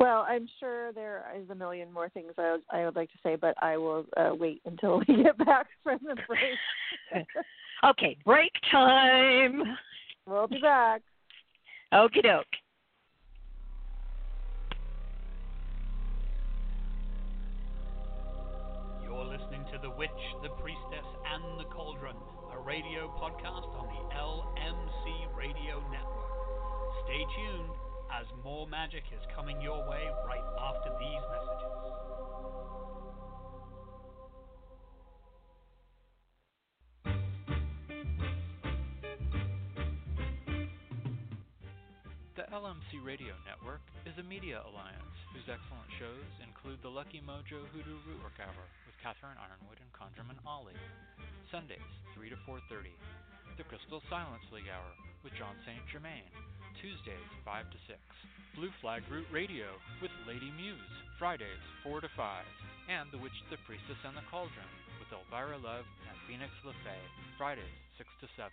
Well, 0.00 0.26
I'm 0.28 0.48
sure 0.58 0.92
there 0.92 1.24
is 1.40 1.48
a 1.50 1.54
million 1.54 1.92
more 1.92 2.08
things 2.08 2.32
I 2.36 2.52
would, 2.52 2.62
I 2.70 2.84
would 2.84 2.96
like 2.96 3.10
to 3.12 3.18
say, 3.22 3.36
but 3.36 3.54
I 3.62 3.76
will 3.76 4.04
uh, 4.16 4.30
wait 4.34 4.60
until 4.64 4.98
we 5.08 5.22
get 5.22 5.38
back 5.38 5.66
from 5.82 6.00
the 6.02 6.16
break. 6.26 7.26
okay, 7.84 8.16
break 8.24 8.50
time. 8.70 9.62
We'll 10.26 10.48
be 10.48 10.60
back. 10.60 11.02
Okie 11.92 12.22
doke. 12.22 12.46
You're 19.04 19.24
listening 19.24 19.64
to 19.72 19.78
The 19.80 19.90
Witch, 19.90 20.10
The 20.42 20.48
Priestess, 20.60 21.06
and 21.34 21.60
The 21.60 21.64
Cauldron, 21.72 22.16
a 22.52 22.58
radio 22.58 23.06
podcast 23.20 23.68
on 23.78 23.86
the 23.86 24.14
LMC 24.16 25.36
Radio 25.36 25.78
Network. 25.92 26.24
Stay 27.06 27.24
tuned 27.36 27.83
as 28.14 28.26
more 28.44 28.66
magic 28.68 29.02
is 29.10 29.22
coming 29.34 29.60
your 29.60 29.82
way 29.90 30.06
right 30.26 30.46
after 30.62 30.90
these 31.02 31.24
messages. 31.34 31.74
The 42.38 42.46
LMC 42.54 43.02
Radio 43.02 43.34
Network 43.42 43.82
is 44.06 44.14
a 44.18 44.22
media 44.22 44.62
alliance 44.62 45.18
whose 45.34 45.50
excellent 45.50 45.90
shows 45.98 46.30
include 46.38 46.78
the 46.82 46.90
Lucky 46.90 47.18
Mojo 47.18 47.66
Hoodoo 47.74 47.98
Rootwork 48.06 48.38
Hour 48.38 48.64
with 48.86 48.94
Catherine 49.02 49.34
Yronwode 49.42 49.82
and 49.82 49.90
ConjureMan 49.90 50.38
Ali, 50.46 50.78
Sundays 51.50 51.82
3 52.14 52.30
to 52.30 52.38
4:30, 52.46 52.94
the 53.56 53.64
Crystal 53.70 54.02
Silence 54.10 54.42
League 54.50 54.66
Hour 54.66 54.90
with 55.22 55.30
John 55.38 55.54
St. 55.62 55.78
Germain, 55.86 56.26
Tuesdays 56.82 57.30
5 57.46 57.70
to 57.70 57.78
6, 57.86 57.98
Blue 58.58 58.72
Flag 58.82 59.06
Root 59.06 59.30
Radio 59.30 59.78
with 60.02 60.10
Lady 60.26 60.50
Muse, 60.58 60.94
Fridays 61.22 61.62
4 61.86 62.02
to 62.02 62.10
5, 62.18 62.42
and 62.90 63.06
The 63.14 63.22
Witch, 63.22 63.36
the 63.54 63.58
Priestess, 63.62 64.02
and 64.02 64.18
the 64.18 64.26
Cauldron 64.26 64.66
with 64.98 65.10
Elvyra 65.14 65.62
Love 65.62 65.86
and 66.10 66.16
Phoenix 66.26 66.50
LeFae, 66.66 66.98
Fridays 67.38 67.78
6 67.96 68.10
to 68.20 68.28
7. 68.34 68.50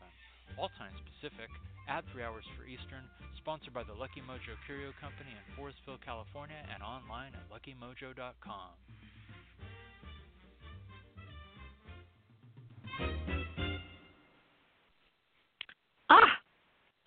All 0.62 0.70
times 0.78 1.02
Pacific, 1.18 1.50
add 1.90 2.06
3 2.14 2.22
hours 2.22 2.46
for 2.54 2.70
Eastern, 2.70 3.02
sponsored 3.42 3.74
by 3.74 3.82
the 3.82 3.98
Lucky 3.98 4.22
Mojo 4.22 4.54
Curio 4.70 4.94
Company 5.02 5.34
in 5.34 5.46
Forestville, 5.58 5.98
California, 6.06 6.62
and 6.70 6.86
online 6.86 7.34
at 7.34 7.50
luckymojo.com. 7.50 8.78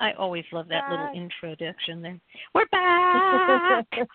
I 0.01 0.13
always 0.13 0.45
love 0.53 0.69
that 0.69 0.89
little 0.91 1.09
introduction 1.15 2.03
there. 2.03 2.21
We're 2.55 2.67
back. 2.67 3.23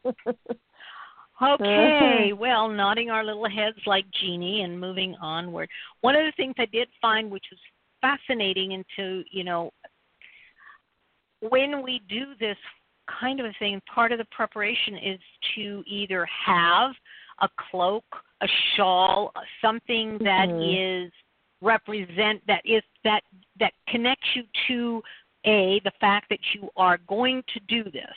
okay, 1.41 2.33
well, 2.33 2.67
nodding 2.67 3.09
our 3.09 3.23
little 3.23 3.49
heads 3.49 3.77
like 3.85 4.05
Jeannie 4.19 4.63
and 4.63 4.79
moving 4.79 5.15
onward. 5.21 5.69
One 6.01 6.15
of 6.15 6.25
the 6.25 6.33
things 6.35 6.55
I 6.57 6.65
did 6.65 6.89
find, 7.01 7.31
which 7.31 7.45
was 7.51 7.59
fascinating, 8.01 8.73
into 8.73 9.23
you 9.31 9.43
know, 9.43 9.71
when 11.41 11.81
we 11.81 12.01
do 12.09 12.33
this 12.39 12.57
kind 13.19 13.39
of 13.39 13.45
a 13.45 13.53
thing, 13.57 13.81
part 13.93 14.11
of 14.11 14.17
the 14.17 14.27
preparation 14.31 14.97
is 14.97 15.19
to 15.55 15.83
either 15.87 16.27
have 16.45 16.91
a 17.41 17.49
cloak, 17.71 18.03
a 18.41 18.47
shawl, 18.75 19.31
something 19.61 20.17
that 20.19 20.49
Mhm. 20.49 21.05
is 21.07 21.13
represent 21.61 22.45
that 22.47 22.65
is 22.65 22.83
that 23.03 23.23
that 23.57 23.73
connects 23.87 24.35
you 24.35 24.43
to 24.67 25.03
a 25.45 25.81
the 25.83 25.91
fact 25.99 26.27
that 26.29 26.39
you 26.53 26.69
are 26.75 26.99
going 27.07 27.43
to 27.53 27.59
do 27.67 27.83
this. 27.91 28.15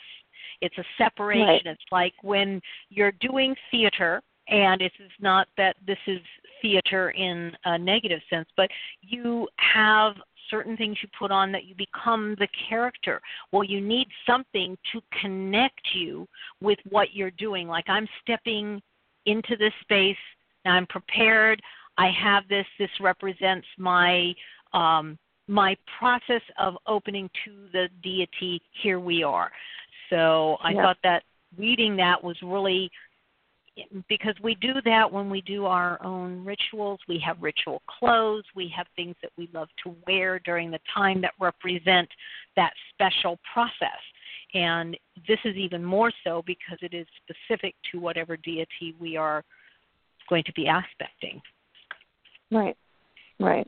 It's 0.61 0.77
a 0.77 0.83
separation. 0.97 1.45
Right. 1.45 1.65
It's 1.65 1.83
like 1.91 2.13
when 2.21 2.61
you're 2.89 3.13
doing 3.13 3.55
theater, 3.71 4.21
and 4.47 4.81
it 4.81 4.91
is 4.99 5.11
not 5.19 5.47
that 5.57 5.75
this 5.85 5.97
is 6.07 6.19
theater 6.61 7.11
in 7.11 7.51
a 7.65 7.77
negative 7.77 8.21
sense, 8.29 8.47
but 8.55 8.69
you 9.01 9.47
have 9.57 10.13
certain 10.49 10.77
things 10.77 10.97
you 11.01 11.09
put 11.17 11.31
on 11.31 11.51
that 11.51 11.65
you 11.65 11.75
become 11.75 12.35
the 12.39 12.47
character. 12.69 13.21
Well, 13.51 13.63
you 13.63 13.81
need 13.81 14.07
something 14.27 14.77
to 14.91 15.01
connect 15.21 15.81
you 15.93 16.27
with 16.61 16.79
what 16.89 17.13
you're 17.13 17.31
doing. 17.31 17.67
Like 17.67 17.85
I'm 17.87 18.07
stepping 18.21 18.81
into 19.25 19.55
this 19.57 19.73
space, 19.81 20.17
now 20.65 20.73
I'm 20.73 20.87
prepared. 20.87 21.61
I 21.97 22.09
have 22.21 22.47
this. 22.47 22.65
This 22.79 22.89
represents 22.99 23.67
my 23.77 24.33
um, 24.73 25.17
my 25.47 25.75
process 25.99 26.41
of 26.57 26.77
opening 26.87 27.29
to 27.45 27.67
the 27.73 27.89
deity. 28.01 28.61
Here 28.81 28.99
we 28.99 29.23
are. 29.23 29.51
So 30.09 30.57
I 30.61 30.73
Yeah. 30.73 30.83
thought 30.83 31.01
that 31.03 31.23
reading 31.57 31.95
that 31.97 32.23
was 32.23 32.41
really 32.41 32.91
because 34.07 34.39
we 34.41 34.53
do 34.55 34.79
that 34.81 35.11
when 35.11 35.29
we 35.29 35.41
do 35.41 35.65
our 35.65 36.01
own 36.03 36.45
rituals. 36.45 36.99
We 37.07 37.17
have 37.19 37.41
ritual 37.41 37.81
clothes. 37.87 38.45
We 38.53 38.67
have 38.67 38.87
things 38.95 39.15
that 39.21 39.31
we 39.35 39.47
love 39.51 39.69
to 39.83 39.95
wear 40.05 40.39
during 40.39 40.69
the 40.69 40.79
time 40.93 41.21
that 41.21 41.33
represent 41.39 42.07
that 42.55 42.73
special 42.89 43.39
process. 43.51 43.99
And 44.53 44.95
this 45.27 45.39
is 45.43 45.55
even 45.55 45.83
more 45.83 46.11
so 46.23 46.43
because 46.43 46.77
it 46.83 46.93
is 46.93 47.07
specific 47.23 47.73
to 47.91 47.99
whatever 47.99 48.37
deity 48.37 48.93
we 48.99 49.17
are 49.17 49.43
going 50.29 50.43
to 50.43 50.53
be 50.53 50.67
aspecting. 50.67 51.41
Right, 52.51 52.77
right. 53.39 53.67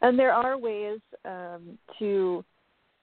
And 0.00 0.18
there 0.18 0.32
are 0.32 0.58
ways 0.58 1.00
um, 1.24 1.78
to. 1.98 2.44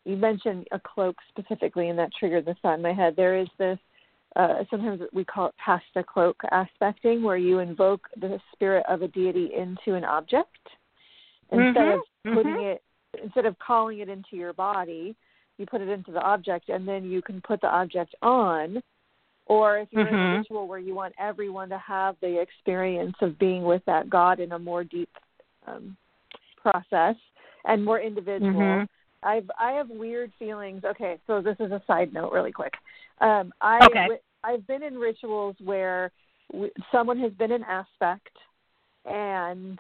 You 0.06 0.16
mentioned 0.16 0.66
a 0.72 0.80
cloak 0.80 1.18
specifically, 1.28 1.90
and 1.90 2.00
that 2.00 2.10
triggered 2.18 2.46
this 2.46 2.56
thought 2.62 2.76
in 2.76 2.82
my 2.82 2.94
head. 2.94 3.16
There 3.16 3.38
is 3.38 3.50
this. 3.58 3.78
Uh, 4.36 4.64
sometimes 4.70 5.02
we 5.12 5.26
call 5.26 5.48
it 5.48 5.56
past 5.64 5.86
the 5.94 6.04
cloak 6.04 6.42
aspecting, 6.52 7.22
where 7.22 7.38
you 7.38 7.60
invoke 7.60 8.08
the 8.20 8.40
spirit 8.54 8.86
of 8.88 9.02
a 9.02 9.08
deity 9.10 9.52
into 9.56 9.96
an 9.96 10.04
object 10.04 10.58
instead 11.52 11.88
Mhm, 11.88 11.94
of 11.94 12.00
putting 12.34 12.54
mhm. 12.54 12.74
it 12.74 12.84
instead 13.22 13.46
of 13.46 13.58
calling 13.60 14.00
it 14.00 14.10
into 14.10 14.36
your 14.36 14.54
body. 14.54 15.16
You 15.58 15.66
put 15.66 15.82
it 15.82 15.90
into 15.90 16.12
the 16.12 16.22
object, 16.22 16.70
and 16.70 16.88
then 16.88 17.04
you 17.06 17.22
can 17.22 17.42
put 17.42 17.60
the 17.62 17.68
object 17.68 18.16
on. 18.22 18.82
Or 19.46 19.80
if 19.80 19.92
you're 19.92 20.08
in 20.08 20.14
a 20.14 20.18
Mhm. 20.18 20.40
ritual 20.40 20.68
where 20.68 20.80
you 20.80 20.94
want 20.94 21.16
everyone 21.20 21.70
to 21.70 21.78
have 21.80 22.16
the 22.22 22.40
experience 22.40 23.16
of 23.22 23.40
being 23.40 23.64
with 23.64 23.84
that 23.86 24.10
God 24.10 24.40
in 24.40 24.52
a 24.52 24.60
more 24.60 24.84
deep 24.84 25.10
um, 25.68 25.96
process 26.62 27.16
and 27.66 27.84
more 27.84 28.00
individual. 28.00 28.54
Mhm. 28.54 28.88
I've 29.24 29.50
I 29.60 29.72
have 29.74 29.90
weird 29.90 30.32
feelings. 30.40 30.84
Okay, 30.84 31.20
so 31.28 31.42
this 31.42 31.58
is 31.60 31.72
a 31.72 31.82
side 31.86 32.14
note, 32.14 32.32
really 32.32 32.52
quick. 32.52 32.74
Um, 33.20 33.54
I 33.62 33.80
Okay. 33.82 34.20
I've 34.44 34.66
been 34.68 34.84
in 34.84 34.98
rituals 34.98 35.56
where 35.60 36.12
w- 36.52 36.72
someone 36.92 37.20
has 37.20 37.34
been 37.34 37.52
an 37.52 37.64
aspect, 37.64 38.38
and 39.06 39.78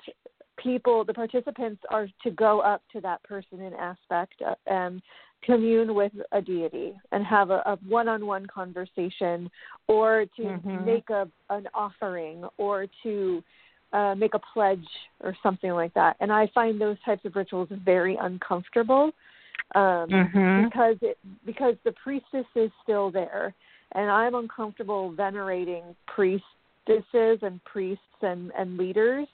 people, 0.57 1.05
the 1.05 1.13
participants, 1.13 1.81
are 1.89 2.07
to 2.23 2.31
go 2.31 2.59
up 2.59 2.81
to 2.91 2.99
that 3.01 3.23
person 3.23 3.61
in 3.61 3.73
aspect 3.73 4.41
uh, 4.45 4.55
and 4.67 5.01
commune 5.41 5.95
with 5.95 6.11
a 6.33 6.41
deity 6.41 6.93
and 7.13 7.25
have 7.25 7.49
a, 7.49 7.61
a 7.65 7.77
one-on-one 7.87 8.45
conversation, 8.47 9.49
or 9.87 10.25
to 10.35 10.43
Mhm. 10.43 10.85
make 10.85 11.09
a 11.09 11.29
an 11.49 11.65
offering, 11.73 12.43
or 12.57 12.87
to 13.03 13.41
uh, 13.93 14.15
make 14.15 14.33
a 14.33 14.39
pledge 14.53 14.85
or 15.23 15.35
something 15.41 15.71
like 15.71 15.93
that. 15.93 16.15
And 16.19 16.31
I 16.31 16.47
find 16.53 16.79
those 16.79 16.97
types 17.05 17.25
of 17.25 17.35
rituals 17.35 17.69
very 17.83 18.17
uncomfortable 18.21 19.11
um, 19.75 20.09
Mhm. 20.09 20.65
because 20.65 20.97
it 21.01 21.17
because 21.45 21.75
the 21.83 21.91
priestess 21.93 22.45
is 22.55 22.71
still 22.83 23.11
there, 23.11 23.53
and 23.93 24.09
I'm 24.09 24.35
uncomfortable 24.35 25.11
venerating 25.11 25.95
priestesses 26.07 27.43
and 27.43 27.63
priests 27.65 28.03
and 28.21 28.51
and 28.57 28.77
leaders 28.77 29.27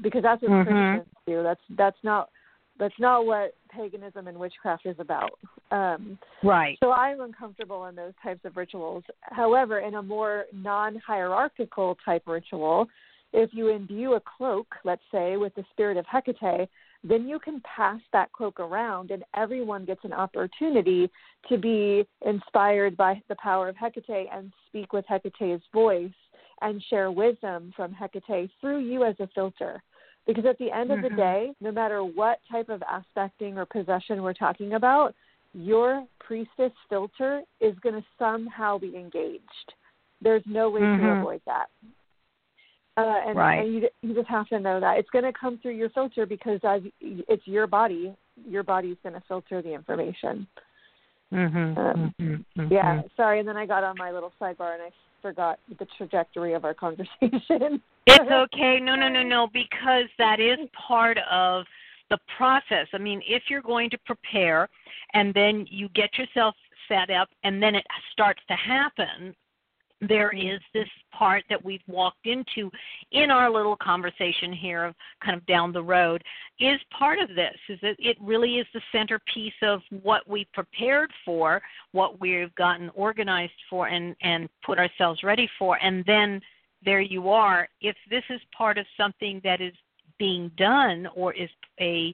because 0.00 0.22
that's 0.22 0.42
what 0.42 0.50
Mhm. 0.50 0.64
Christians 0.64 1.14
do. 1.26 1.42
That's 1.42 1.60
that's 1.70 2.02
not 2.02 2.30
that's 2.78 2.98
not 2.98 3.26
what 3.26 3.54
paganism 3.70 4.28
and 4.28 4.38
witchcraft 4.38 4.86
is 4.86 4.98
about. 4.98 5.38
Um, 5.70 6.18
Right. 6.42 6.78
so 6.80 6.92
I'm 6.92 7.20
uncomfortable 7.20 7.86
in 7.86 7.94
those 7.94 8.12
types 8.22 8.44
of 8.44 8.56
rituals. 8.56 9.04
However, 9.22 9.80
in 9.80 9.94
a 9.94 10.02
more 10.02 10.46
non 10.52 10.96
hierarchical 10.96 11.96
type 12.04 12.22
ritual, 12.26 12.88
if 13.36 13.50
you 13.52 13.68
imbue 13.68 14.14
a 14.14 14.20
cloak, 14.20 14.66
let's 14.82 15.02
say, 15.12 15.36
with 15.36 15.54
the 15.54 15.64
spirit 15.70 15.98
of 15.98 16.06
Hecate, 16.06 16.70
then 17.04 17.28
you 17.28 17.38
can 17.38 17.60
pass 17.60 18.00
that 18.14 18.32
cloak 18.32 18.58
around 18.58 19.10
and 19.10 19.22
everyone 19.36 19.84
gets 19.84 20.00
an 20.04 20.14
opportunity 20.14 21.10
to 21.50 21.58
be 21.58 22.06
inspired 22.24 22.96
by 22.96 23.22
the 23.28 23.36
power 23.36 23.68
of 23.68 23.76
Hecate 23.76 24.28
and 24.32 24.50
speak 24.66 24.94
with 24.94 25.04
Hecate's 25.06 25.62
voice 25.72 26.10
and 26.62 26.82
share 26.88 27.10
wisdom 27.10 27.74
from 27.76 27.92
Hecate 27.92 28.50
through 28.58 28.78
you 28.78 29.04
as 29.04 29.14
a 29.20 29.28
filter. 29.34 29.82
Because 30.26 30.46
at 30.46 30.58
the 30.58 30.72
end 30.72 30.90
of 30.90 31.02
the 31.02 31.10
Mhm. 31.10 31.16
day, 31.16 31.54
no 31.60 31.70
matter 31.70 32.02
what 32.02 32.40
type 32.50 32.70
of 32.70 32.82
aspecting 32.88 33.58
or 33.58 33.66
possession 33.66 34.22
we're 34.22 34.32
talking 34.32 34.72
about, 34.72 35.14
your 35.52 36.08
priestess 36.20 36.72
filter 36.88 37.42
is 37.60 37.78
going 37.80 37.94
to 37.94 38.04
somehow 38.18 38.78
be 38.78 38.96
engaged. 38.96 39.74
There's 40.22 40.42
no 40.46 40.70
way 40.70 40.80
to 40.80 40.86
Mhm. 40.86 41.18
avoid 41.18 41.42
that. 41.44 41.68
Uh, 42.96 43.20
and, 43.26 43.36
Right. 43.36 43.58
and 43.58 43.74
you 43.74 43.88
you 44.00 44.14
just 44.14 44.28
have 44.28 44.48
to 44.48 44.58
know 44.58 44.80
that 44.80 44.98
it's 44.98 45.10
going 45.10 45.24
to 45.24 45.32
come 45.32 45.58
through 45.58 45.74
your 45.74 45.90
filter 45.90 46.24
because 46.24 46.60
as 46.64 46.82
it's 47.00 47.46
your 47.46 47.66
body, 47.66 48.14
your 48.48 48.62
body's 48.62 48.96
going 49.02 49.14
to 49.14 49.22
filter 49.28 49.60
the 49.60 49.72
information. 49.72 50.46
Mhm. 51.32 51.76
Um, 51.76 52.14
mhm, 52.20 52.44
mhm. 52.56 52.70
Yeah, 52.70 53.02
sorry. 53.16 53.40
And 53.40 53.48
then 53.48 53.56
I 53.56 53.66
got 53.66 53.84
on 53.84 53.96
my 53.98 54.12
little 54.12 54.32
sidebar 54.40 54.74
and 54.74 54.82
I 54.82 54.92
forgot 55.20 55.58
the 55.78 55.86
trajectory 55.98 56.54
of 56.54 56.64
our 56.64 56.74
conversation. 56.84 57.82
It's 58.06 58.30
okay. 58.30 58.78
No, 58.80 58.94
no, 58.94 59.08
no, 59.08 59.22
no, 59.22 59.48
because 59.48 60.06
that 60.18 60.40
is 60.40 60.58
part 60.72 61.18
of 61.30 61.66
the 62.08 62.18
process. 62.36 62.86
I 62.92 62.98
mean, 62.98 63.20
if 63.26 63.50
you're 63.50 63.62
going 63.62 63.90
to 63.90 63.98
prepare 64.06 64.68
and 65.12 65.34
then 65.34 65.66
you 65.68 65.88
get 65.90 66.16
yourself 66.16 66.54
set 66.88 67.10
up 67.10 67.28
and 67.42 67.60
then 67.60 67.74
it 67.74 67.84
starts 68.12 68.40
to 68.48 68.54
happen, 68.54 69.34
there 70.00 70.30
is 70.30 70.60
this 70.74 70.88
part 71.12 71.42
that 71.48 71.64
we've 71.64 71.80
walked 71.86 72.26
into 72.26 72.70
in 73.12 73.30
our 73.30 73.50
little 73.50 73.76
conversation 73.76 74.52
here 74.52 74.84
of 74.84 74.94
kind 75.24 75.36
of 75.36 75.46
down 75.46 75.72
the 75.72 75.82
road 75.82 76.22
is 76.60 76.78
part 76.96 77.18
of 77.18 77.28
this 77.28 77.56
is 77.68 77.78
that 77.80 77.96
it 77.98 78.16
really 78.20 78.56
is 78.56 78.66
the 78.74 78.80
centerpiece 78.92 79.54
of 79.62 79.80
what 80.02 80.28
we 80.28 80.46
prepared 80.52 81.10
for 81.24 81.62
what 81.92 82.20
we've 82.20 82.54
gotten 82.56 82.90
organized 82.94 83.52
for 83.70 83.88
and 83.88 84.14
and 84.22 84.48
put 84.64 84.78
ourselves 84.78 85.22
ready 85.22 85.48
for. 85.58 85.82
And 85.82 86.04
then 86.06 86.40
there 86.84 87.00
you 87.00 87.30
are. 87.30 87.68
If 87.80 87.96
this 88.10 88.24
is 88.28 88.40
part 88.56 88.78
of 88.78 88.86
something 88.96 89.40
that 89.44 89.60
is 89.60 89.72
being 90.18 90.50
done 90.56 91.08
or 91.14 91.32
is 91.32 91.50
a 91.80 92.12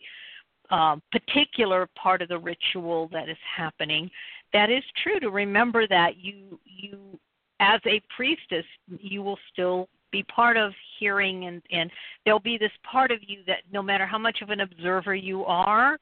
uh, 0.70 0.96
particular 1.10 1.88
part 2.00 2.22
of 2.22 2.28
the 2.28 2.38
ritual 2.38 3.08
that 3.12 3.28
is 3.28 3.36
happening 3.56 4.10
that 4.52 4.70
is 4.70 4.84
true. 5.02 5.18
To 5.20 5.30
remember 5.30 5.86
that 5.88 6.18
you 6.18 6.60
you 6.64 7.18
as 7.62 7.80
a 7.86 8.02
priestess 8.14 8.64
you 8.98 9.22
will 9.22 9.38
still 9.52 9.88
be 10.10 10.22
part 10.24 10.56
of 10.56 10.72
hearing 10.98 11.46
and 11.46 11.62
and 11.70 11.90
there'll 12.24 12.40
be 12.40 12.58
this 12.58 12.72
part 12.90 13.10
of 13.10 13.18
you 13.22 13.38
that 13.46 13.58
no 13.72 13.82
matter 13.82 14.04
how 14.04 14.18
much 14.18 14.42
of 14.42 14.50
an 14.50 14.60
observer 14.60 15.14
you 15.14 15.44
are 15.44 15.96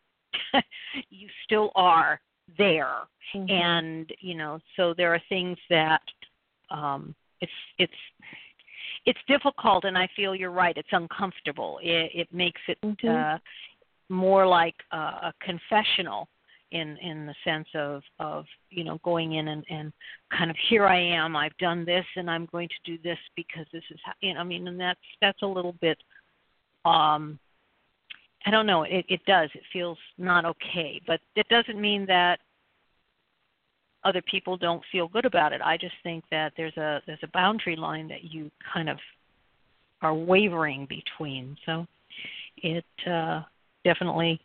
you 1.11 1.29
still 1.45 1.71
are 1.75 2.21
there 2.59 2.97
Mhm. 3.35 3.51
and 3.51 4.13
you 4.19 4.35
know 4.35 4.59
so 4.77 4.95
there 4.95 5.15
are 5.15 5.23
things 5.29 5.59
that 5.69 6.03
um 6.71 7.15
it's 7.41 7.53
it's 7.79 8.01
it's 9.07 9.19
difficult 9.29 9.85
and 9.85 9.97
i 9.97 10.09
feel 10.17 10.35
you're 10.35 10.51
right 10.51 10.77
it's 10.77 10.89
uncomfortable 10.93 11.79
it 11.83 12.11
it 12.15 12.29
makes 12.33 12.61
it 12.69 12.79
Mhm. 12.83 13.35
uh 13.35 13.39
more 14.09 14.45
like 14.47 14.75
a, 14.91 14.97
a 14.97 15.35
confessional 15.41 16.29
in 16.73 16.97
in 16.99 17.27
the 17.27 17.35
sense 17.45 17.69
of 17.75 18.03
of 18.19 18.45
you 18.71 18.85
know 18.85 18.99
going 19.05 19.35
in 19.35 19.49
and 19.49 19.65
and 19.71 19.93
kind 20.37 20.51
of 20.51 20.57
here 20.69 20.87
I 20.87 21.01
am 21.01 21.37
I've 21.37 21.57
done 21.59 21.85
this 21.85 22.05
and 22.17 22.31
I'm 22.31 22.47
going 22.53 22.69
to 22.69 22.91
do 22.97 23.03
this 23.03 23.19
because 23.37 23.67
this 23.73 23.83
is 23.91 23.99
how, 24.05 24.13
you 24.21 24.35
know 24.35 24.41
I 24.41 24.45
mean 24.45 24.69
and 24.69 24.79
that's 24.79 25.01
that's 25.21 25.43
a 25.43 25.47
little 25.47 25.75
bit 25.81 25.99
um 26.85 27.39
I 28.47 28.51
don't 28.51 28.67
know 28.67 28.85
it 28.85 29.05
it 29.09 29.25
does 29.27 29.51
it 29.55 29.63
feels 29.73 29.99
not 30.19 30.45
okay 30.45 31.01
but 31.07 31.21
it 31.37 31.49
doesn't 31.49 31.81
mean 31.81 32.07
that 32.07 32.41
other 34.05 34.23
people 34.23 34.57
don't 34.57 34.83
feel 34.91 35.09
good 35.09 35.25
about 35.25 35.53
it. 35.53 35.61
I 35.63 35.77
just 35.77 35.95
think 36.03 36.25
that 36.31 36.53
there's 36.57 36.77
a 36.77 37.03
there's 37.07 37.23
a 37.23 37.29
boundary 37.29 37.77
line 37.77 38.09
that 38.09 38.25
you 38.25 38.51
kind 38.73 38.89
of 38.89 38.99
are 40.03 40.15
wavering 40.15 40.87
between. 40.87 41.57
So 41.67 41.87
it 42.59 42.85
uh, 43.07 43.43
definitely 43.85 44.41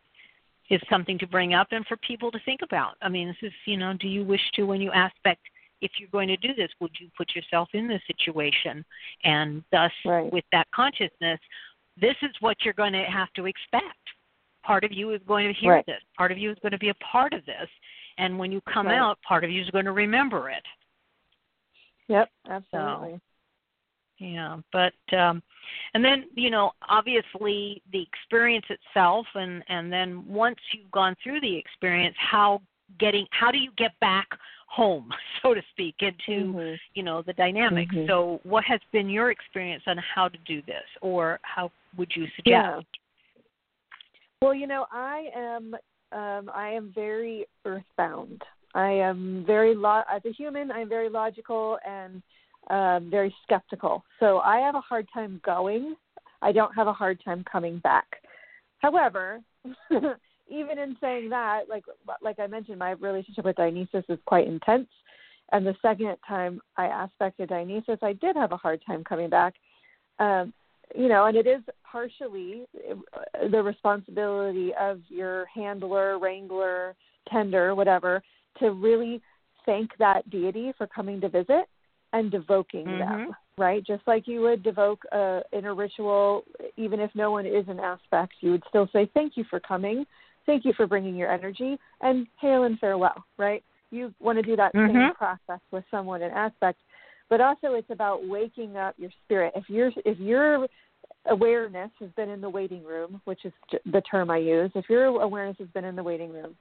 is 0.70 0.82
something 0.89 1.18
to 1.20 1.28
bring 1.28 1.53
up 1.53 1.68
and 1.72 1.86
for 1.86 1.97
people 1.97 2.32
to 2.32 2.39
think 2.45 2.61
about. 2.63 2.95
I 3.01 3.09
mean, 3.09 3.28
this 3.28 3.49
is 3.49 3.53
you 3.66 3.78
know, 3.78 3.93
do 3.93 4.07
you 4.07 4.24
wish 4.24 4.41
to 4.55 4.63
when 4.63 4.82
you 4.82 4.91
aspect 4.91 5.41
if 5.82 5.91
you're 5.99 6.09
going 6.09 6.28
to 6.28 6.38
do 6.38 6.53
this, 6.55 6.70
would 6.80 6.91
you 6.99 7.09
put 7.18 7.36
yourself 7.36 7.70
in 7.74 7.88
this 7.88 8.01
situation? 8.07 8.84
And 9.24 9.63
thus, 9.72 9.91
right. 10.05 10.32
with 10.32 10.45
that 10.51 10.68
consciousness, 10.74 11.39
this 11.99 12.16
is 12.22 12.32
what 12.39 12.57
you're 12.63 12.74
going 12.74 12.93
to 12.93 13.03
have 13.03 13.32
to 13.36 13.45
expect. 13.45 13.84
Part 14.63 14.84
of 14.84 14.91
you 14.91 15.11
is 15.11 15.22
going 15.28 15.47
to 15.47 15.53
hear 15.53 15.74
right. 15.74 15.86
this. 15.86 16.01
Part 16.18 16.32
of 16.32 16.38
you 16.38 16.51
is 16.51 16.57
going 16.61 16.72
to 16.72 16.80
be 16.80 16.89
a 16.89 16.95
part 16.95 17.34
of 17.34 17.45
this. 17.45 17.70
And 18.18 18.39
when 18.39 18.51
you 18.51 18.61
come 18.61 18.88
right. 18.88 18.97
out, 18.97 19.20
part 19.28 19.43
of 19.43 19.51
you 19.51 19.61
is 19.61 19.70
going 19.70 19.86
to 19.86 19.91
remember 19.91 20.49
it. 20.49 20.63
Yep, 22.07 22.30
absolutely. 22.49 23.13
So, 23.13 23.22
yeah, 24.18 24.57
but 24.72 24.93
um 25.18 25.41
and 25.93 26.03
then, 26.03 26.26
you 26.36 26.49
know, 26.49 26.72
obviously 26.88 27.82
the 27.91 28.01
experience 28.01 28.66
itself 28.70 29.26
and 29.36 29.63
and 29.68 29.91
then 29.91 30.26
once 30.28 30.57
you've 30.74 30.91
gone 30.91 31.16
through 31.24 31.41
the 31.41 31.57
experience, 31.57 32.16
how 32.20 32.61
getting 32.99 33.26
how 33.32 33.51
do 33.51 33.57
you 33.57 33.72
get 33.78 33.99
back 33.99 34.28
home, 34.68 35.09
so 35.41 35.53
to 35.53 35.61
speak, 35.72 35.95
into 35.99 36.47
mm-hmm. 36.47 36.76
you 36.93 37.03
know 37.03 37.22
the 37.22 37.34
dynamics. 37.34 37.93
Mm-hmm. 37.93 38.07
So, 38.07 38.39
what 38.43 38.63
has 38.66 38.80
been 38.91 39.09
your 39.09 39.32
experience 39.32 39.84
on 39.88 39.97
how 39.97 40.28
to 40.28 40.38
do 40.45 40.61
this, 40.63 40.84
or 41.01 41.39
how 41.43 41.72
would 41.97 42.11
you 42.16 42.26
suggest? 42.36 42.45
Yeah. 42.45 42.82
Well, 44.41 44.53
you 44.53 44.68
know, 44.68 44.86
I 44.91 45.28
am 45.36 45.76
um, 46.11 46.49
I 46.53 46.70
am 46.70 46.91
very 46.93 47.45
earthbound. 47.66 48.41
I 48.74 48.89
am 48.89 49.45
very 49.47 49.74
lo- 49.74 50.03
as 50.11 50.22
a 50.26 50.32
human. 50.32 50.70
I'm 50.72 50.89
very 50.89 51.09
logical 51.09 51.78
and 51.88 52.22
um, 52.70 53.09
very 53.09 53.34
skeptical. 53.43 54.03
So 54.20 54.39
I 54.39 54.57
have 54.57 54.76
a 54.76 54.82
hard 54.82 55.07
time 55.13 55.39
going. 55.45 55.95
I 56.41 56.51
don't 56.51 56.74
have 56.76 56.88
a 56.88 56.93
hard 56.93 57.22
time 57.24 57.43
coming 57.49 57.80
back. 57.80 58.05
However, 58.80 59.41
even 60.47 60.78
in 60.78 60.95
saying 61.01 61.30
that, 61.30 61.63
like 61.70 61.84
like 62.22 62.39
I 62.39 62.47
mentioned, 62.47 62.80
my 62.80 62.91
relationship 62.91 63.45
with 63.45 63.55
Dionysus 63.55 64.05
is 64.09 64.20
quite 64.26 64.47
intense. 64.47 64.88
And 65.51 65.66
the 65.66 65.76
second 65.82 66.16
time 66.28 66.59
I 66.78 67.05
aspected 67.05 67.49
Dionysus, 67.49 67.99
I 68.01 68.13
did 68.13 68.36
have 68.36 68.51
a 68.51 68.57
hard 68.57 68.82
time 68.86 69.03
coming 69.03 69.30
back. 69.30 69.53
Um, 70.20 70.53
you 70.95 71.07
know, 71.07 71.26
and 71.26 71.36
it 71.36 71.47
is 71.47 71.61
partially 71.84 72.66
the 73.51 73.61
responsibility 73.61 74.72
of 74.80 75.01
your 75.09 75.45
handler, 75.45 76.20
wrangler, 76.20 76.95
tender, 77.32 77.74
whatever, 77.76 78.22
to 78.59 78.72
really 78.72 79.22
thank 79.66 79.91
that 79.97 80.30
deity 80.30 80.74
for 80.78 80.88
coming 80.88 81.20
to 81.22 81.30
visit 81.30 81.66
and 82.16 82.32
devoking 82.32 82.86
mm-hmm. 82.86 82.99
them, 82.99 83.32
right? 83.57 83.86
Just 83.86 84.01
like 84.07 84.26
you 84.26 84.41
would 84.41 84.63
devoke 84.63 85.03
uh, 85.11 85.41
in 85.51 85.66
a 85.66 85.74
ritual, 85.74 86.45
even 86.78 87.01
if 87.01 87.11
no 87.13 87.30
one 87.30 87.45
is 87.45 87.66
an 87.68 87.80
aspect, 87.80 88.34
you 88.39 88.51
would 88.51 88.63
still 88.70 88.88
say, 88.93 89.09
Thank 89.13 89.34
you 89.36 89.43
for 89.49 89.59
coming. 89.59 90.05
Thank 90.45 90.63
you 90.63 90.74
for 90.78 90.88
bringing 90.88 91.16
your 91.16 91.32
energy 91.32 91.78
and 92.01 92.26
hail 92.39 92.63
and 92.63 92.80
farewell, 92.80 93.26
right? 93.38 93.63
You 93.91 94.13
want 94.20 94.38
to 94.38 94.43
do 94.43 94.55
that 94.55 94.74
mm-hmm. 94.74 94.95
same 94.95 95.13
process 95.13 95.59
with 95.72 95.84
someone 95.91 96.22
in 96.22 96.32
aspect, 96.32 96.80
but 97.30 97.41
also 97.41 97.74
it's 97.74 97.89
about 97.89 98.28
waking 98.28 98.78
up 98.78 98.95
your 98.97 99.11
spirit. 99.26 99.53
If 99.55 99.70
your 99.70 99.91
if 100.05 100.18
your 100.20 100.68
awareness 101.30 101.91
has 101.99 102.09
been 102.16 102.30
in 102.30 102.39
the 102.39 102.49
waiting 102.49 102.84
room, 102.84 103.22
which 103.26 103.43
is 103.43 103.53
the 103.91 104.01
term 104.09 104.32
I 104.32 104.38
use, 104.38 104.72
if 104.76 104.86
your 104.89 105.05
awareness 105.05 105.57
has 105.59 105.68
been 105.70 105.84
in 105.84 105.95
the 105.95 106.03
waiting 106.03 106.32
room, 106.32 106.55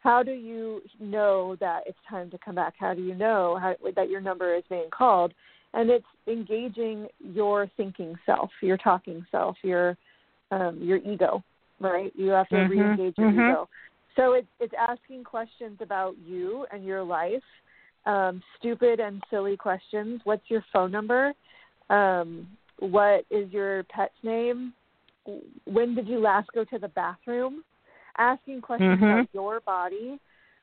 how 0.00 0.22
do 0.22 0.32
you 0.32 0.82
know 1.00 1.56
that 1.60 1.80
it's 1.86 1.98
time 2.08 2.30
to 2.30 2.38
come 2.38 2.54
back? 2.54 2.74
How 2.78 2.94
do 2.94 3.02
you 3.02 3.14
know 3.14 3.58
how, 3.60 3.74
that 3.96 4.08
your 4.08 4.20
number 4.20 4.54
is 4.54 4.62
being 4.68 4.90
called? 4.90 5.32
And 5.74 5.90
it's 5.90 6.06
engaging 6.26 7.08
your 7.20 7.70
thinking 7.76 8.14
self, 8.24 8.50
your 8.62 8.76
talking 8.78 9.26
self, 9.30 9.56
your 9.62 9.96
um, 10.50 10.78
your 10.82 10.96
ego, 10.96 11.42
right? 11.78 12.10
You 12.16 12.30
have 12.30 12.48
to 12.48 12.54
mm-hmm, 12.54 12.70
re-engage 12.70 13.14
your 13.18 13.30
mm-hmm. 13.30 13.50
ego. 13.50 13.68
So 14.16 14.32
it's 14.32 14.48
it's 14.60 14.72
asking 14.78 15.24
questions 15.24 15.78
about 15.80 16.14
you 16.24 16.64
and 16.72 16.84
your 16.84 17.02
life, 17.02 17.42
um, 18.06 18.42
stupid 18.58 18.98
and 18.98 19.22
silly 19.30 19.56
questions. 19.56 20.20
What's 20.24 20.48
your 20.48 20.64
phone 20.72 20.90
number? 20.90 21.34
Um, 21.90 22.48
what 22.78 23.24
is 23.30 23.52
your 23.52 23.82
pet's 23.84 24.14
name? 24.22 24.72
When 25.64 25.94
did 25.94 26.08
you 26.08 26.18
last 26.18 26.48
go 26.54 26.64
to 26.64 26.78
the 26.78 26.88
bathroom? 26.88 27.62
Asking 28.18 28.60
questions 28.60 28.96
mm-hmm. 28.96 29.04
about 29.04 29.28
your 29.32 29.60
body 29.60 30.18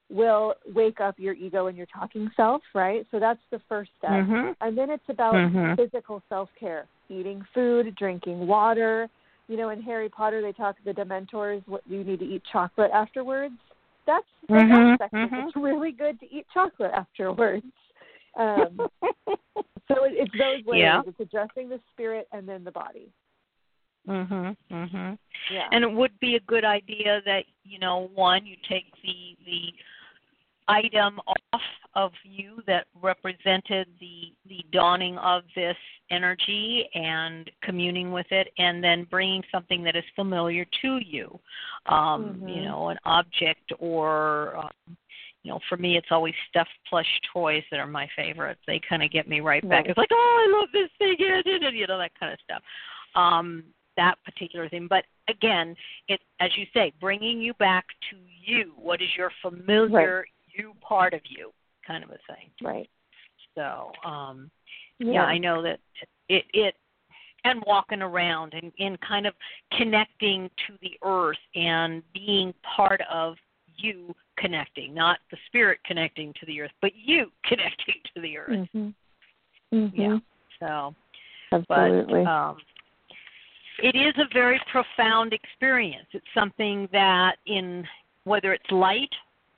will 0.09 0.53
wake 0.73 0.99
up 0.99 1.15
your 1.17 1.33
ego 1.33 1.67
and 1.67 1.77
your 1.77 1.87
talking 1.87 2.29
self, 2.35 2.61
right? 2.73 3.05
So 3.11 3.19
that's 3.19 3.39
the 3.51 3.59
first 3.67 3.89
step. 3.97 4.11
Mm-hmm. 4.11 4.51
And 4.61 4.77
then 4.77 4.89
it's 4.89 5.07
about 5.09 5.33
Mhm. 5.33 5.75
physical 5.75 6.21
self 6.29 6.49
care, 6.59 6.85
eating 7.09 7.43
food, 7.53 7.95
drinking 7.95 8.45
water. 8.45 9.09
You 9.47 9.57
know, 9.57 9.69
in 9.69 9.81
Harry 9.81 10.09
Potter, 10.09 10.41
they 10.41 10.51
talk 10.51 10.77
to 10.77 10.83
the 10.83 10.93
Dementors. 10.93 11.67
What 11.67 11.81
you 11.87 12.03
need 12.03 12.19
to 12.19 12.25
eat 12.25 12.43
chocolate 12.51 12.91
afterwards. 12.91 13.55
That's 14.05 14.27
the 14.47 14.55
Mhm, 14.55 14.93
aspect. 14.93 15.13
mhm. 15.13 15.47
It's 15.47 15.55
really 15.55 15.91
good 15.91 16.19
to 16.19 16.31
eat 16.31 16.45
chocolate 16.53 16.91
afterwards. 16.93 17.65
Um, 18.35 18.77
so 19.87 20.03
it, 20.03 20.13
it's 20.13 20.37
those 20.37 20.63
ways. 20.65 20.81
Yeah. 20.81 21.01
It's 21.05 21.19
addressing 21.19 21.69
the 21.69 21.79
spirit 21.93 22.27
and 22.31 22.47
then 22.47 22.63
the 22.63 22.71
body. 22.71 23.11
Mhm. 24.07 24.55
Mhm. 24.71 25.17
Yeah. 25.49 25.67
And 25.71 25.83
it 25.83 25.91
would 25.91 26.17
be 26.19 26.35
a 26.35 26.39
good 26.41 26.65
idea 26.65 27.21
that 27.25 27.45
you 27.63 27.79
know 27.79 28.09
one 28.13 28.45
you 28.45 28.55
take 28.67 28.85
the 29.01 29.35
the 29.45 29.73
item 30.67 31.19
off 31.27 31.61
of 31.93 32.11
you 32.23 32.61
that 32.67 32.87
represented 33.01 33.87
the 33.99 34.33
the 34.47 34.65
dawning 34.71 35.17
of 35.19 35.43
this 35.55 35.77
energy 36.09 36.89
and 36.95 37.49
communing 37.61 38.11
with 38.11 38.25
it 38.31 38.51
and 38.57 38.83
then 38.83 39.03
bringing 39.05 39.43
something 39.51 39.83
that 39.83 39.95
is 39.95 40.03
familiar 40.15 40.65
to 40.81 40.97
you 40.97 41.39
um 41.85 42.35
Mhm. 42.41 42.55
you 42.55 42.61
know 42.63 42.89
an 42.89 42.97
object 43.05 43.71
or 43.79 44.57
um, 44.57 44.97
you 45.43 45.51
know 45.51 45.59
for 45.69 45.77
me 45.77 45.97
it's 45.97 46.11
always 46.11 46.33
stuffed 46.49 46.77
plush 46.87 47.19
toys 47.31 47.63
that 47.69 47.79
are 47.79 47.87
my 47.87 48.07
favorites 48.15 48.61
they 48.67 48.79
kind 48.79 49.03
of 49.03 49.11
get 49.11 49.27
me 49.27 49.39
right 49.39 49.67
back 49.69 49.83
Nice. 49.85 49.91
it's 49.91 49.97
like 49.97 50.09
oh 50.11 50.45
i 50.47 50.59
love 50.59 50.71
this 50.71 50.89
thing 50.97 51.15
yeah, 51.19 51.41
you 51.71 51.87
know 51.87 51.97
that 51.99 52.11
kind 52.19 52.33
of 52.33 52.39
stuff 52.43 52.63
um 53.15 53.63
that 53.97 54.15
particular 54.23 54.67
thing 54.69 54.87
but 54.89 55.05
again 55.29 55.75
it 56.07 56.19
as 56.39 56.49
you 56.57 56.65
say 56.73 56.91
bringing 56.99 57.41
you 57.41 57.53
back 57.55 57.85
to 58.09 58.17
you 58.43 58.73
what 58.77 59.01
is 59.01 59.09
your 59.17 59.31
familiar 59.41 60.25
you 60.53 60.73
part 60.81 61.13
of 61.13 61.21
you 61.25 61.51
kind 61.85 62.03
of 62.03 62.09
a 62.09 62.19
thing 62.27 62.49
Right. 62.61 62.89
so 63.55 63.91
um 64.07 64.51
Yeah. 64.99 65.13
yeah, 65.13 65.23
I 65.25 65.37
know 65.37 65.61
that 65.61 65.79
it 66.29 66.45
it 66.53 66.75
and 67.43 67.63
walking 67.67 68.01
around 68.01 68.53
and, 68.53 68.71
and 68.79 68.99
kind 69.01 69.27
of 69.27 69.33
connecting 69.77 70.49
to 70.67 70.73
the 70.81 70.97
earth 71.03 71.37
and 71.53 72.01
being 72.13 72.53
part 72.75 73.01
of 73.09 73.35
you 73.77 74.15
connecting, 74.37 74.93
not 74.93 75.19
the 75.31 75.37
spirit 75.45 75.79
connecting 75.85 76.33
to 76.39 76.45
the 76.47 76.61
earth, 76.61 76.71
but 76.81 76.91
you 76.95 77.31
connecting 77.45 77.95
to 78.13 78.21
the 78.21 78.37
earth. 78.37 78.67
Mhm. 78.73 78.93
Mhm. 79.73 79.91
Yeah. 79.93 80.17
So 80.59 80.95
Absolutely. 81.51 82.23
but 82.23 82.29
um 82.29 82.57
it 83.80 83.95
is 83.95 84.13
a 84.17 84.34
very 84.34 84.59
profound 84.71 85.34
experience. 85.34 86.07
It's 86.11 86.26
something 86.34 86.88
that 86.91 87.38
in 87.45 87.86
whether 88.23 88.53
it's 88.53 88.69
light 88.71 89.09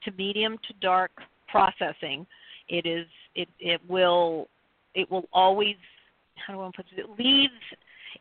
to 0.03 0.11
medium 0.11 0.57
to 0.68 0.74
dark 0.82 1.11
processing, 1.47 2.26
it 2.70 2.86
is 2.86 3.07
it 3.36 3.47
it 3.59 3.82
will 3.88 4.47
it 4.95 5.09
will 5.09 5.26
always 5.34 5.76
how 6.36 6.53
do 6.53 6.61
I 6.61 6.72
put 6.76 6.86
it? 6.95 6.99
It 6.99 7.09
leaves 7.18 7.53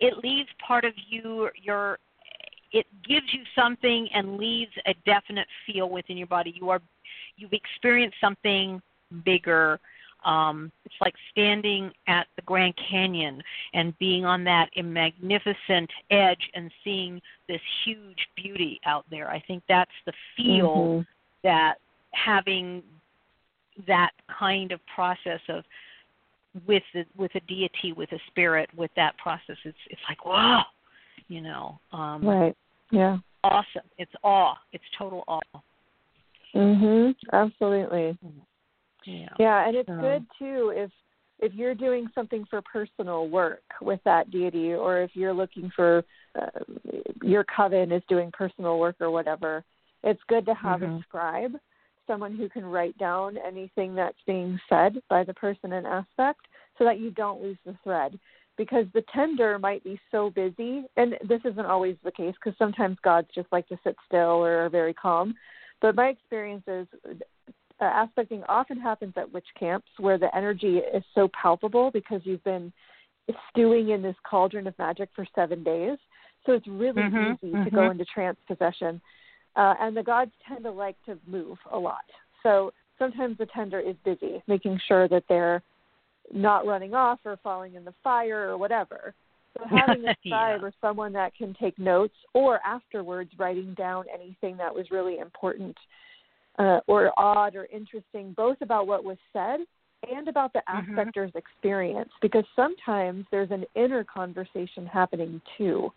it 0.00 0.18
leaves 0.22 0.48
part 0.66 0.84
of 0.84 0.92
you 1.08 1.48
your 1.60 1.98
it 2.72 2.86
gives 3.08 3.26
you 3.32 3.42
something 3.54 4.08
and 4.14 4.36
leaves 4.36 4.72
a 4.86 4.94
definite 5.04 5.46
feel 5.66 5.88
within 5.88 6.16
your 6.16 6.26
body. 6.26 6.54
You 6.54 6.70
are 6.70 6.80
you've 7.36 7.52
experienced 7.52 8.16
something 8.20 8.82
bigger. 9.24 9.80
Um, 10.26 10.72
it's 10.84 10.94
like 11.00 11.14
standing 11.30 11.92
at 12.08 12.26
the 12.34 12.42
Grand 12.42 12.74
Canyon 12.90 13.40
and 13.74 13.96
being 13.98 14.24
on 14.24 14.42
that 14.44 14.68
magnificent 14.76 15.88
edge 16.10 16.50
and 16.54 16.70
seeing 16.82 17.22
this 17.48 17.60
huge 17.84 18.18
beauty 18.34 18.80
out 18.84 19.06
there. 19.08 19.30
I 19.30 19.38
think 19.46 19.62
that's 19.68 19.90
the 20.04 20.12
feel 20.36 20.88
Mhm. 20.88 21.06
that 21.44 21.76
having 22.12 22.82
that 23.86 24.10
kind 24.26 24.72
of 24.72 24.84
process 24.86 25.40
of 25.48 25.64
with 26.66 26.82
the, 26.92 27.06
with 27.16 27.34
a 27.34 27.40
deity 27.40 27.92
with 27.92 28.10
a 28.12 28.18
spirit 28.28 28.70
with 28.74 28.90
that 28.94 29.14
process 29.18 29.58
it's 29.64 29.76
it's 29.90 30.00
like 30.08 30.24
wow 30.24 30.64
you 31.28 31.42
know 31.42 31.78
um 31.92 32.24
Right. 32.24 32.56
Yeah. 32.90 33.18
awesome 33.44 33.82
it's 33.98 34.14
awe 34.22 34.58
it's 34.72 34.84
total 34.96 35.22
awe 35.28 35.60
Mhm. 36.54 37.14
Absolutely. 37.32 38.16
Yeah 39.06 39.28
Yeah, 39.38 39.66
and 39.66 39.76
it's 39.76 39.88
So- 39.88 40.00
good 40.00 40.26
too 40.38 40.72
if 40.74 40.90
if 41.38 41.52
you're 41.52 41.74
doing 41.74 42.08
something 42.14 42.46
for 42.48 42.62
personal 42.62 43.28
work 43.28 43.62
with 43.82 44.00
that 44.04 44.30
deity, 44.30 44.72
or 44.72 45.02
if 45.02 45.10
you're 45.14 45.34
looking 45.34 45.70
for 45.76 46.02
uh, 46.34 46.48
your 47.22 47.44
coven 47.44 47.92
is 47.92 48.02
doing 48.08 48.30
personal 48.32 48.78
work 48.78 48.96
or 49.00 49.10
whatever. 49.10 49.62
It's 50.02 50.22
good 50.28 50.46
to 50.46 50.54
have 50.54 50.80
Mhm. 50.80 51.00
a 51.00 51.02
scribe 51.02 51.60
someone 52.06 52.36
who 52.36 52.48
can 52.48 52.64
write 52.64 52.96
down 52.98 53.36
anything 53.36 53.94
that's 53.94 54.20
being 54.26 54.58
said 54.68 55.02
by 55.08 55.24
the 55.24 55.34
person 55.34 55.72
in 55.72 55.84
aspect 55.84 56.46
so 56.78 56.84
that 56.84 56.98
you 57.00 57.10
don't 57.10 57.42
lose 57.42 57.58
the 57.66 57.74
thread 57.82 58.18
because 58.56 58.86
the 58.92 59.02
tender 59.12 59.58
might 59.58 59.82
be 59.84 60.00
so 60.10 60.30
busy 60.30 60.84
and 60.96 61.18
this 61.24 61.44
isn't 61.44 61.66
always 61.66 61.96
the 62.04 62.12
case 62.12 62.34
because 62.36 62.56
sometimes 62.58 62.96
gods 63.00 63.28
just 63.34 63.50
like 63.50 63.66
to 63.68 63.78
sit 63.82 63.96
still 64.06 64.44
or 64.44 64.64
are 64.64 64.68
very 64.68 64.94
calm 64.94 65.34
but 65.80 65.94
my 65.96 66.08
experience 66.08 66.62
is 66.68 66.86
uh, 67.80 68.04
aspecting 68.04 68.42
often 68.48 68.80
happens 68.80 69.12
at 69.16 69.32
witch 69.32 69.46
camps 69.58 69.88
where 69.98 70.18
the 70.18 70.34
energy 70.36 70.78
is 70.78 71.02
so 71.14 71.28
palpable 71.40 71.90
because 71.90 72.20
you've 72.24 72.44
been 72.44 72.72
stewing 73.50 73.90
in 73.90 74.02
this 74.02 74.16
cauldron 74.28 74.66
of 74.66 74.78
magic 74.78 75.08
for 75.14 75.26
seven 75.34 75.62
days 75.62 75.98
so 76.44 76.52
it's 76.52 76.66
really 76.68 77.02
mm-hmm, 77.02 77.32
easy 77.32 77.52
mm-hmm. 77.52 77.64
to 77.64 77.70
go 77.70 77.90
into 77.90 78.04
trance 78.04 78.38
possession 78.46 79.00
uh, 79.56 79.74
and 79.80 79.96
the 79.96 80.02
gods 80.02 80.30
tend 80.46 80.64
to 80.64 80.70
like 80.70 80.96
to 81.04 81.18
move 81.26 81.58
a 81.72 81.78
lot 81.78 82.04
so 82.42 82.72
sometimes 82.98 83.36
the 83.38 83.46
tender 83.46 83.80
is 83.80 83.96
busy 84.04 84.42
making 84.46 84.78
sure 84.86 85.08
that 85.08 85.24
they're 85.28 85.62
not 86.32 86.66
running 86.66 86.94
off 86.94 87.20
or 87.24 87.38
falling 87.42 87.74
in 87.74 87.84
the 87.84 87.94
fire 88.02 88.48
or 88.48 88.58
whatever. 88.58 89.14
So 89.56 89.64
having 89.86 90.04
a 90.04 90.14
scribe 90.26 90.60
yeah. 90.60 90.66
or 90.66 90.72
someone 90.80 91.12
that 91.14 91.34
can 91.36 91.54
take 91.60 91.78
notes 91.78 92.14
or 92.34 92.60
afterwards 92.66 93.30
writing 93.38 93.74
down 93.74 94.04
anything 94.12 94.56
that 94.58 94.74
was 94.74 94.90
really 94.90 95.18
important 95.18 95.76
uh, 96.58 96.80
or 96.86 97.12
odd 97.18 97.54
or 97.54 97.66
interesting, 97.72 98.32
both 98.36 98.56
about 98.60 98.86
what 98.86 99.04
was 99.04 99.18
said 99.32 99.60
and 100.10 100.28
about 100.28 100.52
the 100.52 100.62
Mm-hmm. 100.70 100.98
aspector's 100.98 101.32
experience, 101.34 102.10
because 102.20 102.44
sometimes 102.54 103.24
there's 103.30 103.50
an 103.50 103.64
inner 103.74 104.04
conversation 104.04 104.86
happening 104.86 105.40
too. 105.56 105.92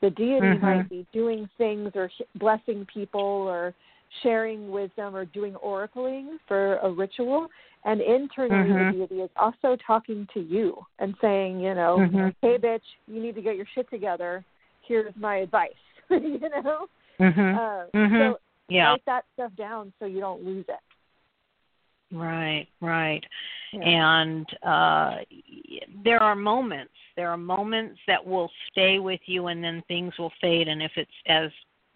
The 0.00 0.10
deity 0.10 0.46
Mhm. 0.46 0.60
might 0.60 0.88
be 0.88 1.06
doing 1.12 1.48
things 1.58 1.90
or 1.94 2.10
blessing 2.36 2.86
people 2.92 3.20
or 3.20 3.74
sharing 4.22 4.70
wisdom 4.70 5.14
or 5.14 5.24
doing 5.26 5.54
oracling 5.54 6.38
for 6.46 6.76
a 6.78 6.90
ritual, 6.90 7.48
and 7.84 8.00
internally 8.00 8.70
Mhm. 8.70 8.90
the 8.90 8.96
deity 8.98 9.20
is 9.22 9.30
also 9.36 9.76
talking 9.86 10.26
to 10.34 10.40
you 10.40 10.86
and 10.98 11.14
saying, 11.20 11.60
you 11.60 11.74
know, 11.74 11.98
Mhm. 11.98 12.34
hey 12.42 12.56
bitch, 12.58 12.84
you 13.06 13.20
need 13.20 13.34
to 13.34 13.42
get 13.42 13.56
your 13.56 13.66
shit 13.74 13.88
together. 13.90 14.44
Here's 14.82 15.14
my 15.16 15.36
advice. 15.38 15.72
you 16.10 16.40
know? 16.62 16.86
Mhm. 17.20 17.54
Uh, 17.58 17.84
Mhm. 17.94 18.18
So 18.18 18.38
yeah. 18.68 18.90
write 18.90 19.04
that 19.06 19.24
stuff 19.34 19.52
down 19.56 19.92
so 19.98 20.06
you 20.06 20.20
don't 20.20 20.44
lose 20.44 20.64
it. 20.68 20.80
Right, 22.14 22.66
right. 22.80 23.22
Yeah. 23.72 23.82
And 23.82 24.46
uh 24.62 25.16
there 26.04 26.22
are 26.22 26.34
moments. 26.34 26.92
There 27.16 27.30
are 27.30 27.36
moments 27.36 27.98
that 28.06 28.24
will 28.24 28.50
stay 28.70 28.98
with 28.98 29.20
you 29.26 29.48
and 29.48 29.62
then 29.62 29.82
things 29.88 30.14
will 30.18 30.32
fade 30.40 30.68
and 30.68 30.82
if 30.82 30.92
it's 30.96 31.10
as 31.26 31.50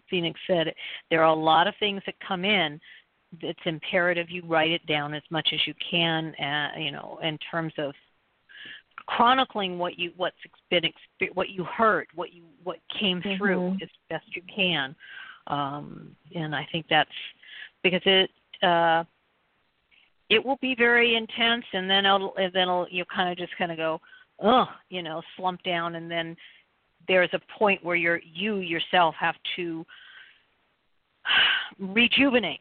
Phoenix 0.09 0.39
said, 0.45 0.73
there 1.09 1.21
are 1.23 1.33
a 1.33 1.33
lot 1.33 1.67
of 1.67 1.73
things 1.79 2.01
that 2.05 2.15
come 2.27 2.45
in. 2.45 2.79
It's 3.41 3.59
imperative 3.65 4.29
you 4.29 4.43
write 4.45 4.69
it 4.69 4.85
down 4.85 5.15
as 5.15 5.23
much 5.31 5.49
as 5.53 5.59
you 5.65 5.73
can, 5.89 6.35
uh, 6.35 6.77
you 6.77 6.91
know, 6.91 7.19
in 7.23 7.39
terms 7.49 7.73
of 7.79 7.95
chronicling 9.07 9.79
what 9.79 9.97
you 9.97 10.11
what's 10.15 10.35
been 10.69 10.83
what 11.33 11.49
you 11.49 11.63
heard, 11.63 12.07
what 12.13 12.31
you 12.31 12.43
what 12.63 12.77
came 12.99 13.21
through 13.37 13.71
Mhm. 13.71 13.81
as 13.81 13.89
best 14.09 14.35
you 14.35 14.43
can. 14.43 14.95
Um, 15.47 16.15
and 16.35 16.55
I 16.55 16.67
think 16.71 16.85
that's 16.89 17.09
because 17.83 18.01
it 18.05 18.29
uh, 18.61 19.03
it 20.29 20.43
will 20.43 20.57
be 20.61 20.75
very 20.75 21.15
intense, 21.15 21.65
and 21.73 21.89
then 21.89 22.05
it'll 22.05 22.35
and 22.37 22.51
then 22.53 22.63
it'll, 22.63 22.87
you 22.89 23.03
kind 23.13 23.29
of 23.29 23.37
just 23.37 23.57
kind 23.57 23.71
of 23.71 23.77
go, 23.77 23.99
oh, 24.41 24.65
you 24.89 25.03
know, 25.03 25.21
slump 25.37 25.61
down, 25.63 25.95
and 25.95 26.09
then 26.09 26.35
there's 27.07 27.29
a 27.33 27.59
point 27.59 27.83
where 27.83 27.95
you're 27.95 28.21
you 28.33 28.57
yourself 28.57 29.15
have 29.19 29.35
to 29.55 29.85
rejuvenate 31.79 32.59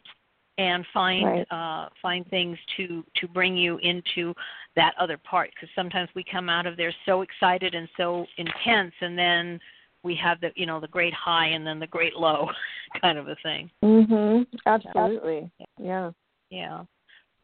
and 0.58 0.84
find 0.92 1.24
Right. 1.24 1.46
uh, 1.50 1.88
find 2.00 2.26
things 2.28 2.58
to 2.76 3.04
to 3.16 3.28
bring 3.28 3.56
you 3.56 3.78
into 3.78 4.34
that 4.76 4.94
other 5.00 5.16
part 5.16 5.50
because 5.54 5.68
sometimes 5.74 6.08
we 6.14 6.24
come 6.30 6.48
out 6.48 6.66
of 6.66 6.76
there 6.76 6.94
so 7.06 7.22
excited 7.22 7.74
and 7.74 7.88
so 7.96 8.26
intense 8.36 8.92
and 9.00 9.18
then 9.18 9.60
we 10.02 10.14
have 10.22 10.40
the 10.40 10.50
you 10.56 10.66
know 10.66 10.80
the 10.80 10.88
great 10.88 11.14
high 11.14 11.48
and 11.48 11.66
then 11.66 11.78
the 11.78 11.86
great 11.86 12.14
low 12.14 12.48
kind 13.00 13.18
of 13.18 13.28
a 13.28 13.36
thing 13.42 13.70
Mhm. 13.82 14.46
Absolutely. 14.66 15.50
Yeah. 15.78 16.10
yeah 16.50 16.84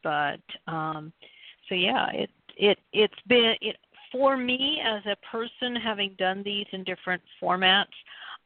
but 0.02 0.40
um 0.66 1.12
so 1.68 1.74
yeah 1.74 2.10
it 2.12 2.30
it 2.56 2.78
it's 2.92 3.20
been 3.26 3.54
it 3.60 3.76
for 4.10 4.36
me 4.36 4.80
as 4.84 5.02
a 5.06 5.16
person 5.26 5.76
having 5.76 6.14
done 6.18 6.42
these 6.42 6.66
in 6.72 6.84
different 6.84 7.22
formats 7.42 7.86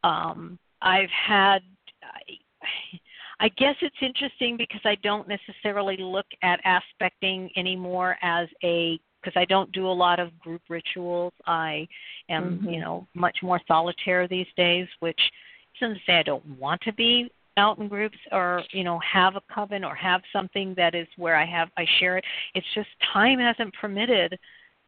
um 0.04 0.58
i've 0.82 1.10
had 1.10 1.62
I, 2.02 2.98
I 3.40 3.48
guess 3.48 3.74
it's 3.80 3.96
interesting 4.00 4.56
because 4.56 4.80
I 4.84 4.94
don't 5.02 5.26
necessarily 5.26 5.96
look 5.98 6.26
at 6.42 6.60
aspecting 6.64 7.50
anymore 7.56 8.16
as 8.22 8.48
a 8.62 9.00
because 9.22 9.38
I 9.38 9.44
don't 9.44 9.70
do 9.72 9.86
a 9.86 9.92
lot 9.92 10.18
of 10.18 10.38
group 10.38 10.62
rituals. 10.68 11.32
I 11.46 11.86
am, 12.28 12.60
Mhm. 12.60 12.72
you 12.72 12.80
know, 12.80 13.06
much 13.14 13.42
more 13.42 13.60
solitaire 13.66 14.26
these 14.26 14.52
days, 14.56 14.88
which 15.00 15.20
isn't 15.76 15.94
to 15.94 16.00
say 16.04 16.18
I 16.18 16.22
don't 16.22 16.44
want 16.58 16.80
to 16.82 16.92
be 16.92 17.30
out 17.56 17.78
in 17.78 17.88
groups 17.88 18.18
or, 18.30 18.62
you 18.70 18.84
know, 18.84 18.98
have 19.00 19.36
a 19.36 19.40
coven 19.42 19.84
or 19.84 19.94
have 19.94 20.22
something 20.32 20.74
that 20.74 20.94
is 20.94 21.06
where 21.16 21.36
I 21.36 21.44
have 21.44 21.70
I 21.76 21.86
share 21.98 22.16
it. 22.16 22.24
It's 22.54 22.66
just 22.74 22.88
time 23.12 23.38
hasn't 23.38 23.74
permitted 23.74 24.38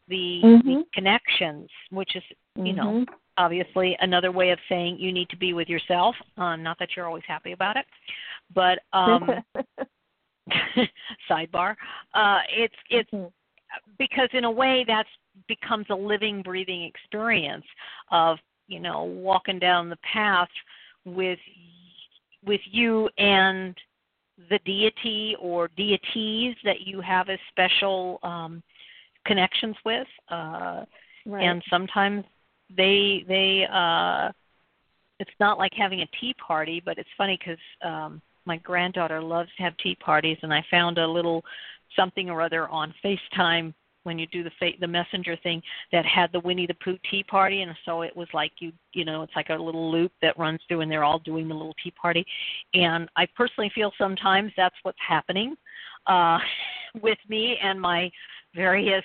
the, 0.09 0.41
the 0.43 0.76
Mhm. 0.76 0.93
connections, 0.93 1.70
which 1.91 2.16
is, 2.16 2.22
you 2.57 2.72
know, 2.72 3.05
Mhm. 3.05 3.09
obviously 3.37 3.97
another 4.01 4.32
way 4.32 4.51
of 4.51 4.61
saying 4.68 4.99
you 4.99 5.12
need 5.12 5.28
to 5.30 5.37
be 5.37 5.53
with 5.53 5.68
yourself. 5.68 6.16
Um, 6.37 6.62
not 6.62 6.78
that 6.78 6.97
you're 6.97 7.07
always 7.07 7.24
happy 7.24 7.53
about 7.53 7.76
it, 7.76 7.87
but 8.53 8.82
um, 8.93 9.43
sidebar. 11.28 11.76
Uh, 12.14 12.41
it's 12.49 12.76
it's 12.91 13.11
Mhm. 13.11 13.32
Because 13.99 14.29
in 14.33 14.45
a 14.45 14.51
way 14.51 14.85
that's 14.87 15.09
becomes 15.49 15.87
a 15.91 15.95
living, 15.95 16.43
breathing 16.43 16.85
experience 16.85 17.64
of 18.11 18.39
you 18.66 18.81
know 18.81 19.05
walking 19.05 19.59
down 19.59 19.91
the 19.91 19.99
path 20.12 20.49
with 21.05 21.39
with 22.45 22.61
you 22.70 23.09
and 23.18 23.77
the 24.51 24.59
deity 24.64 25.37
or 25.41 25.68
deities 25.77 26.57
that 26.64 26.81
you 26.81 27.01
have 27.01 27.29
as 27.29 27.39
special 27.51 28.18
um, 28.22 28.62
connections 29.25 29.77
with. 29.85 30.07
Uh, 30.29 30.85
right. 31.27 31.45
and 31.45 31.62
sometimes 31.70 32.25
they 32.77 33.25
they 33.29 33.66
uh 33.72 34.31
it's 35.20 35.31
not 35.39 35.59
like 35.59 35.72
having 35.75 36.01
a 36.01 36.09
tea 36.20 36.35
party 36.35 36.83
but 36.85 36.99
it's 36.99 37.09
funny 37.16 37.39
because 37.39 37.61
um 37.85 38.20
my 38.47 38.57
granddaughter 38.59 39.22
loves 39.22 39.51
to 39.57 39.62
have 39.62 39.77
tea 39.79 39.95
parties 39.97 40.39
and 40.43 40.53
i 40.53 40.64
found 40.70 40.99
a 40.99 41.07
little 41.07 41.45
something 41.97 42.30
or 42.30 42.42
other 42.42 42.68
on 42.68 42.95
facetime 43.05 43.74
when 44.05 44.18
you 44.18 44.26
do 44.26 44.45
the 44.45 44.51
fa- 44.59 44.78
the 44.80 44.86
messenger 44.86 45.36
thing 45.42 45.62
that 45.90 46.05
had 46.05 46.30
the 46.32 46.40
winnie 46.40 46.66
the 46.66 46.74
pooh 46.74 46.99
tea 47.11 47.24
party 47.24 47.62
and 47.62 47.74
so 47.84 48.03
it 48.03 48.14
was 48.14 48.28
like 48.34 48.53
you 48.59 48.72
you 48.92 49.05
know 49.05 49.22
it's 49.22 49.32
like 49.34 49.49
a 49.49 49.55
little 49.55 49.90
loop 49.90 50.12
that 50.20 50.38
runs 50.38 50.61
through 50.68 50.82
and 50.82 50.90
they're 50.90 51.05
all 51.05 51.18
doing 51.20 51.49
the 51.49 51.55
little 51.55 51.74
tea 51.82 51.92
party 51.92 52.24
and 52.74 53.09
i 53.16 53.26
personally 53.36 53.70
feel 53.74 53.92
sometimes 53.97 54.53
that's 54.57 54.76
what's 54.82 54.99
happening 55.07 55.57
uh 56.07 56.38
with 57.03 57.18
me 57.28 57.57
and 57.62 57.80
my 57.80 58.11
various 58.55 59.05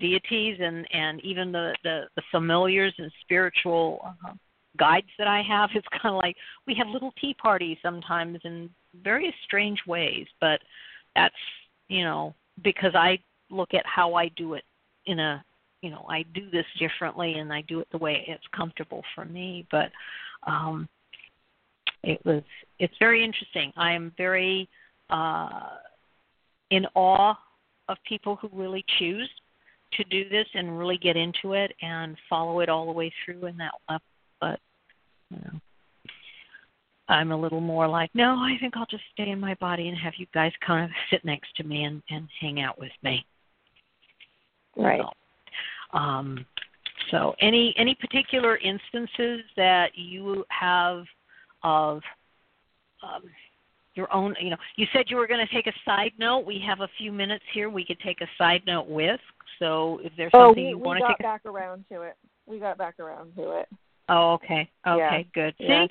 deities 0.00 0.58
and 0.60 0.86
and 0.92 1.20
even 1.24 1.52
the 1.52 1.74
the, 1.84 2.02
the 2.16 2.22
familiars 2.30 2.94
and 2.98 3.10
spiritual 3.22 4.00
uh, 4.04 4.32
guides 4.78 5.06
that 5.18 5.28
I 5.28 5.42
have. 5.42 5.70
It's 5.74 5.86
kind 5.90 6.14
of 6.14 6.20
like 6.22 6.36
we 6.66 6.74
have 6.74 6.88
little 6.88 7.12
tea 7.20 7.34
parties 7.34 7.78
sometimes 7.82 8.38
in 8.44 8.70
various 9.02 9.34
strange 9.44 9.78
ways, 9.86 10.26
but 10.40 10.60
that's 11.14 11.34
you 11.88 12.04
know 12.04 12.34
because 12.62 12.94
I 12.94 13.18
look 13.50 13.74
at 13.74 13.84
how 13.86 14.14
I 14.14 14.28
do 14.28 14.54
it 14.54 14.64
in 15.06 15.18
a 15.18 15.44
you 15.82 15.90
know 15.90 16.06
I 16.08 16.24
do 16.34 16.50
this 16.50 16.66
differently 16.78 17.34
and 17.34 17.52
I 17.52 17.62
do 17.62 17.80
it 17.80 17.88
the 17.92 17.98
way 17.98 18.24
it's 18.26 18.44
comfortable 18.54 19.02
for 19.14 19.24
me. 19.24 19.66
But 19.70 19.90
um, 20.46 20.88
it 22.02 22.24
was 22.24 22.42
it's 22.78 22.94
very 22.98 23.24
interesting. 23.24 23.72
I 23.76 23.92
am 23.92 24.12
very 24.16 24.68
uh, 25.10 25.68
in 26.70 26.86
awe 26.94 27.34
of 27.88 27.98
people 28.08 28.36
who 28.36 28.48
really 28.52 28.84
choose 28.98 29.28
to 29.92 30.04
do 30.04 30.28
this 30.28 30.46
and 30.54 30.78
really 30.78 30.98
get 30.98 31.16
into 31.16 31.52
it 31.52 31.72
and 31.82 32.16
follow 32.28 32.60
it 32.60 32.68
all 32.68 32.86
the 32.86 32.92
way 32.92 33.12
through 33.24 33.46
in 33.46 33.56
that 33.56 33.72
up 33.88 34.02
but 34.40 34.58
you 35.30 35.38
know 35.44 35.60
I'm 37.08 37.32
a 37.32 37.36
little 37.36 37.60
more 37.60 37.86
like, 37.86 38.10
no, 38.14 38.36
I 38.36 38.56
think 38.60 38.76
I'll 38.76 38.86
just 38.86 39.04
stay 39.12 39.30
in 39.30 39.38
my 39.38 39.54
body 39.54 39.88
and 39.88 39.98
have 39.98 40.14
you 40.16 40.26
guys 40.32 40.52
kind 40.66 40.84
of 40.84 40.90
sit 41.10 41.24
next 41.24 41.54
to 41.56 41.64
me 41.64 41.84
and, 41.84 42.02
and 42.10 42.28
hang 42.40 42.60
out 42.60 42.78
with 42.78 42.92
me. 43.02 43.24
right. 44.76 45.02
So, 45.02 45.98
um, 45.98 46.46
so 47.10 47.34
any 47.40 47.74
any 47.76 47.94
particular 47.94 48.56
instances 48.56 49.42
that 49.56 49.90
you 49.94 50.44
have 50.48 51.04
of 51.62 52.00
um, 53.02 53.22
your 53.94 54.12
own, 54.12 54.34
you 54.40 54.50
know, 54.50 54.56
you 54.76 54.86
said 54.92 55.04
you 55.08 55.16
were 55.16 55.26
going 55.26 55.46
to 55.46 55.54
take 55.54 55.66
a 55.66 55.72
side 55.84 56.12
note. 56.18 56.46
We 56.46 56.62
have 56.66 56.80
a 56.80 56.88
few 56.98 57.12
minutes 57.12 57.44
here. 57.52 57.68
We 57.68 57.84
could 57.84 58.00
take 58.00 58.20
a 58.22 58.26
side 58.38 58.62
note 58.66 58.88
with. 58.88 59.20
So 59.58 60.00
if 60.02 60.12
there's 60.16 60.32
Oh, 60.34 60.48
something 60.48 60.64
we, 60.64 60.70
you 60.70 60.78
want 60.78 60.98
to 60.98 61.02
got 61.02 61.08
take. 61.18 61.18
back 61.18 61.46
around 61.46 61.84
to 61.92 62.02
it. 62.02 62.16
We 62.46 62.58
got 62.58 62.78
back 62.78 62.98
around 62.98 63.34
to 63.36 63.58
it. 63.58 63.68
Oh, 64.08 64.32
okay. 64.34 64.68
Okay. 64.86 64.98
Yeah. 64.98 65.22
Good. 65.34 65.54
See, 65.58 65.64
Yeah. 65.66 65.86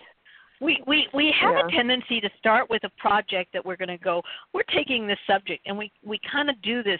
We 0.64 0.82
we 0.88 1.08
we 1.14 1.34
have 1.40 1.56
Yeah. 1.56 1.68
a 1.68 1.72
tendency 1.72 2.22
to 2.22 2.30
start 2.40 2.70
with 2.70 2.84
a 2.86 2.90
project 2.98 3.52
that 3.54 3.64
we're 3.66 3.76
going 3.76 3.90
to 3.90 3.98
go 3.98 4.22
we're 4.54 4.64
taking 4.74 5.06
this 5.06 5.20
subject 5.28 5.62
and 5.68 5.78
we 5.78 5.92
we 6.04 6.20
kind 6.32 6.50
of 6.50 6.60
do 6.62 6.82
this 6.82 7.00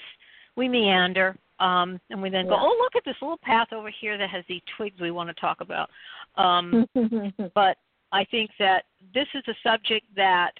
we 0.56 0.68
meander 0.68 1.36
um 1.60 2.00
and 2.10 2.22
we 2.22 2.30
then 2.30 2.48
go 2.48 2.56
oh 2.60 2.76
look 2.80 2.96
at 2.96 3.06
this 3.06 3.16
little 3.22 3.40
path 3.42 3.68
over 3.72 3.90
here 4.02 4.18
that 4.18 4.30
has 4.30 4.44
these 4.50 4.62
twigs 4.76 5.00
we 5.00 5.12
want 5.12 5.30
to 5.30 5.36
talk 5.36 5.62
about 5.62 5.90
um 6.36 6.86
but 7.56 7.78
i 8.12 8.24
think 8.26 8.52
that 8.60 8.84
this 9.14 9.28
is 9.34 9.44
a 9.48 9.56
subject 9.64 10.06
that 10.16 10.52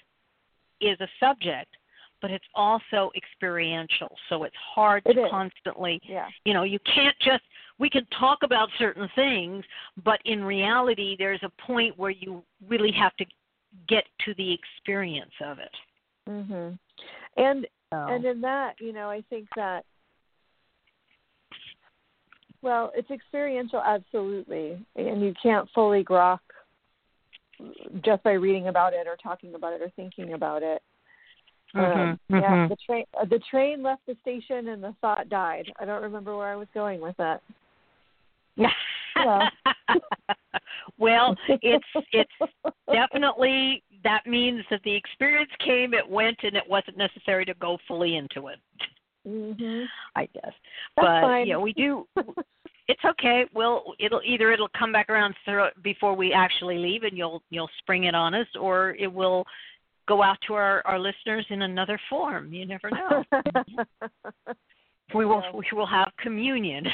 is 0.80 0.98
a 1.00 1.08
subject 1.20 1.76
but 2.22 2.30
it's 2.30 2.44
also 2.54 3.10
experiential 3.16 4.16
so 4.28 4.44
it's 4.44 4.56
hard 4.74 5.02
It 5.04 5.14
to 5.14 5.24
is. 5.24 5.30
constantly 5.30 6.00
yeah. 6.08 6.28
you 6.44 6.54
know 6.54 6.62
you 6.62 6.78
can't 6.94 7.16
just 7.20 7.42
we 7.78 7.90
can 7.90 8.06
talk 8.18 8.38
about 8.42 8.68
certain 8.78 9.08
things 9.14 9.64
but 10.04 10.20
in 10.24 10.44
reality 10.44 11.16
there's 11.18 11.42
a 11.42 11.62
point 11.66 11.96
where 11.98 12.10
you 12.10 12.42
really 12.68 12.92
have 12.92 13.14
to 13.16 13.24
get 13.88 14.04
to 14.24 14.34
the 14.34 14.52
experience 14.52 15.32
of 15.44 15.58
it 15.58 15.70
Mhm. 16.28 16.78
And 17.36 17.66
so. 17.92 18.06
and 18.08 18.24
in 18.24 18.40
that, 18.40 18.74
you 18.80 18.92
know, 18.92 19.10
I 19.10 19.22
think 19.30 19.48
that 19.56 19.84
well, 22.62 22.92
it's 22.94 23.10
experiential 23.10 23.82
absolutely. 23.84 24.78
And 24.96 25.20
you 25.20 25.34
can't 25.42 25.68
fully 25.74 26.02
grok 26.02 26.40
just 28.02 28.22
by 28.22 28.32
reading 28.32 28.68
about 28.68 28.94
it 28.94 29.06
or 29.06 29.16
talking 29.22 29.54
about 29.54 29.74
it 29.74 29.82
or 29.82 29.90
thinking 29.90 30.32
about 30.32 30.62
it. 30.62 30.82
Um, 31.74 31.82
Mhm, 31.82 32.18
yeah, 32.30 32.50
mhm. 32.50 32.68
the 32.68 32.76
train 32.76 33.04
uh, 33.20 33.24
the 33.24 33.40
train 33.50 33.82
left 33.82 34.06
the 34.06 34.16
station 34.22 34.68
and 34.68 34.82
the 34.82 34.94
thought 35.00 35.28
died. 35.28 35.70
I 35.78 35.84
don't 35.84 36.02
remember 36.02 36.36
where 36.36 36.48
I 36.48 36.56
was 36.56 36.68
going 36.72 37.00
with 37.00 37.16
that. 37.18 37.42
Well. 38.56 38.70
well 40.98 41.36
it's 41.48 41.84
it's 42.12 42.52
definitely 42.92 43.82
that 44.02 44.26
means 44.26 44.64
that 44.70 44.80
the 44.84 44.94
experience 44.94 45.50
came 45.64 45.94
it 45.94 46.08
went 46.08 46.36
and 46.42 46.56
it 46.56 46.64
wasn't 46.68 46.96
necessary 46.96 47.44
to 47.44 47.54
go 47.54 47.78
fully 47.86 48.16
into 48.16 48.48
it. 48.48 48.58
Mhm. 49.26 49.86
i 50.16 50.26
guess. 50.26 50.42
That's 50.44 50.54
but 50.96 51.20
fine. 51.22 51.46
yeah 51.46 51.58
we 51.58 51.72
do 51.72 52.06
it's 52.88 53.04
okay. 53.04 53.44
We'll 53.54 53.94
it'll 53.98 54.20
either 54.24 54.52
it'll 54.52 54.68
come 54.78 54.92
back 54.92 55.08
around 55.08 55.34
through, 55.44 55.68
before 55.82 56.14
we 56.14 56.32
actually 56.32 56.78
leave 56.78 57.02
and 57.04 57.16
you'll 57.16 57.42
you'll 57.50 57.70
spring 57.78 58.04
it 58.04 58.14
on 58.14 58.34
us 58.34 58.46
or 58.60 58.90
it 58.98 59.12
will 59.12 59.44
go 60.06 60.22
out 60.22 60.36
to 60.46 60.54
our 60.54 60.82
our 60.86 60.98
listeners 60.98 61.46
in 61.50 61.62
another 61.62 61.98
form. 62.10 62.52
You 62.52 62.66
never 62.66 62.90
know. 62.90 63.24
We 65.14 65.24
will 65.24 65.42
we 65.54 65.64
will 65.72 65.86
have 65.86 66.10
communion 66.18 66.84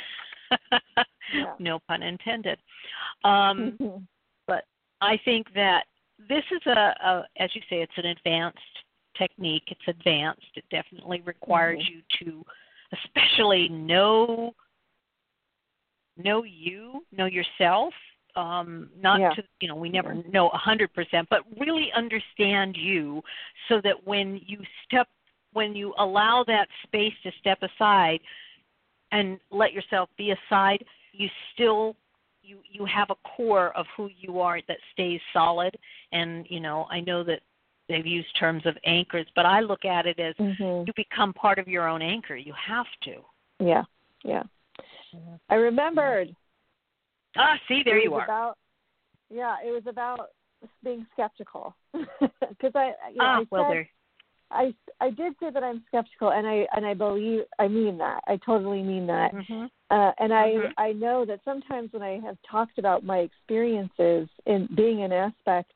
Yeah. 1.33 1.55
no 1.59 1.79
pun 1.89 2.03
intended 2.03 2.59
um 3.25 3.79
Mhm. 3.79 4.07
I 5.01 5.19
think 5.25 5.47
that 5.55 5.85
this 6.29 6.45
is 6.51 6.61
a, 6.67 6.95
a, 7.05 7.25
as 7.39 7.51
you 7.55 7.63
say, 7.71 7.81
it's 7.83 7.93
an 7.97 8.07
advanced 8.07 8.59
technique. 9.17 9.65
It's 9.69 9.89
advanced. 9.89 10.47
It 10.55 10.65
definitely 10.71 11.23
requires 11.23 11.81
Mhm. 11.81 11.91
you 11.91 12.03
to, 12.21 12.45
especially 12.93 13.69
know 13.69 14.55
know 16.17 16.43
you, 16.45 17.07
know 17.13 17.27
yourself. 17.27 17.95
Um, 18.37 18.91
not 18.97 19.19
Yeah. 19.19 19.35
to 19.35 19.45
you 19.61 19.69
know, 19.69 19.75
we 19.75 19.89
never 19.89 20.15
know 20.15 20.51
a 20.51 20.57
hundred 20.57 20.93
percent, 20.93 21.29
but 21.31 21.41
really 21.59 21.91
understand 21.93 22.77
you, 22.77 23.23
so 23.69 23.81
that 23.83 24.07
when 24.07 24.41
you 24.47 24.61
step, 24.85 25.09
when 25.53 25.75
you 25.75 25.95
allow 25.99 26.45
that 26.45 26.69
space 26.85 27.15
to 27.23 27.33
step 27.41 27.63
aside, 27.63 28.21
and 29.13 29.39
let 29.51 29.73
yourself 29.73 30.09
be 30.17 30.33
aside, 30.33 30.85
you 31.13 31.29
still 31.53 31.97
you 32.43 32.59
you 32.71 32.85
have 32.87 33.11
a 33.11 33.15
core 33.37 33.77
of 33.77 33.87
who 33.97 34.09
you 34.19 34.41
are 34.41 34.61
that 34.67 34.79
stays 34.93 35.21
solid 35.33 35.77
and 36.13 36.47
you 36.49 36.59
know 36.59 36.87
i 36.91 36.99
know 36.99 37.23
that 37.23 37.41
they've 37.87 38.07
used 38.07 38.29
terms 38.39 38.65
of 38.65 38.79
anchors 38.87 39.27
but 39.37 39.45
i 39.45 39.61
look 39.61 39.85
at 39.85 40.07
it 40.07 40.19
as 40.19 40.35
Mhm. 40.37 40.87
you 40.87 40.93
become 40.97 41.35
part 41.35 41.59
of 41.59 41.69
your 41.69 41.87
own 41.87 42.01
anchor 42.01 42.37
you 42.37 42.55
have 42.55 42.87
to 43.03 43.23
Yeah. 43.59 43.85
Yeah. 44.25 44.45
I 45.51 45.55
remembered. 45.57 46.35
ah 47.37 47.59
see 47.69 47.83
there 47.83 47.99
you 47.99 48.15
are 48.15 48.25
About, 48.25 48.57
yeah, 49.29 49.57
it 49.63 49.71
was 49.71 49.87
about 49.87 50.31
being 50.83 51.07
skeptical 51.13 51.75
because 51.93 52.75
I, 52.75 52.95
you 53.11 53.19
know, 53.19 53.25
ah 53.25 53.41
I 53.41 53.47
well 53.51 53.69
there 53.69 53.89
I 54.51 54.75
I 55.01 55.11
did 55.11 55.35
say 55.41 55.51
that 55.51 55.63
I'm 55.63 55.83
skeptical, 55.89 56.33
and 56.33 56.47
I 56.47 56.67
and 56.75 56.85
I 56.85 56.95
believe 56.95 57.43
I 57.59 57.69
mean 57.69 57.99
that. 57.99 58.21
I 58.27 58.37
totally 58.45 58.83
mean 58.83 59.07
that. 59.07 59.33
hmm 59.33 59.67
Uh, 59.91 60.13
and 60.19 60.33
I 60.33 60.47
Mhm. 60.53 60.73
I 60.79 60.93
know 60.93 61.25
that 61.25 61.41
sometimes 61.45 61.93
when 61.93 62.03
I 62.03 62.19
have 62.21 62.37
talked 62.49 62.79
about 62.79 63.05
my 63.05 63.19
experiences 63.19 64.29
in 64.47 64.69
being 64.77 65.03
an 65.03 65.13
aspect, 65.13 65.73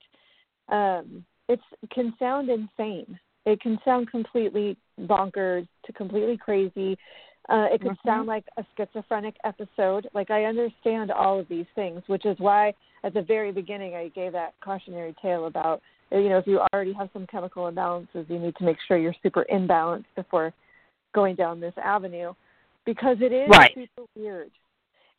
um, 0.69 1.25
it 1.49 1.61
can 1.91 2.15
sound 2.19 2.49
insane. 2.49 3.19
It 3.45 3.61
can 3.61 3.79
sound 3.85 4.11
completely 4.11 4.77
bonkers 5.01 5.69
to 5.85 5.93
completely 5.93 6.37
crazy. 6.37 6.97
Uh, 7.49 7.67
it 7.71 7.81
could 7.83 7.93
Mhm. 7.93 8.07
sound 8.07 8.27
like 8.27 8.47
a 8.57 8.65
schizophrenic 8.77 9.37
episode. 9.45 10.09
Like 10.15 10.31
I 10.31 10.45
understand 10.45 11.11
all 11.11 11.39
of 11.41 11.49
these 11.49 11.67
things, 11.75 12.03
which 12.07 12.25
is 12.25 12.39
why 12.39 12.73
at 13.03 13.13
the 13.13 13.21
very 13.23 13.53
beginning 13.53 13.95
I 13.95 14.09
gave 14.09 14.33
that 14.33 14.55
cautionary 14.61 15.15
tale 15.21 15.45
about 15.47 15.83
you 16.19 16.29
know 16.29 16.39
if 16.39 16.47
you 16.47 16.61
already 16.73 16.93
have 16.93 17.11
some 17.13 17.27
chemical 17.27 17.71
imbalances, 17.71 18.29
you 18.29 18.39
need 18.39 18.57
to 18.57 18.65
make 18.65 18.77
sure 18.87 18.97
you're 18.97 19.15
super 19.23 19.47
imbalanced 19.53 20.05
before 20.17 20.53
going 21.15 21.35
down 21.35 21.61
this 21.61 21.75
avenue 21.83 22.33
because 22.85 23.17
it 23.21 23.33
is 23.33 23.51
Right. 23.51 23.75
super 23.75 24.07
weird. 24.17 24.51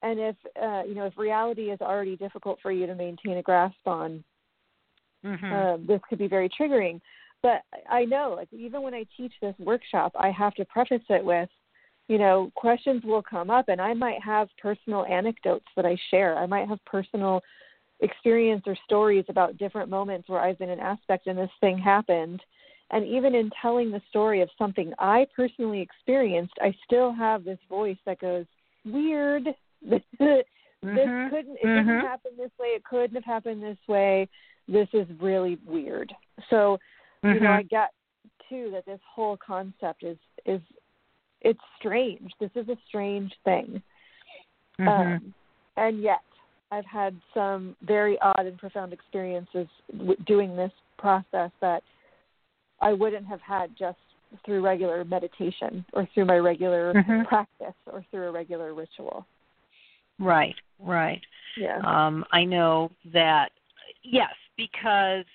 And 0.02 0.20
if 0.20 0.36
uh, 0.62 0.84
you 0.84 0.96
know 0.96 1.06
if 1.06 1.18
reality 1.18 1.72
is 1.72 1.82
already 1.82 2.16
difficult 2.16 2.60
for 2.62 2.72
you 2.72 2.86
to 2.88 2.96
maintain 2.96 3.38
a 3.38 3.42
grasp 3.42 3.76
on, 3.86 4.24
hmm 5.24 5.54
um, 5.54 5.86
this 5.88 6.02
could 6.10 6.20
be 6.20 6.28
very 6.28 6.50
triggering. 6.50 7.02
But 7.42 7.62
I 7.90 8.06
know, 8.06 8.34
like 8.36 8.52
even 8.52 8.82
when 8.82 8.94
I 8.94 9.06
teach 9.16 9.34
this 9.42 9.56
workshop, 9.60 10.14
I 10.16 10.32
have 10.32 10.56
to 10.56 10.66
preface 10.66 11.04
it 11.10 11.24
with, 11.24 11.50
you 12.08 12.18
know, 12.18 12.52
questions 12.56 13.04
will 13.04 13.22
come 13.22 13.50
up, 13.50 13.70
and 13.70 13.80
I 13.80 13.94
might 13.94 14.22
have 14.24 14.48
personal 14.60 15.06
anecdotes 15.06 15.66
that 15.76 15.86
I 15.86 15.96
share. 16.10 16.38
I 16.38 16.46
might 16.46 16.68
have 16.68 16.84
personal 16.86 17.42
experience 18.02 18.64
or 18.66 18.76
stories 18.86 19.26
about 19.30 19.58
different 19.58 19.90
moments 19.90 20.28
where 20.30 20.40
I've 20.42 20.60
been 20.60 20.70
an 20.70 20.80
aspect 20.80 21.28
and 21.28 21.38
this 21.38 21.50
thing 21.62 21.78
happened. 21.78 22.42
And 22.92 23.06
even 23.06 23.34
in 23.34 23.50
telling 23.62 23.90
the 23.92 24.02
story 24.10 24.42
of 24.42 24.50
something 24.58 24.94
I 25.00 25.28
personally 25.36 25.82
experienced, 25.82 26.54
I 26.62 26.74
still 26.86 27.12
have 27.14 27.44
this 27.44 27.60
voice 27.68 27.98
that 28.06 28.20
goes, 28.20 28.46
"Weird. 28.86 29.56
this 29.82 30.02
Mhm. 30.20 31.30
couldn't. 31.30 31.58
It 31.62 31.66
Mhm. 31.66 31.86
didn't 31.86 32.02
happen 32.02 32.32
this 32.38 32.52
way. 32.60 32.68
It 32.70 32.84
couldn't 32.84 33.16
have 33.16 33.26
happened 33.26 33.64
this 33.64 33.88
way. 33.88 34.30
This 34.68 34.88
is 34.94 35.08
really 35.20 35.56
weird." 35.66 36.16
So, 36.50 36.80
you 37.24 37.40
know, 37.40 37.50
Mhm. 37.50 37.60
I 37.60 37.64
get 37.64 37.92
too 38.50 38.70
that 38.72 38.86
this 38.86 39.02
whole 39.04 39.38
concept 39.38 40.04
is 40.04 40.18
is 40.46 40.62
it's 41.42 41.60
strange. 41.78 42.34
This 42.40 42.52
is 42.56 42.70
a 42.70 42.78
strange 42.88 43.36
thing. 43.44 43.82
Mhm. 44.80 44.88
Um, 44.88 45.34
and 45.78 46.02
yet, 46.02 46.22
I've 46.72 46.86
had 46.86 47.16
some 47.34 47.76
very 47.84 48.18
odd 48.22 48.46
and 48.46 48.58
profound 48.58 48.94
experiences 48.94 49.68
w- 49.92 50.16
doing 50.26 50.56
this 50.56 50.72
process 50.98 51.52
that 51.62 51.84
I 52.82 52.94
wouldn't 52.94 53.28
have 53.28 53.42
had 53.42 53.72
just 53.78 53.98
through 54.44 54.62
regular 54.62 55.06
meditation 55.06 55.86
or 55.94 56.08
through 56.14 56.26
my 56.26 56.38
regular 56.38 56.94
Mhm. 56.94 57.28
practice 57.28 57.76
or 57.86 58.04
through 58.12 58.28
a 58.28 58.32
regular 58.32 58.74
ritual. 58.74 59.26
right 60.18 60.56
right 60.80 61.22
Yeah. 61.58 61.80
Um, 61.84 62.26
I 62.32 62.44
know 62.46 62.92
that, 63.06 63.52
yes, 64.04 64.34
because, 64.58 65.26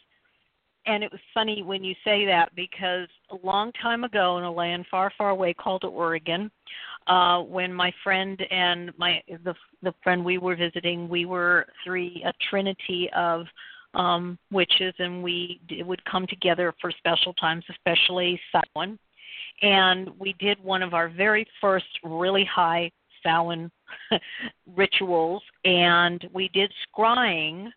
and 0.86 1.04
it 1.04 1.12
was 1.12 1.20
funny 1.32 1.62
when 1.62 1.84
you 1.84 1.94
say 2.04 2.24
that 2.26 2.54
because 2.54 3.08
a 3.30 3.36
long 3.36 3.72
time 3.72 4.04
ago 4.04 4.38
in 4.38 4.44
a 4.44 4.50
land 4.50 4.86
far, 4.90 5.10
far 5.10 5.30
away 5.30 5.54
called 5.54 5.84
Oregon, 5.84 6.50
uh, 7.10 7.42
when 7.42 7.74
my 7.74 7.92
friend 8.04 8.40
and 8.52 8.92
my 8.96 9.20
the 9.44 9.52
the 9.82 9.92
friend 10.02 10.24
we 10.24 10.38
were 10.38 10.54
visiting, 10.54 11.08
we 11.08 11.26
were 11.26 11.66
three 11.84 12.22
a 12.24 12.32
trinity 12.48 13.10
of 13.16 13.46
um, 13.94 14.38
witches, 14.52 14.94
and 15.00 15.20
we 15.20 15.60
d- 15.68 15.82
would 15.82 16.02
come 16.04 16.24
together 16.28 16.72
for 16.80 16.92
special 16.92 17.34
times, 17.34 17.64
especially 17.68 18.40
Samhain. 18.52 18.96
And 19.60 20.08
we 20.20 20.34
did 20.38 20.62
one 20.62 20.84
of 20.84 20.94
our 20.94 21.08
very 21.08 21.44
first 21.60 21.86
really 22.04 22.44
high 22.44 22.92
Samhain 23.24 23.72
rituals, 24.76 25.42
and 25.64 26.24
we 26.32 26.48
did 26.54 26.72
scrying 26.96 27.70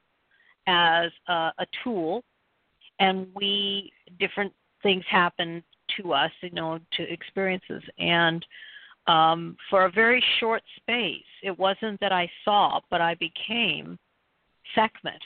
as 0.68 1.12
a, 1.28 1.52
a 1.58 1.66
tool, 1.84 2.24
and 3.00 3.26
we 3.36 3.92
different 4.20 4.54
things 4.84 5.04
happened 5.10 5.64
to 5.98 6.14
us, 6.14 6.32
you 6.42 6.52
know, 6.52 6.78
to 6.98 7.12
experiences, 7.12 7.82
and 7.98 8.46
um, 9.08 9.58
for 9.70 9.86
a 9.86 9.92
very 9.92 10.24
short 10.40 10.64
space, 10.78 11.24
it 11.42 11.58
wasn't 11.58 12.00
that 12.00 12.12
I 12.12 12.30
saw, 12.46 12.80
but 12.90 13.02
I 13.02 13.16
became 13.16 13.98
Sekhmet, 14.76 15.22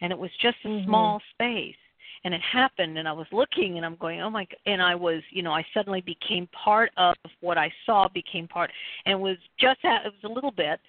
and 0.00 0.12
it 0.12 0.18
was 0.18 0.30
just 0.40 0.56
a 0.64 0.68
Mhm. 0.68 0.84
small 0.84 1.20
space. 1.30 1.76
And 2.24 2.34
it 2.34 2.40
happened, 2.40 2.98
and 2.98 3.06
I 3.06 3.12
was 3.12 3.30
looking, 3.30 3.76
and 3.76 3.86
I'm 3.86 3.94
going, 3.96 4.20
oh 4.20 4.28
my! 4.30 4.44
g- 4.44 4.56
And 4.66 4.82
I 4.82 4.94
was, 4.94 5.22
you 5.30 5.42
know, 5.42 5.52
I 5.52 5.64
suddenly 5.72 6.00
became 6.00 6.48
part 6.48 6.90
of 6.96 7.14
what 7.40 7.56
I 7.56 7.72
saw, 7.86 8.08
became 8.08 8.48
part, 8.48 8.72
and 9.06 9.12
it 9.12 9.20
was 9.20 9.38
just 9.58 9.80
that 9.82 10.04
it 10.04 10.12
was 10.12 10.24
a 10.24 10.34
little 10.34 10.50
bit, 10.50 10.80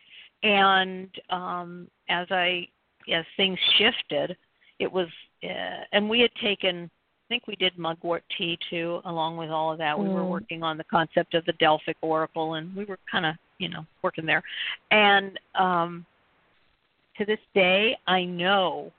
and 0.44 1.10
um, 1.30 1.88
as 2.10 2.28
I 2.32 2.68
as 3.12 3.26
things 3.38 3.60
shifted, 3.78 4.38
it 4.80 4.92
was 4.92 5.08
uh, 5.44 5.84
and 5.92 6.10
we 6.10 6.20
had 6.20 6.34
taken 6.36 6.90
think 7.30 7.48
we 7.48 7.56
did 7.56 7.78
mugwort 7.78 8.24
tea 8.38 8.58
too, 8.70 9.02
along 9.06 9.38
with 9.38 9.50
all 9.50 9.72
of 9.72 9.78
that. 9.78 9.98
We 9.98 10.10
were 10.10 10.24
Mm. 10.24 10.30
working 10.30 10.64
on 10.64 10.78
the 10.78 10.84
concept 10.84 11.36
of 11.36 11.46
the 11.46 11.54
Delphic 11.54 11.96
Oracle, 12.02 12.56
and 12.56 12.76
we 12.76 12.86
were 12.86 13.00
kind 13.10 13.26
of, 13.26 13.36
you 13.60 13.70
know, 13.70 13.86
working 14.02 14.26
there. 14.26 14.44
And 14.92 15.40
um, 15.56 16.06
to 17.18 17.26
this 17.26 17.40
day, 17.54 17.98
I 18.08 18.26
know 18.26 18.92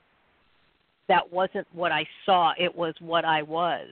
that 1.07 1.31
wasn't 1.31 1.67
what 1.73 1.91
I 1.91 2.07
saw; 2.25 2.53
it 2.57 2.73
was 2.73 2.95
what 3.01 3.25
I 3.25 3.41
was 3.43 3.87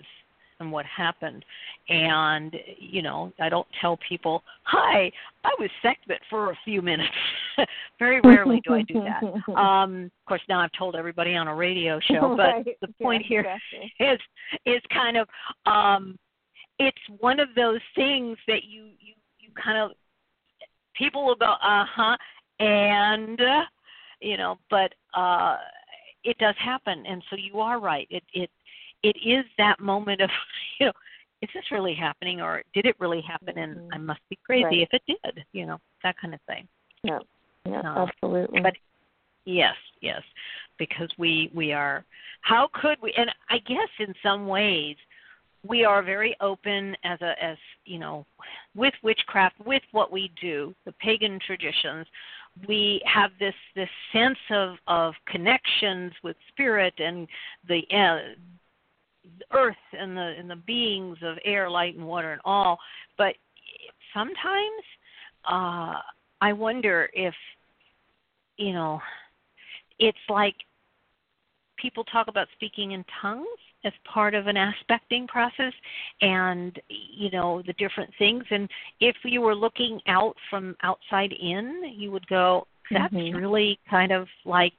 and 0.60 0.72
what 0.72 0.86
happened. 0.86 1.44
And 1.90 2.56
you 2.78 3.02
know, 3.02 3.32
I 3.40 3.50
don't 3.50 3.68
tell 3.82 3.98
people, 4.08 4.44
"Hi, 4.64 5.12
I 5.44 5.56
was 5.60 5.70
segment 5.82 6.22
for 6.30 6.52
a 6.52 6.58
few 6.64 6.82
minutes." 6.82 7.14
Very 8.00 8.22
rarely 8.22 8.62
do 8.66 8.74
I 8.74 8.82
do 8.84 9.02
that. 9.02 9.24
Um, 9.60 10.06
of 10.06 10.26
course, 10.28 10.42
now 10.48 10.60
I've 10.60 10.72
told 10.78 10.96
everybody 10.96 11.36
on 11.36 11.48
a 11.48 11.56
radio 11.56 12.00
show, 12.00 12.34
but 12.38 12.56
Right. 12.56 12.78
the 12.82 12.88
point 13.02 13.24
Yeah, 13.24 13.28
here 13.28 13.40
exactly. 13.42 13.94
is 14.00 14.20
is 14.66 14.82
kind 14.94 15.18
of 15.18 15.28
um 15.66 16.18
it's 16.78 16.98
one 17.20 17.40
of 17.40 17.50
those 17.56 17.82
things 17.96 18.38
that 18.48 18.64
you 18.64 18.86
you 19.00 19.16
you 19.40 19.50
kind 19.62 19.78
of 19.78 19.92
people 20.96 21.26
will 21.26 21.36
go 21.36 21.54
uh-huh 21.64 22.16
and 22.60 23.40
uh, 23.42 23.64
you 24.22 24.38
know 24.38 24.58
but 24.70 24.94
uh 25.14 25.58
it 26.24 26.38
does 26.38 26.56
happen 26.64 27.04
and 27.08 27.24
so 27.30 27.36
you 27.36 27.60
are 27.60 27.80
right 27.80 28.08
it 28.10 28.24
it 28.34 28.50
it 29.04 29.16
is 29.26 29.46
that 29.58 29.80
moment 29.80 30.22
of 30.22 30.30
you 30.80 30.86
know 30.88 30.94
is 31.42 31.50
this 31.54 31.72
really 31.72 31.94
happening 31.96 32.42
or 32.42 32.64
did 32.74 32.86
it 32.86 32.96
really 33.00 33.22
happen 33.22 33.58
and 33.58 33.78
Mhm. 33.78 33.90
i 33.94 33.98
must 33.98 34.22
be 34.30 34.38
crazy 34.46 34.64
Right. 34.66 34.82
if 34.82 34.94
it 34.94 35.02
did 35.08 35.46
you 35.54 35.66
know 35.66 35.80
that 36.04 36.16
kind 36.18 36.34
of 36.34 36.42
thing 36.42 36.68
Yeah, 37.04 37.20
yeah, 37.66 37.82
No. 37.82 38.08
absolutely. 38.08 38.62
But- 38.62 38.76
Yes, 39.46 39.76
yes, 40.02 40.22
because 40.78 41.10
we 41.18 41.50
we 41.56 41.72
are. 41.74 42.06
How 42.42 42.68
could 42.74 42.98
we? 43.02 43.12
And 43.18 43.34
I 43.50 43.58
guess 43.60 43.90
in 43.98 44.14
some 44.22 44.46
ways, 44.48 44.96
we 45.64 45.84
are 45.86 46.04
very 46.04 46.36
open 46.40 46.96
as 47.04 47.20
a 47.22 47.42
as 47.44 47.58
you 47.86 47.98
know, 48.00 48.26
with 48.76 48.94
witchcraft, 49.02 49.56
with 49.66 49.82
what 49.92 50.12
we 50.12 50.30
do, 50.40 50.76
the 50.86 50.92
pagan 50.94 51.40
traditions. 51.40 52.06
We 52.68 53.02
have 53.06 53.32
this 53.40 53.56
this 53.76 53.90
sense 54.12 54.38
of 54.52 54.78
of 54.88 55.16
connections 55.26 56.12
with 56.22 56.36
spirit 56.50 56.94
and 57.00 57.28
the 57.68 57.80
uh, 57.92 58.36
the 58.58 58.59
earth 59.52 59.76
and 59.98 60.16
the 60.16 60.36
and 60.38 60.50
the 60.50 60.56
beings 60.56 61.18
of 61.24 61.38
air, 61.46 61.70
light, 61.70 61.96
and 61.96 62.06
water, 62.06 62.32
and 62.32 62.42
all. 62.46 62.80
But 63.18 63.36
sometimes, 64.14 64.84
uh, 65.50 66.00
I 66.42 66.54
wonder 66.54 67.10
if 67.14 67.36
you 68.58 68.74
know 68.74 69.02
it's 70.00 70.18
like 70.30 70.56
people 71.78 72.04
talk 72.06 72.28
about 72.28 72.48
speaking 72.56 72.92
in 72.92 73.04
tongues 73.22 73.48
as 73.86 73.94
part 74.04 74.34
of 74.34 74.48
an 74.48 74.58
aspecting 74.58 75.26
process 75.28 75.74
and 76.22 76.80
you 76.90 77.32
know 77.32 77.62
the 77.66 77.74
different 77.74 78.14
things 78.18 78.44
and 78.52 78.70
if 79.00 79.16
you 79.24 79.40
were 79.42 79.56
looking 79.56 80.02
out 80.08 80.36
from 80.50 80.76
outside 80.84 81.32
in 81.32 81.82
you 81.96 82.12
would 82.12 82.28
go 82.28 82.68
that's 82.92 83.14
Mhm. 83.14 83.36
really 83.36 83.80
kind 83.90 84.12
of 84.12 84.28
like 84.46 84.74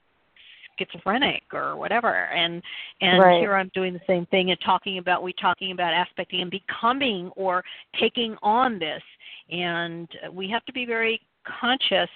schizophrenic 0.81 1.43
or 1.53 1.77
whatever. 1.77 2.27
And 2.27 2.63
and 3.01 3.21
Right. 3.21 3.41
here 3.41 3.55
I'm 3.55 3.71
doing 3.75 3.93
the 3.93 4.01
same 4.07 4.27
thing 4.27 4.51
and 4.51 4.61
talking 4.61 4.99
about 4.99 5.23
we 5.23 5.33
talking 5.35 5.73
about 5.73 5.93
aspecting 5.95 6.41
and 6.41 6.51
becoming 6.51 7.31
or 7.37 7.63
taking 7.99 8.37
on 8.43 8.79
this. 8.79 9.03
And 9.51 10.09
we 10.33 10.49
have 10.51 10.65
to 10.67 10.73
be 10.73 10.85
very 10.87 11.21
conscious 11.61 12.11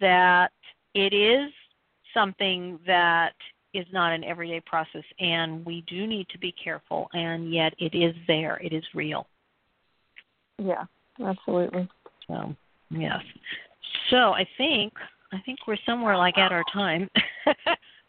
that 0.00 0.50
it 0.94 1.12
is 1.12 1.50
something 2.12 2.78
that 2.86 3.32
is 3.74 3.86
not 3.92 4.12
an 4.12 4.24
everyday 4.24 4.60
process 4.60 5.04
and 5.20 5.64
we 5.66 5.82
do 5.86 6.06
need 6.06 6.26
to 6.30 6.38
be 6.38 6.52
careful 6.52 7.08
and 7.12 7.52
yet 7.52 7.74
it 7.78 7.94
is 7.94 8.14
there. 8.26 8.56
It 8.62 8.72
is 8.72 8.84
real. 8.94 9.26
Yeah, 10.58 10.84
absolutely. 11.24 11.88
so 12.26 12.54
yes. 12.90 13.20
So 14.10 14.32
i 14.32 14.46
think 14.56 14.92
i 15.32 15.38
think 15.44 15.58
we're 15.66 15.76
somewhere 15.84 16.16
like 16.16 16.38
at 16.38 16.52
our 16.52 16.62
time 16.72 17.10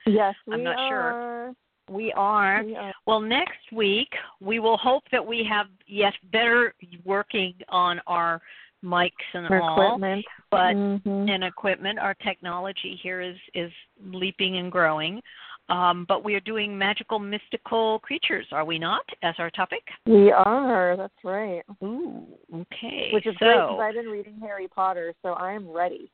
Yes, 0.06 0.36
we 0.48 0.54
I'm 0.54 0.64
not 0.64 0.76
sure. 0.90 1.54
we 1.90 2.12
are 2.14 2.64
We 2.64 2.76
are. 2.76 2.94
well 3.06 3.22
next 3.22 3.72
week 3.72 4.10
we 4.42 4.60
will 4.60 4.78
hope 4.78 5.04
that 5.12 5.26
we 5.26 5.46
have 5.50 5.68
yes 5.86 6.14
better 6.32 6.74
working 7.06 7.54
on 7.70 8.02
our 8.08 8.42
mics 8.84 9.12
and 9.34 9.48
Our 9.48 9.62
all 9.62 9.96
equipment. 9.96 10.26
but 10.52 10.76
Mhm. 10.76 11.30
and 11.34 11.44
equipment. 11.44 12.00
Our 12.00 12.14
technology 12.16 12.96
here 13.02 13.22
is 13.22 13.38
is 13.54 13.72
leaping 14.04 14.58
and 14.58 14.72
growing. 14.72 15.22
Um, 15.70 16.06
but 16.08 16.24
we 16.24 16.34
are 16.36 16.40
doing 16.40 16.78
magical, 16.78 17.20
mystical 17.20 18.00
creatures, 18.00 18.48
are 18.54 18.64
we 18.64 18.80
not, 18.80 19.04
as 19.22 19.36
our 19.38 19.50
topic? 19.50 19.84
we 20.06 20.32
are. 20.32 20.96
That's 20.96 21.24
right. 21.26 21.62
Ooh, 21.84 22.26
okay. 22.54 23.10
Which 23.12 23.26
is 23.26 23.36
great 23.36 23.56
because 23.56 23.80
I've 23.82 23.96
been 23.96 24.06
reading 24.08 24.40
Harry 24.40 24.70
Potter, 24.70 25.14
so 25.22 25.34
I 25.34 25.52
am 25.52 25.70
ready. 25.70 26.10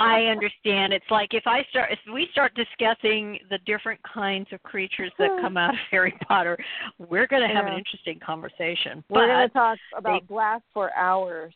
I 0.00 0.24
understand. 0.24 0.92
It's 0.92 1.10
like 1.10 1.34
if 1.34 1.44
I 1.46 1.64
start, 1.70 1.90
if 1.92 1.98
we 2.12 2.28
start 2.32 2.52
discussing 2.54 3.38
the 3.50 3.58
different 3.66 4.00
kinds 4.02 4.48
of 4.52 4.62
creatures 4.62 5.12
that 5.18 5.30
hmm. 5.32 5.42
come 5.42 5.56
out 5.56 5.70
of 5.70 5.80
Harry 5.90 6.16
Potter, 6.26 6.58
we're 6.98 7.26
going 7.26 7.46
to 7.46 7.54
have 7.54 7.66
an 7.66 7.74
interesting 7.74 8.18
conversation. 8.24 9.04
We're 9.08 9.26
going 9.26 9.48
to 9.48 9.52
talk 9.52 9.78
about 9.96 10.22
they- 10.22 10.26
blast 10.26 10.64
for 10.72 10.94
hours. 10.94 11.54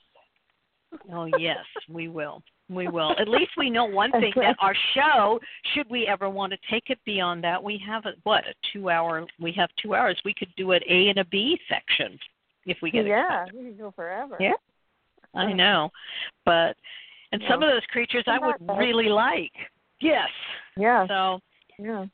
Oh 1.11 1.27
yes, 1.39 1.65
we 1.89 2.09
will. 2.09 2.43
We 2.69 2.89
will. 2.89 3.15
At 3.19 3.29
least 3.29 3.53
we 3.57 3.71
know 3.71 3.85
one 3.85 4.11
thing 4.13 4.33
that 4.37 4.57
our 4.61 4.75
show, 4.95 5.41
should 5.75 5.89
we 5.91 6.07
ever 6.07 6.29
want 6.29 6.53
to 6.53 6.59
take 6.71 6.85
it 6.91 6.99
beyond 7.05 7.43
that, 7.45 7.63
we 7.63 7.83
have 7.87 8.05
a 8.07 8.13
what 8.25 8.45
a 8.47 8.55
two 8.73 8.91
hour. 8.91 9.27
We 9.41 9.53
have 9.53 9.71
two 9.83 9.95
hours. 9.95 10.21
We 10.25 10.35
could 10.35 10.53
do 10.57 10.73
an 10.73 10.81
A 10.89 11.09
and 11.09 11.19
a 11.19 11.25
B 11.25 11.59
section 11.69 12.19
if 12.67 12.79
we 12.83 12.91
get 12.91 13.07
yeah, 13.07 13.43
accepted. 13.43 13.59
we 13.59 13.71
can 13.71 13.79
go 13.79 13.91
forever. 13.91 14.37
Yeah. 14.39 14.53
I 15.35 15.53
know, 15.53 15.91
but 16.45 16.77
and 17.33 17.43
some 17.49 17.63
of 17.63 17.69
those 17.71 17.83
creatures 17.91 18.25
I 18.27 18.39
would 18.39 18.79
really 18.79 19.09
like. 19.09 19.53
Yes. 20.01 20.29
Yeah. 20.77 21.07
So, 21.07 21.41
Yeah. 21.79 22.07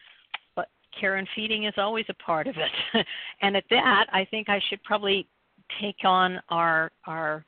but 0.55 0.69
care 0.99 1.17
and 1.17 1.29
feeding 1.35 1.65
is 1.65 1.75
always 1.77 2.07
a 2.09 2.15
part 2.15 2.47
of 2.47 2.55
it. 2.57 3.07
and 3.43 3.57
at 3.57 3.65
that, 3.71 4.07
I 4.13 4.25
think 4.25 4.49
I 4.49 4.61
should 4.69 4.83
probably 4.85 5.27
take 5.81 6.05
on 6.05 6.41
our 6.49 6.91
our 7.07 7.45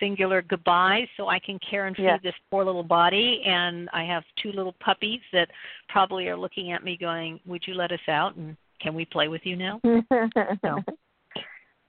singular 0.00 0.42
goodbyes 0.42 1.06
so 1.16 1.28
I 1.28 1.38
can 1.38 1.60
care 1.60 1.86
and 1.86 1.94
feed 1.94 2.04
Yes. 2.04 2.20
this 2.22 2.34
poor 2.50 2.64
little 2.64 2.82
body 2.82 3.42
and 3.46 3.88
I 3.92 4.02
have 4.04 4.24
two 4.42 4.50
little 4.50 4.74
puppies 4.80 5.20
that 5.32 5.48
probably 5.88 6.26
are 6.28 6.36
looking 6.36 6.72
at 6.72 6.82
me 6.82 6.96
going, 6.96 7.38
"Would 7.46 7.66
you 7.66 7.74
let 7.74 7.92
us 7.92 8.00
out 8.08 8.34
and 8.34 8.56
can 8.80 8.94
we 8.94 9.04
play 9.04 9.28
with 9.28 9.42
you 9.44 9.54
now?" 9.56 9.80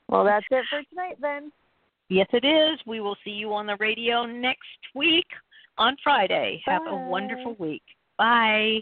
Well, 0.09 0.25
that's 0.25 0.45
it 0.51 0.65
for 0.69 0.83
tonight 0.89 1.17
then. 1.19 1.51
Yes, 2.09 2.27
it 2.33 2.45
is. 2.45 2.79
We 2.85 2.99
will 2.99 3.15
see 3.23 3.31
you 3.31 3.53
on 3.53 3.65
the 3.65 3.77
radio 3.79 4.25
next 4.25 4.61
week 4.93 5.27
on 5.77 5.95
Friday. 6.03 6.61
Have 6.65 6.83
a 6.87 6.95
wonderful 7.09 7.55
week. 7.59 7.83
Bye. 8.17 8.81